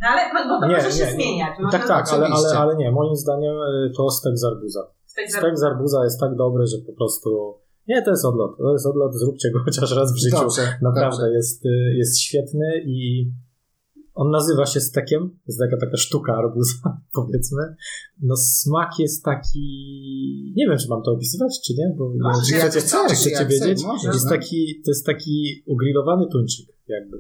[0.02, 1.12] No ale bo to Nie, może się nie.
[1.12, 1.60] zmieniać.
[1.60, 2.92] Może tak, tak, ale, ale, ale nie.
[2.92, 4.88] Moim zdaniem y, to stek z arbuza.
[5.06, 7.54] Stek Stek z arbuza jest tak dobry, że po prostu...
[7.88, 8.58] Nie, to jest odlot.
[8.58, 10.38] To jest odlot, zróbcie go chociaż raz w życiu.
[10.38, 11.34] Dobrze, Naprawdę dobrze.
[11.34, 13.32] jest, y, jest świetny i
[14.14, 15.30] on nazywa się stekiem.
[15.30, 16.74] To jest taka, taka sztuka arbuza,
[17.16, 17.62] powiedzmy.
[18.22, 19.64] No smak jest taki...
[20.56, 21.96] Nie wiem, czy mam to opisywać, czy nie?
[21.98, 23.78] Bo No, czy chcecie, chcesz, chcecie wiedzieć?
[23.78, 24.32] chcesz, możesz, jest no.
[24.32, 27.18] taki, to jest taki ugrillowany tuńczyk, jakby.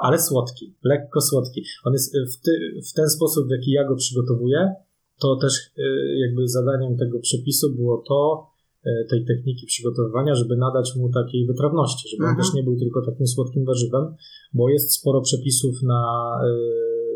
[0.00, 1.64] Ale słodki, lekko słodki.
[1.84, 2.50] On jest y, w, ty,
[2.90, 4.74] w ten sposób, w jaki ja go przygotowuję,
[5.20, 5.82] to też y,
[6.18, 8.46] jakby zadaniem tego przepisu było to,
[8.86, 12.44] y, tej techniki przygotowywania, żeby nadać mu takiej wytrawności, żeby on Mhm.
[12.46, 14.14] też nie był tylko takim słodkim warzywem,
[14.52, 16.02] bo jest sporo przepisów na,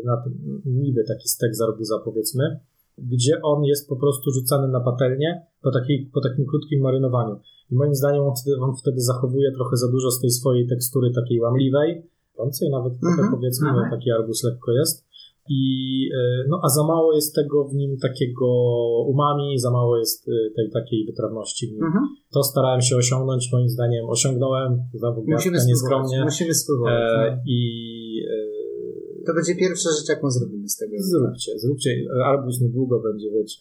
[0.05, 0.23] na
[0.65, 2.59] niby taki stek z arbuza powiedzmy,
[2.97, 7.39] gdzie on jest po prostu rzucany na patelnię po, takiej, po takim krótkim marynowaniu.
[7.71, 11.11] I moim zdaniem on wtedy, on wtedy zachowuje trochę za dużo z tej swojej tekstury
[11.15, 12.03] takiej łamliwej,
[12.35, 13.89] trącej nawet trochę Mhm, powiedzmy, mhm.
[13.89, 15.05] bo taki arbuz lekko jest.
[15.49, 15.61] I,
[16.19, 18.47] e, no, a za mało jest tego w nim takiego
[19.07, 21.83] umami, za mało jest e, tej takiej wytrawności w nim.
[21.83, 22.03] Mhm.
[22.33, 26.23] To starałem się osiągnąć, moim zdaniem osiągnąłem, znowu Musimy nieskromnie.
[26.23, 26.93] Musimy spróbować.
[26.93, 27.41] E, no.
[27.45, 27.59] I
[29.27, 30.95] To będzie pierwsza rzecz, jaką zrobimy z tego.
[30.95, 31.89] e, zróbcie, zróbcie.
[32.25, 33.59] Arbuz niedługo będzie, wiecie.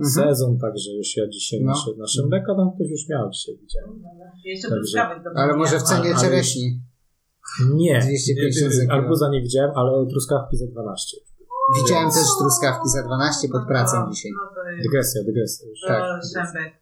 [0.00, 0.14] Mhm.
[0.28, 1.66] Sezon, także już ja dzisiaj No.
[1.66, 4.02] nasze, nasze beka tam ktoś już miał dzisiaj, widziałem.
[4.44, 5.02] Jeszcze Także-
[5.34, 6.80] Ale może w cenie czereśni.
[7.74, 8.94] Nie, 250 za kilo.
[8.94, 11.16] arbuza nie widziałem, ale truskawki za 12.
[11.82, 14.32] Widziałem też truskawki za 12 pod pracą dzisiaj.
[14.34, 15.68] No to jest Dygresja, dygresja.
[15.68, 16.02] Już, to Tak.
[16.02, 16.74] weekend.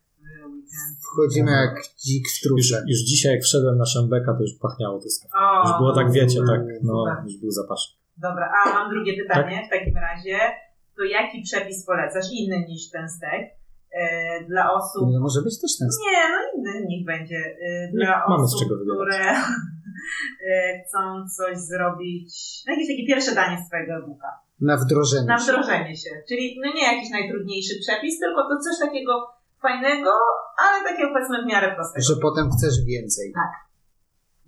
[1.06, 2.84] Wchodzimy jak dzik w już, trupę.
[2.90, 5.38] już dzisiaj jak wszedłem na Szembeka, to już pachniało truskawką.
[5.38, 7.24] O, Już było tak, wiecie, tak, no, Super.
[7.24, 7.92] już był zapaszek.
[8.16, 9.66] Dobra, a mam drugie pytanie Tak.
[9.66, 10.38] w takim razie.
[10.96, 13.42] To jaki przepis polecasz, inny niż ten stek,
[13.92, 15.08] e, dla osób...
[15.12, 17.36] No może być też ten Nie, no inny niech będzie.
[17.36, 19.34] e, Dla Nie, mamy z osób, które
[20.88, 20.98] chcą
[21.36, 22.28] coś zrobić,
[22.66, 24.28] no jakieś takie pierwsze danie z twojego e-booka.
[24.61, 25.26] na wdrożenie.
[25.26, 25.44] Na się.
[25.44, 26.11] wdrożenie się.
[26.28, 29.12] Czyli no nie jakiś najtrudniejszy przepis, tylko to coś takiego
[29.62, 30.11] fajnego,
[30.64, 32.02] ale takiego powiedzmy w miarę prostego.
[32.09, 33.32] Że potem chcesz więcej.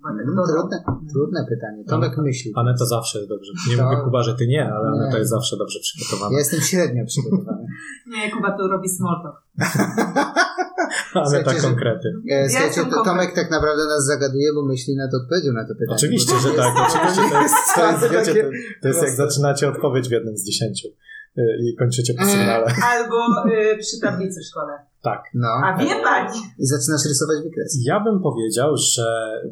[0.02, 0.54] Władek Mm, dodał.
[0.56, 0.76] trudne,
[1.12, 1.84] trudne pytanie.
[1.84, 2.52] Tomek myśli.
[2.56, 3.52] Aneta zawsze jest dobrze.
[3.70, 5.00] Nie To- mówię Kuba, że ty nie, ale Nie.
[5.02, 6.32] Aneta jest zawsze dobrze przygotowana.
[6.32, 7.66] Ja jestem średnio przygotowany.
[8.12, 9.42] Nie, Kuba tu robi small talk.
[11.30, 12.08] Słuchajcie, że- konkrety.
[12.30, 13.04] E, Słuchajcie, to.
[13.04, 15.96] Tomek tak naprawdę nas zagaduje, bo myśli nad odpowiedzią na to pytanie.
[15.96, 16.74] Oczywiście, że tak.
[16.88, 18.50] Oczywiście to jest, to jest, wiecie, to,
[18.82, 22.66] to jest jak zaczynacie odpowiedź w jednym z dziesięciu y, i kończycie po sygnale.
[22.92, 23.18] Albo
[23.50, 24.72] y, przy tablicy w szkole.
[25.02, 25.22] Tak.
[25.34, 25.48] No.
[25.64, 26.38] A wie pani?
[26.58, 27.78] I zaczynasz rysować wykres.
[27.84, 29.06] Ja bym powiedział, że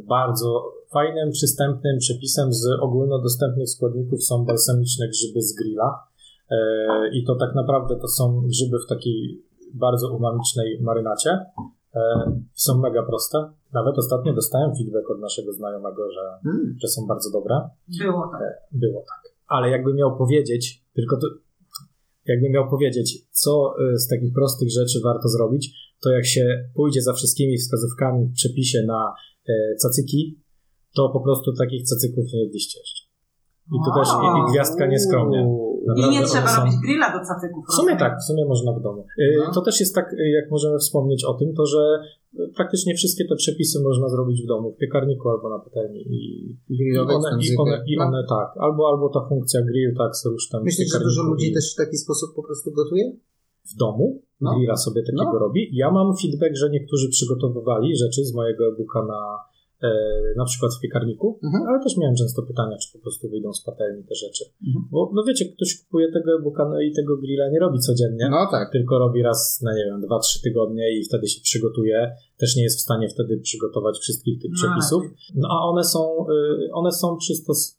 [0.07, 6.03] bardzo fajnym, przystępnym przepisem z ogólnodostępnych składników są balsamiczne grzyby z grilla.
[6.51, 6.57] E,
[7.13, 9.43] I to tak naprawdę to są grzyby w takiej
[9.75, 11.31] bardzo umamicznej marynacie.
[11.95, 12.01] E,
[12.55, 13.39] są mega proste.
[13.73, 16.77] Nawet ostatnio dostałem feedback od naszego znajomego, że, Mm.
[16.83, 17.55] że są bardzo dobre.
[18.05, 18.41] Było tak.
[18.73, 19.33] Było tak.
[19.47, 21.27] ale jakby miał powiedzieć, tylko to,
[22.27, 27.03] jakby miał powiedzieć, co y, z takich prostych rzeczy warto zrobić, to jak się pójdzie
[27.03, 29.15] za wszystkimi wskazówkami w przepisie na
[29.49, 29.53] e,
[29.83, 30.41] cacyki,
[30.97, 33.05] to po prostu takich cacyków nie jedliście jeszcze.
[33.67, 35.47] I tu też i, i gwiazdka nieskromnie.
[35.97, 37.65] I nie trzeba są- robić grilla do cacyków.
[37.69, 37.99] w sumie rozumiem.
[37.99, 39.01] tak, w sumie można w domu.
[39.19, 39.53] Y, No.
[39.55, 41.83] To też jest tak, y, jak możemy wspomnieć o tym, to że
[42.39, 46.01] y, praktycznie wszystkie te przepisy można zrobić w domu, w piekarniku albo na patelni.
[46.01, 46.21] I,
[46.69, 48.05] i, one, i, one, i No.
[48.05, 50.63] one tak, albo, albo ta funkcja grill tak z rusztem.
[50.63, 53.13] Myślisz, że dużo ludzi i też w taki sposób po prostu gotuje?
[53.73, 54.55] W domu No.
[54.57, 55.39] grilla sobie takiego No.
[55.39, 55.71] robi.
[55.73, 59.21] Ja mam feedback, że niektórzy przygotowywali rzeczy z mojego e-booka na
[60.37, 61.63] na przykład w piekarniku, Mhm.
[61.69, 64.45] ale też miałem często pytania, czy po prostu wyjdą z patelni te rzeczy.
[64.67, 64.85] Mhm.
[64.93, 68.47] Bo no wiecie, ktoś kupuje tego e-booka no i tego grilla nie robi codziennie No
[68.51, 68.73] tak.
[68.73, 72.13] tylko robi raz na nie wiem, 2-3 tygodnie i wtedy się przygotuje.
[72.39, 75.03] Też nie jest w stanie wtedy przygotować wszystkich tych No przepisów.
[75.35, 77.79] No a one są, y, one są przystos...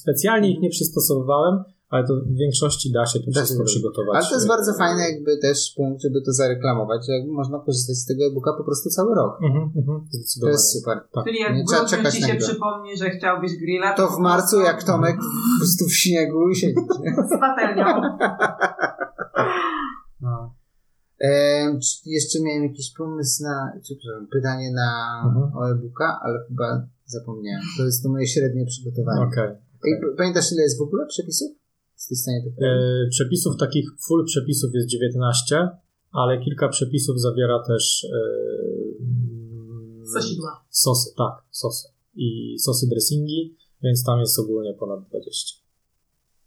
[0.00, 1.54] specjalnie ich nie przystosowywałem,
[1.94, 4.16] ale to w większości da się to Da wszystko przygotować.
[4.16, 7.96] Ale to jest bardzo fajne jakby też punkt, żeby to zareklamować, że jakby można korzystać
[7.96, 9.32] z tego e-booka po prostu cały rok.
[9.42, 10.06] Mhm, mhm,
[10.40, 10.96] To jest super.
[11.14, 11.24] Tak.
[11.26, 11.52] Czyli jak
[12.08, 15.84] w ci się przypomni, że chciałbyś grilla, To po w marcu jak Tomek po prostu
[15.88, 16.74] w śniegu i siedzi.
[17.02, 17.14] nie?
[17.36, 17.84] Z patelnią.
[20.20, 20.54] No.
[21.20, 21.30] E,
[22.06, 25.56] jeszcze miałem jakiś pomysł na, czy przepraszam, pytanie na Mhm.
[25.56, 27.62] o e-booka, ale chyba zapomniałem.
[27.78, 29.20] To jest to moje średnie przygotowanie.
[29.26, 29.48] Okej.
[29.86, 31.50] Ej, p- pamiętasz ile jest w ogóle przepisów?
[31.96, 32.66] Jesteś w stanie to?
[32.66, 35.68] E, Przepisów takich, full przepisów jest 19,
[36.12, 38.18] ale kilka przepisów zawiera też e,
[40.06, 40.64] Sosidła.
[40.70, 41.88] sosy, tak, sosy.
[42.14, 45.56] I sosy dressingi, więc tam jest ogólnie ponad 20.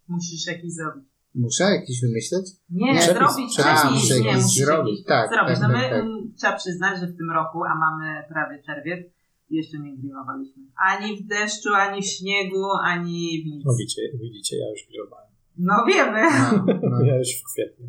[0.08, 1.04] Musisz jakiś zrobić.
[1.34, 2.46] Muszę jakiś wymyśleć?
[2.70, 3.66] Nie, Nie, zrobić przepis.
[3.66, 3.94] A, przepis.
[4.02, 4.92] muszę Nie, jakiś musisz zrobić.
[4.92, 5.54] jakiś Tak, zrobić.
[5.58, 6.02] tak, no my tak, tak.
[6.04, 9.06] mm, trzeba przyznać, że w tym roku, a mamy prawie czerwiec,
[9.50, 10.62] jeszcze nie grillowaliśmy.
[10.90, 13.62] Ani w deszczu, ani w śniegu, ani w nic.
[13.66, 15.27] No widzicie, widzicie, ja już grillowałem.
[15.58, 16.20] No wiemy.
[16.66, 17.00] No, no.
[17.08, 17.86] Ja już w kwietniu.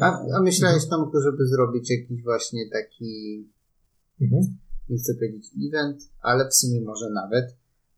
[0.00, 3.44] A, a myślałeś Tomku, żeby zrobić jakiś właśnie taki,
[4.20, 4.42] Mhm.
[4.88, 7.56] nie chcę powiedzieć event, ale w sumie może nawet,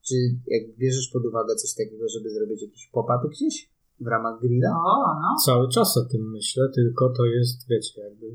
[0.09, 0.15] czy
[0.47, 3.69] jak bierzesz pod uwagę coś takiego, żeby zrobić jakiś pop-up gdzieś
[4.01, 4.71] w ramach grilla?
[4.71, 5.37] O, no.
[5.47, 8.27] Cały czas o tym myślę, tylko to jest, wiecie, jakby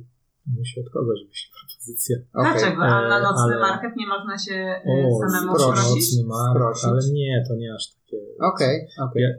[0.58, 2.18] musi od kogoś być propozycja.
[2.34, 2.52] Okej.
[2.52, 2.82] Dlaczego?
[2.84, 5.66] A na E, nocny ale- market nie można się e, O, samemu proszę.
[5.74, 6.16] prosić?
[6.18, 8.18] nocny market, ale nie, to nie aż takie.
[8.40, 9.22] Okej, okej.
[9.24, 9.30] Ja-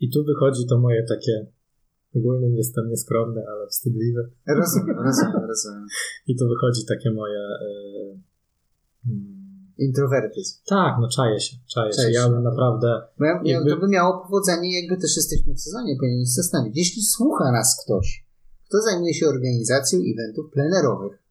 [0.00, 1.46] I tu wychodzi to moje takie,
[2.16, 4.30] ogólnie jestem nieskromny, ale wstydliwy.
[4.48, 5.86] Rozumiem, rozumiem, rozumiem.
[6.26, 7.38] I tu wychodzi takie moje...
[7.38, 7.68] E,
[9.08, 9.36] mm,
[9.78, 10.54] Introwertyzm.
[10.66, 11.96] tak, no czaję się, czaję się.
[11.96, 12.30] Czaję Ja się.
[12.30, 13.02] bym naprawdę...
[13.18, 16.32] Bo ja, ja, Jakby- to by miało powodzenie, jakby też jesteśmy w sezonie, powinien się
[16.32, 16.76] zastanowić.
[16.76, 18.24] Jeśli słucha nas ktoś,
[18.68, 21.22] kto zajmuje się organizacją eventów plenerowych,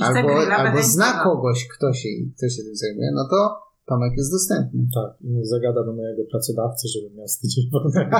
[0.00, 3.38] albo, albo zna kogoś, kto się, kto się tym zajmuje, no to
[3.90, 4.80] Tomek jest dostępny.
[4.94, 8.16] Tak, i niech zagada do mojego pracodawcy, żeby miał tydzień wolnego.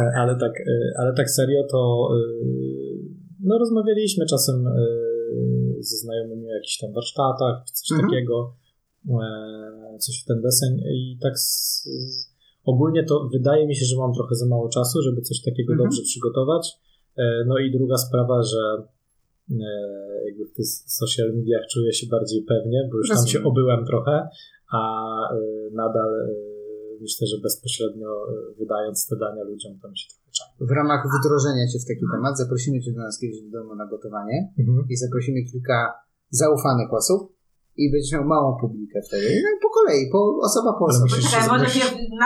[0.00, 2.18] E, Ale tak, e, ale tak serio to e,
[3.48, 4.64] no rozmawialiśmy czasem
[5.80, 8.10] ze znajomymi o jakichś tam warsztatach, czy coś Mhm.
[8.10, 8.54] takiego,
[9.98, 11.88] coś w ten deseń i tak z,
[12.64, 15.88] ogólnie to wydaje mi się, że mam trochę za mało czasu, żeby coś takiego Mhm.
[15.88, 16.72] dobrze przygotować.
[17.46, 18.58] No i druga sprawa, że
[20.26, 20.66] jakby w tych
[21.00, 23.32] social mediach czuję się bardziej pewnie, bo już tam Rozumiem.
[23.32, 24.28] się obyłem trochę,
[24.78, 24.80] a
[25.34, 25.38] e,
[25.72, 26.34] nadal e,
[27.00, 30.66] myślę, że bezpośrednio e, wydając te dania ludziom, to mi się trochę czai.
[30.70, 33.86] W ramach wdrożenia Cię w taki temat zaprosimy Cię do nas kiedyś do domu na
[33.86, 34.86] gotowanie Mhm.
[34.92, 35.78] i zaprosimy kilka
[36.30, 37.20] zaufanych osób
[37.76, 39.26] i będziesz miał małą publikę wtedy.
[39.44, 41.10] No, po kolei, po, osoba po osobie.
[41.50, 41.68] może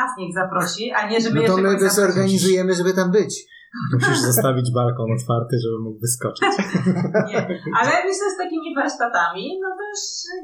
[0.01, 3.47] nas niech zaprosi, a nie żeby No to my zorganizujemy, żeby tam być.
[3.95, 6.49] Musisz zostawić balkon otwarty, żeby mógł wyskoczyć.
[7.31, 7.41] Nie.
[7.79, 10.01] Ale myślę, że z takimi warsztatami, no też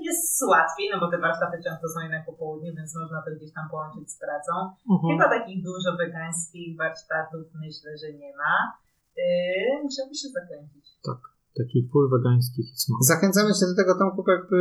[0.09, 3.53] jest łatwiej, no bo te warsztaty często są jednak po południu, więc można to gdzieś
[3.53, 4.53] tam połączyć z pracą.
[5.11, 8.55] Chyba takich dużo wegańskich warsztatów myślę, że nie ma.
[9.17, 10.87] Yy, musiałby się zakręcić.
[11.59, 12.99] Taki full wegański smak.
[13.13, 14.59] Zachęcamy Cię do tego, Tomku, jakby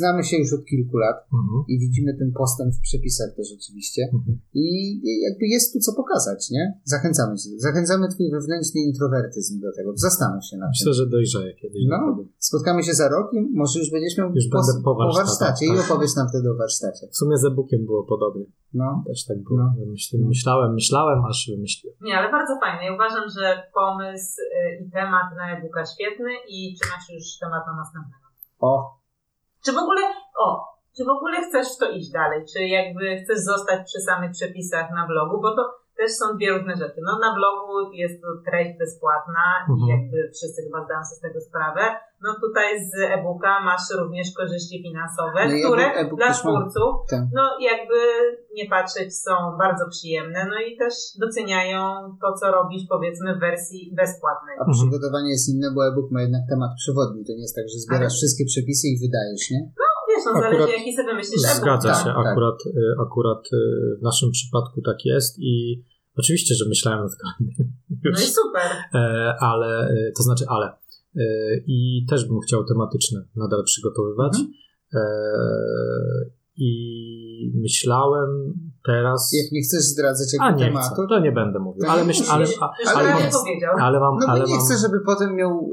[0.00, 1.58] znamy się już od kilku lat Mhm.
[1.68, 4.02] i widzimy ten postęp w przepisach też oczywiście.
[4.18, 4.38] Mhm.
[4.64, 4.64] I
[5.28, 6.64] jakby jest tu co pokazać, nie?
[6.84, 7.50] Zachęcamy Cię.
[7.68, 9.90] Zachęcamy Twój wewnętrzny introwertyzm do tego.
[10.08, 10.72] Zastanów się nad tym.
[10.80, 11.82] Myślę, że dojrzeje kiedyś.
[11.92, 11.98] No,
[12.38, 15.84] spotkamy się za rok i może już będziesz miał Już będę po warsztacie i tak.
[15.90, 17.04] opowiesz nam wtedy o warsztacie.
[17.12, 18.44] W sumie z e-bookiem było podobnie.
[18.80, 19.58] No, Też tak było.
[19.58, 19.86] No.
[19.86, 21.96] Myśl, myślałem, myślałem, aż wymyśliłem.
[22.06, 22.84] Nie, ale bardzo fajne.
[22.86, 24.32] Ja uważam, że pomysł
[24.80, 28.24] yy, i temat na e-booka świetny i czy masz już temat na następnego?
[28.58, 28.74] o,
[29.64, 30.02] Czy w ogóle,
[30.44, 30.46] o,
[30.96, 32.44] czy w ogóle chcesz w to iść dalej?
[32.52, 35.40] Czy jakby chcesz zostać przy samych przepisach na blogu?
[35.42, 35.62] Bo to
[35.96, 37.00] też są dwie różne rzeczy.
[37.08, 39.88] No na blogu jest to treść bezpłatna i Mhm.
[39.94, 41.82] jakby wszyscy chyba zdają sobie z tego sprawę.
[42.24, 47.22] No tutaj z e-booka masz również korzyści finansowe, No które e-book- e-book dla twórców, Tak.
[47.38, 47.98] no jakby
[48.58, 49.32] nie patrzeć, są
[49.64, 50.94] bardzo przyjemne, no i też
[51.24, 51.80] doceniają
[52.22, 54.54] to, co robisz powiedzmy w wersji bezpłatnej.
[54.60, 57.20] A przygotowanie jest inne, bo e-book ma jednak temat przewodni.
[57.26, 59.60] To nie jest tak, że zbierasz Ale- wszystkie przepisy i wydajesz, nie?
[60.08, 61.56] Wiesz, no Akurat- zależy jaki sobie wymyślisz e-book.
[61.62, 62.26] Zgadza tak, się, tak.
[62.26, 62.72] akurat, y,
[63.06, 63.56] akurat y,
[64.00, 65.82] w naszym przypadku tak jest i
[66.16, 67.74] oczywiście, że myślałem nad kolejnym
[68.04, 68.68] No i super.
[68.94, 70.66] e, ale, to znaczy ale.
[71.16, 74.32] Y, I też bym chciał tematyczne nadal przygotowywać.
[74.36, 74.54] Mhm.
[76.56, 78.30] I myślałem
[78.86, 79.32] teraz...
[79.42, 81.84] Jak nie chcesz zdradzać A jakby nie tematu, chcę, to nie będę mówił.
[81.90, 83.32] Ale myślę, ale, a, ale, ale mam,
[83.80, 85.70] ale mam, no ale nie mam, chcę, żeby potem miał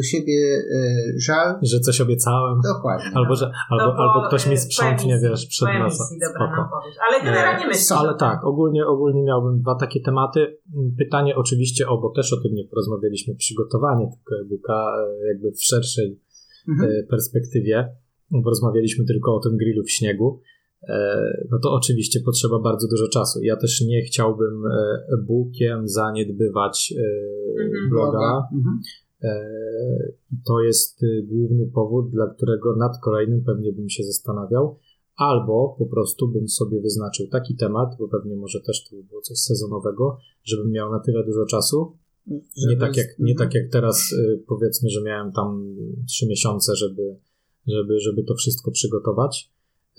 [0.00, 0.80] e, siebie e,
[1.18, 1.58] żal.
[1.62, 2.60] że coś obiecałem.
[2.74, 3.10] Dokładnie.
[3.14, 5.78] Albo, że, albo, No bo, albo ktoś e, mi sprzątnie, wiesz, przed Spoko.
[6.44, 6.96] nam powiesz.
[7.08, 7.92] Ale generalnie E, myślisz.
[7.92, 10.58] Ale tak, ogólnie, ogólnie miałbym dwa takie tematy.
[10.98, 15.64] Pytanie oczywiście o, bo też o tym nie porozmawialiśmy, przygotowanie tego e-booka e, jakby w
[15.64, 16.24] szerszej
[16.68, 16.90] Mhm.
[16.90, 17.96] e, perspektywie,
[18.30, 20.40] bo rozmawialiśmy tylko o tym grillu w śniegu.
[20.88, 23.42] E, No to oczywiście potrzeba bardzo dużo czasu.
[23.42, 24.70] Ja też nie chciałbym e,
[25.14, 27.90] e-bookiem zaniedbywać e, Mhm.
[27.90, 28.48] bloga.
[28.52, 28.80] Mhm.
[30.46, 34.78] To jest y, główny powód, dla którego nad kolejnym pewnie bym się zastanawiał,
[35.16, 39.20] albo po prostu bym sobie wyznaczył taki temat, bo pewnie może też to by było
[39.20, 41.96] coś sezonowego, żebym miał na tyle dużo czasu.
[42.68, 43.48] Nie tak, jak, nie mhm.
[43.48, 45.76] tak jak teraz, y, powiedzmy, że miałem tam
[46.08, 47.16] trzy miesiące, żeby,
[47.68, 49.50] żeby, żeby to wszystko przygotować.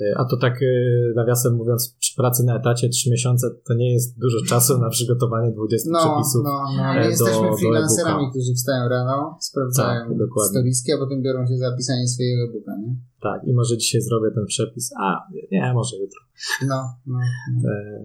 [0.01, 3.93] Y, A to tak y, nawiasem mówiąc, przy pracy na etacie trzy miesiące to nie
[3.93, 6.41] jest dużo czasu na przygotowanie 20 No, przepisów.
[6.43, 6.83] no, no.
[6.83, 10.49] e, My do- jesteśmy freelancerami, którzy wstają rano, sprawdzają Tak, dokładnie.
[10.49, 12.95] storiski, a potem biorą się za pisanie swojego e-booka, nie?
[13.21, 16.19] Tak, i może dzisiaj zrobię ten przepis, a nie, może jutro.
[16.67, 17.17] No, no.
[17.63, 17.69] no.
[17.69, 18.03] E,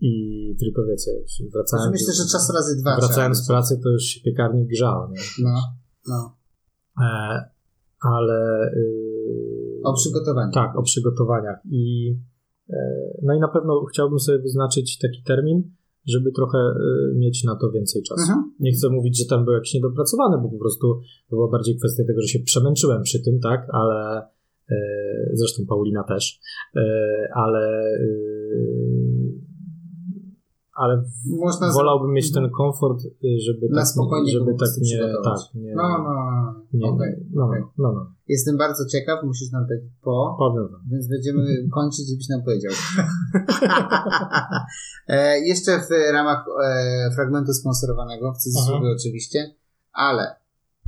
[0.00, 0.12] I
[0.60, 1.10] tylko wiecie,
[1.54, 1.90] wracałem.
[1.90, 5.20] Myślę, że czas razy dwa trzeba z pracy, to już się piekarnik grzał, nie?
[5.44, 5.54] No,
[6.08, 6.36] no.
[7.04, 7.53] E,
[8.04, 8.70] ale.
[8.76, 9.14] y,
[9.84, 10.52] O przygotowaniu.
[10.52, 11.58] Tak, o przygotowaniach.
[11.70, 12.16] I,
[12.70, 12.76] e,
[13.22, 15.62] no i na pewno chciałbym sobie wyznaczyć taki termin,
[16.06, 16.74] żeby trochę e,
[17.18, 18.22] mieć na to więcej czasu.
[18.22, 18.52] Mhm.
[18.60, 21.00] Nie chcę mówić, że ten był jakiś niedopracowany, bo po prostu
[21.30, 24.22] to była bardziej kwestia tego, że się przemęczyłem przy tym, tak, ale
[24.70, 24.76] e,
[25.32, 26.40] zresztą Paulina też,
[26.76, 26.80] e,
[27.34, 28.08] ale e,
[30.74, 32.44] ale w- Można z- wolałbym mieć Mhm.
[32.44, 33.10] ten komfort, y,
[33.46, 36.14] żeby Na tak, spokojnie żeby tak nie, tak, nie, No, no,
[36.72, 37.62] nie, okej, no, okej.
[37.78, 40.80] no, no, Jestem bardzo ciekaw, musisz nam powiedzieć po, powiem wam.
[40.90, 41.42] więc będziemy
[41.78, 42.72] kończyć, żebyś nam powiedział.
[45.08, 49.54] e, jeszcze w ramach e, fragmentu sponsorowanego, w cudzysłowie oczywiście,
[49.92, 50.36] ale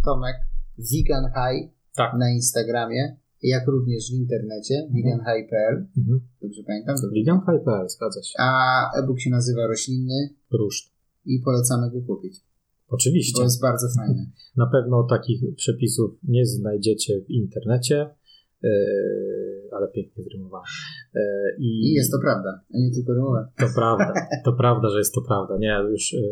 [0.04, 0.36] Tomek,
[0.78, 2.14] Vegan High Tak.
[2.18, 6.20] na Instagramie, jak również w internecie, veganhigh.pl, Mhm.
[6.42, 6.96] dobrze pamiętam?
[6.96, 7.20] Dobrze.
[7.20, 8.34] Vegan Hyper, zgadza się.
[8.38, 8.48] A
[8.98, 10.92] e-book się nazywa Roślinny Ruszt.
[11.26, 12.34] i polecamy go kupić,
[12.88, 13.38] Oczywiście.
[13.40, 14.30] bo jest bardzo fajny.
[14.62, 18.10] Na pewno takich przepisów nie znajdziecie w internecie,
[18.64, 18.68] e,
[19.72, 20.66] ale pięknie zrymowałem.
[21.14, 21.20] E,
[21.58, 23.48] I jest to prawda, a nie tylko rymowe.
[23.58, 24.12] To prawda,
[24.44, 25.58] to prawda, że jest to prawda.
[25.58, 26.22] Nie, już e,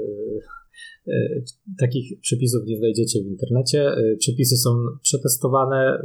[1.79, 3.91] takich przepisów nie znajdziecie w internecie.
[4.19, 4.71] Przepisy są
[5.03, 6.03] przetestowane,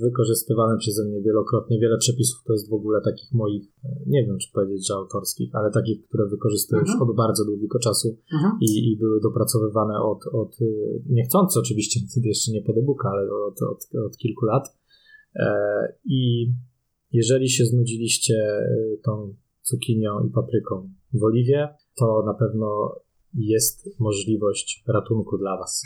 [0.00, 1.78] wykorzystywane przeze mnie wielokrotnie.
[1.80, 5.54] Wiele przepisów to jest w ogóle takich moich, e, nie wiem czy powiedzieć, że autorskich,
[5.54, 7.10] ale takich, które wykorzystuję już Mhm.
[7.10, 8.52] od bardzo długiego czasu Mhm.
[8.60, 13.22] i, i były dopracowywane od, od y, niechcący oczywiście, wtedy jeszcze nie pod e-booka, ale
[13.48, 14.64] od, od, od kilku lat.
[15.36, 15.48] E,
[16.04, 16.52] I
[17.12, 18.34] jeżeli się znudziliście
[19.04, 21.68] tą cukinią i papryką w oliwie,
[21.98, 22.96] to na pewno
[23.34, 25.82] jest możliwość ratunku dla Was.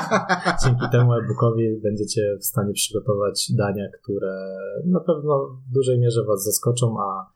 [0.64, 4.56] Dzięki temu e-bookowi będziecie w stanie przygotować dania, które
[4.86, 7.32] na pewno w dużej mierze Was zaskoczą, a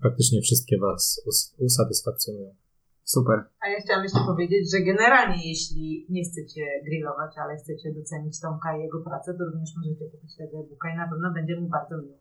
[0.00, 2.54] praktycznie wszystkie Was us- usatysfakcjonują.
[3.04, 3.38] Super.
[3.64, 8.76] A ja chciałam jeszcze powiedzieć, że generalnie jeśli nie chcecie grillować, ale chcecie docenić Tomka
[8.76, 11.94] i jego pracę, to również możecie kupić tego e-booka i na pewno będzie mu bardzo
[12.02, 12.19] miło.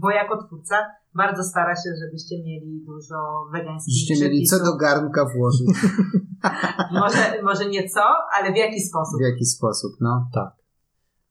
[0.00, 0.76] Bo jako twórca
[1.14, 3.16] bardzo stara się, żebyście mieli dużo
[3.52, 5.68] wegańskich Żebyście mieli co do garnka włożyć.
[7.02, 8.00] Może, może nie co,
[8.38, 9.20] ale w jaki sposób.
[9.20, 10.28] W jaki sposób, no.
[10.34, 10.52] Tak.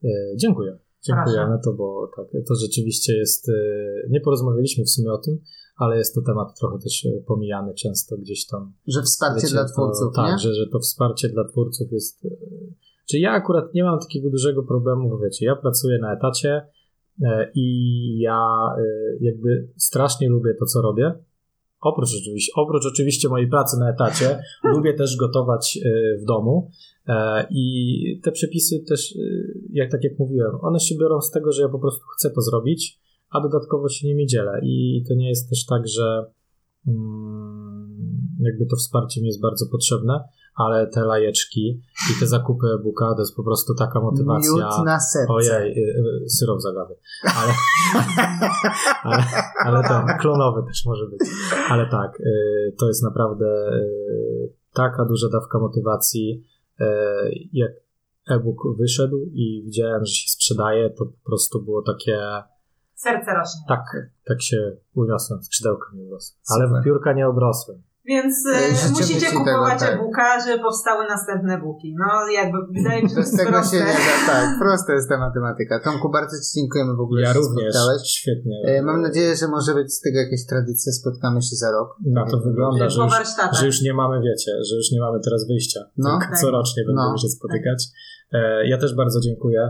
[0.04, 0.08] E,
[0.38, 0.78] dziękuję.
[1.04, 1.50] Dziękuję Proszę.
[1.50, 3.50] na to, bo tak, to rzeczywiście jest.
[3.50, 3.54] E,
[4.10, 5.40] nie porozmawialiśmy w sumie o tym,
[5.78, 8.74] ale jest to temat trochę też e, pomijany często gdzieś tam.
[8.88, 10.38] Że wsparcie Wiecie, dla to- twórców, tak, nie?
[10.38, 12.26] Że, że to wsparcie dla twórców jest.
[12.26, 12.30] e,
[13.10, 16.68] Czy ja akurat nie mam takiego dużego problemu, bo wiecie, ja pracuję na etacie e,
[17.56, 18.84] i ja e,
[19.22, 21.14] jakby strasznie lubię to, co robię.
[21.82, 24.40] Oprócz oczywiście, oprócz oczywiście mojej pracy na etacie,
[24.76, 26.72] lubię też gotować e, w domu.
[27.08, 29.20] E, I te przepisy też, e,
[29.74, 32.42] jak tak jak mówiłem, one się biorą z tego, że ja po prostu chcę to
[32.42, 33.00] zrobić,
[33.30, 34.60] a dodatkowo się nimi dzielę.
[34.64, 36.26] I to nie jest też tak, że
[36.88, 37.57] mm,
[38.40, 40.24] jakby to wsparcie mi jest bardzo potrzebne,
[40.56, 41.82] ale te lajeczki
[42.12, 44.52] i te zakupy e-booka to jest po prostu taka motywacja.
[44.52, 45.34] Miód na serce.
[45.34, 46.96] Ojej, y, y, syrop zagady.
[47.40, 47.54] Ale,
[49.04, 49.24] ale,
[49.66, 51.20] ale ten, klonowy też może być.
[51.70, 56.44] Ale tak, y, to jest naprawdę y, taka duża dawka motywacji.
[56.82, 56.86] y,
[57.54, 57.72] Jak
[58.30, 62.20] e-book wyszedł i widziałem, że się sprzedaje, to po prostu było takie,
[62.96, 63.62] Serce rośnie.
[63.68, 63.84] tak,
[64.26, 66.38] tak się uniosłem, skrzydełka mi urosły.
[66.50, 67.82] Ale w piórka nie obrosłem.
[68.12, 69.94] Więc e, Życzymy musicie tego, kupować tak.
[69.94, 71.96] e-booka, żeby powstały następne booki.
[72.02, 72.08] No
[72.42, 73.78] jakby wydaje mi się, że to jest tego proste.
[73.78, 73.94] się nie
[74.28, 75.74] da, tak, prosta jest ta matematyka.
[75.80, 78.02] Tomku, bardzo Ci dziękujemy w ogóle, Ja że również, spotkałeś.
[78.20, 78.58] świetnie.
[78.66, 81.90] E, Mam nadzieję, że może być z tego jakaś tradycja, spotkamy się za rok.
[82.06, 83.14] Na to wygląda, że już,
[83.60, 85.80] że już nie mamy, wiecie, że już nie mamy teraz wyjścia.
[85.98, 86.20] No.
[86.22, 86.40] Tak.
[86.42, 87.18] corocznie będziemy No.
[87.24, 87.80] się spotykać.
[88.34, 89.62] E, Ja też bardzo dziękuję.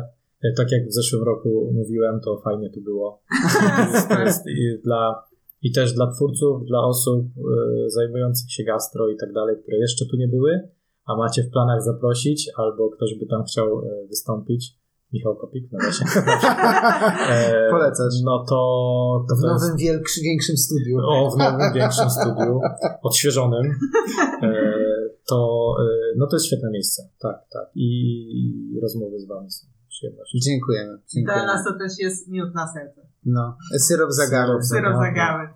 [0.43, 3.21] E, Tak jak w zeszłym roku mówiłem, to fajnie tu było.
[4.09, 5.27] to jest i, dla,
[5.61, 10.05] I też dla twórców, dla osób e, zajmujących się gastro i tak dalej, które jeszcze
[10.05, 10.69] tu nie były,
[11.05, 14.77] a macie w planach zaprosić, albo ktoś by tam chciał e, wystąpić.
[15.13, 16.07] Michał Kopik, no właśnie.
[17.29, 18.21] E, Polecasz.
[18.23, 20.97] No to, to, W jest nowym, większy, większym studiu.
[21.03, 22.59] o, w nowym, większym studiu,
[23.03, 23.65] odświeżonym,
[24.43, 24.49] e,
[25.29, 25.83] to, e,
[26.17, 27.09] no to jest świetne miejsce.
[27.19, 27.69] Tak, tak.
[27.75, 27.87] I,
[28.75, 29.67] i rozmowy z Wami są
[29.97, 30.37] przyjemnością.
[30.45, 30.93] Dziękujemy.
[30.93, 31.45] Dla dziękujemy.
[31.45, 33.01] nas to też jest miód na serce.
[33.25, 33.57] No,
[33.87, 34.63] syrop zagały.
[34.63, 35.49] Syrop zagały.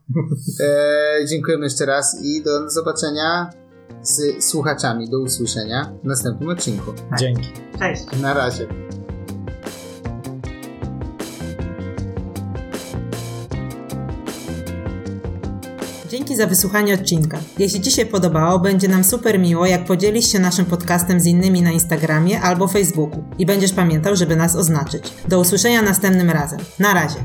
[0.59, 3.49] E, dziękujemy jeszcze raz i do zobaczenia
[4.01, 5.09] z słuchaczami.
[5.09, 6.91] Do usłyszenia w następnym odcinku.
[7.19, 7.49] Dzięki.
[7.79, 8.21] Cześć.
[8.21, 8.67] Na razie.
[16.31, 17.39] Dzięki za wysłuchanie odcinka.
[17.59, 21.61] Jeśli Ci się podobało, będzie nam super miło, jak podzielisz się naszym podcastem z innymi
[21.61, 25.13] na Instagramie albo Facebooku i będziesz pamiętał, żeby nas oznaczyć.
[25.27, 26.59] Do usłyszenia następnym razem.
[26.79, 27.19] Na razie.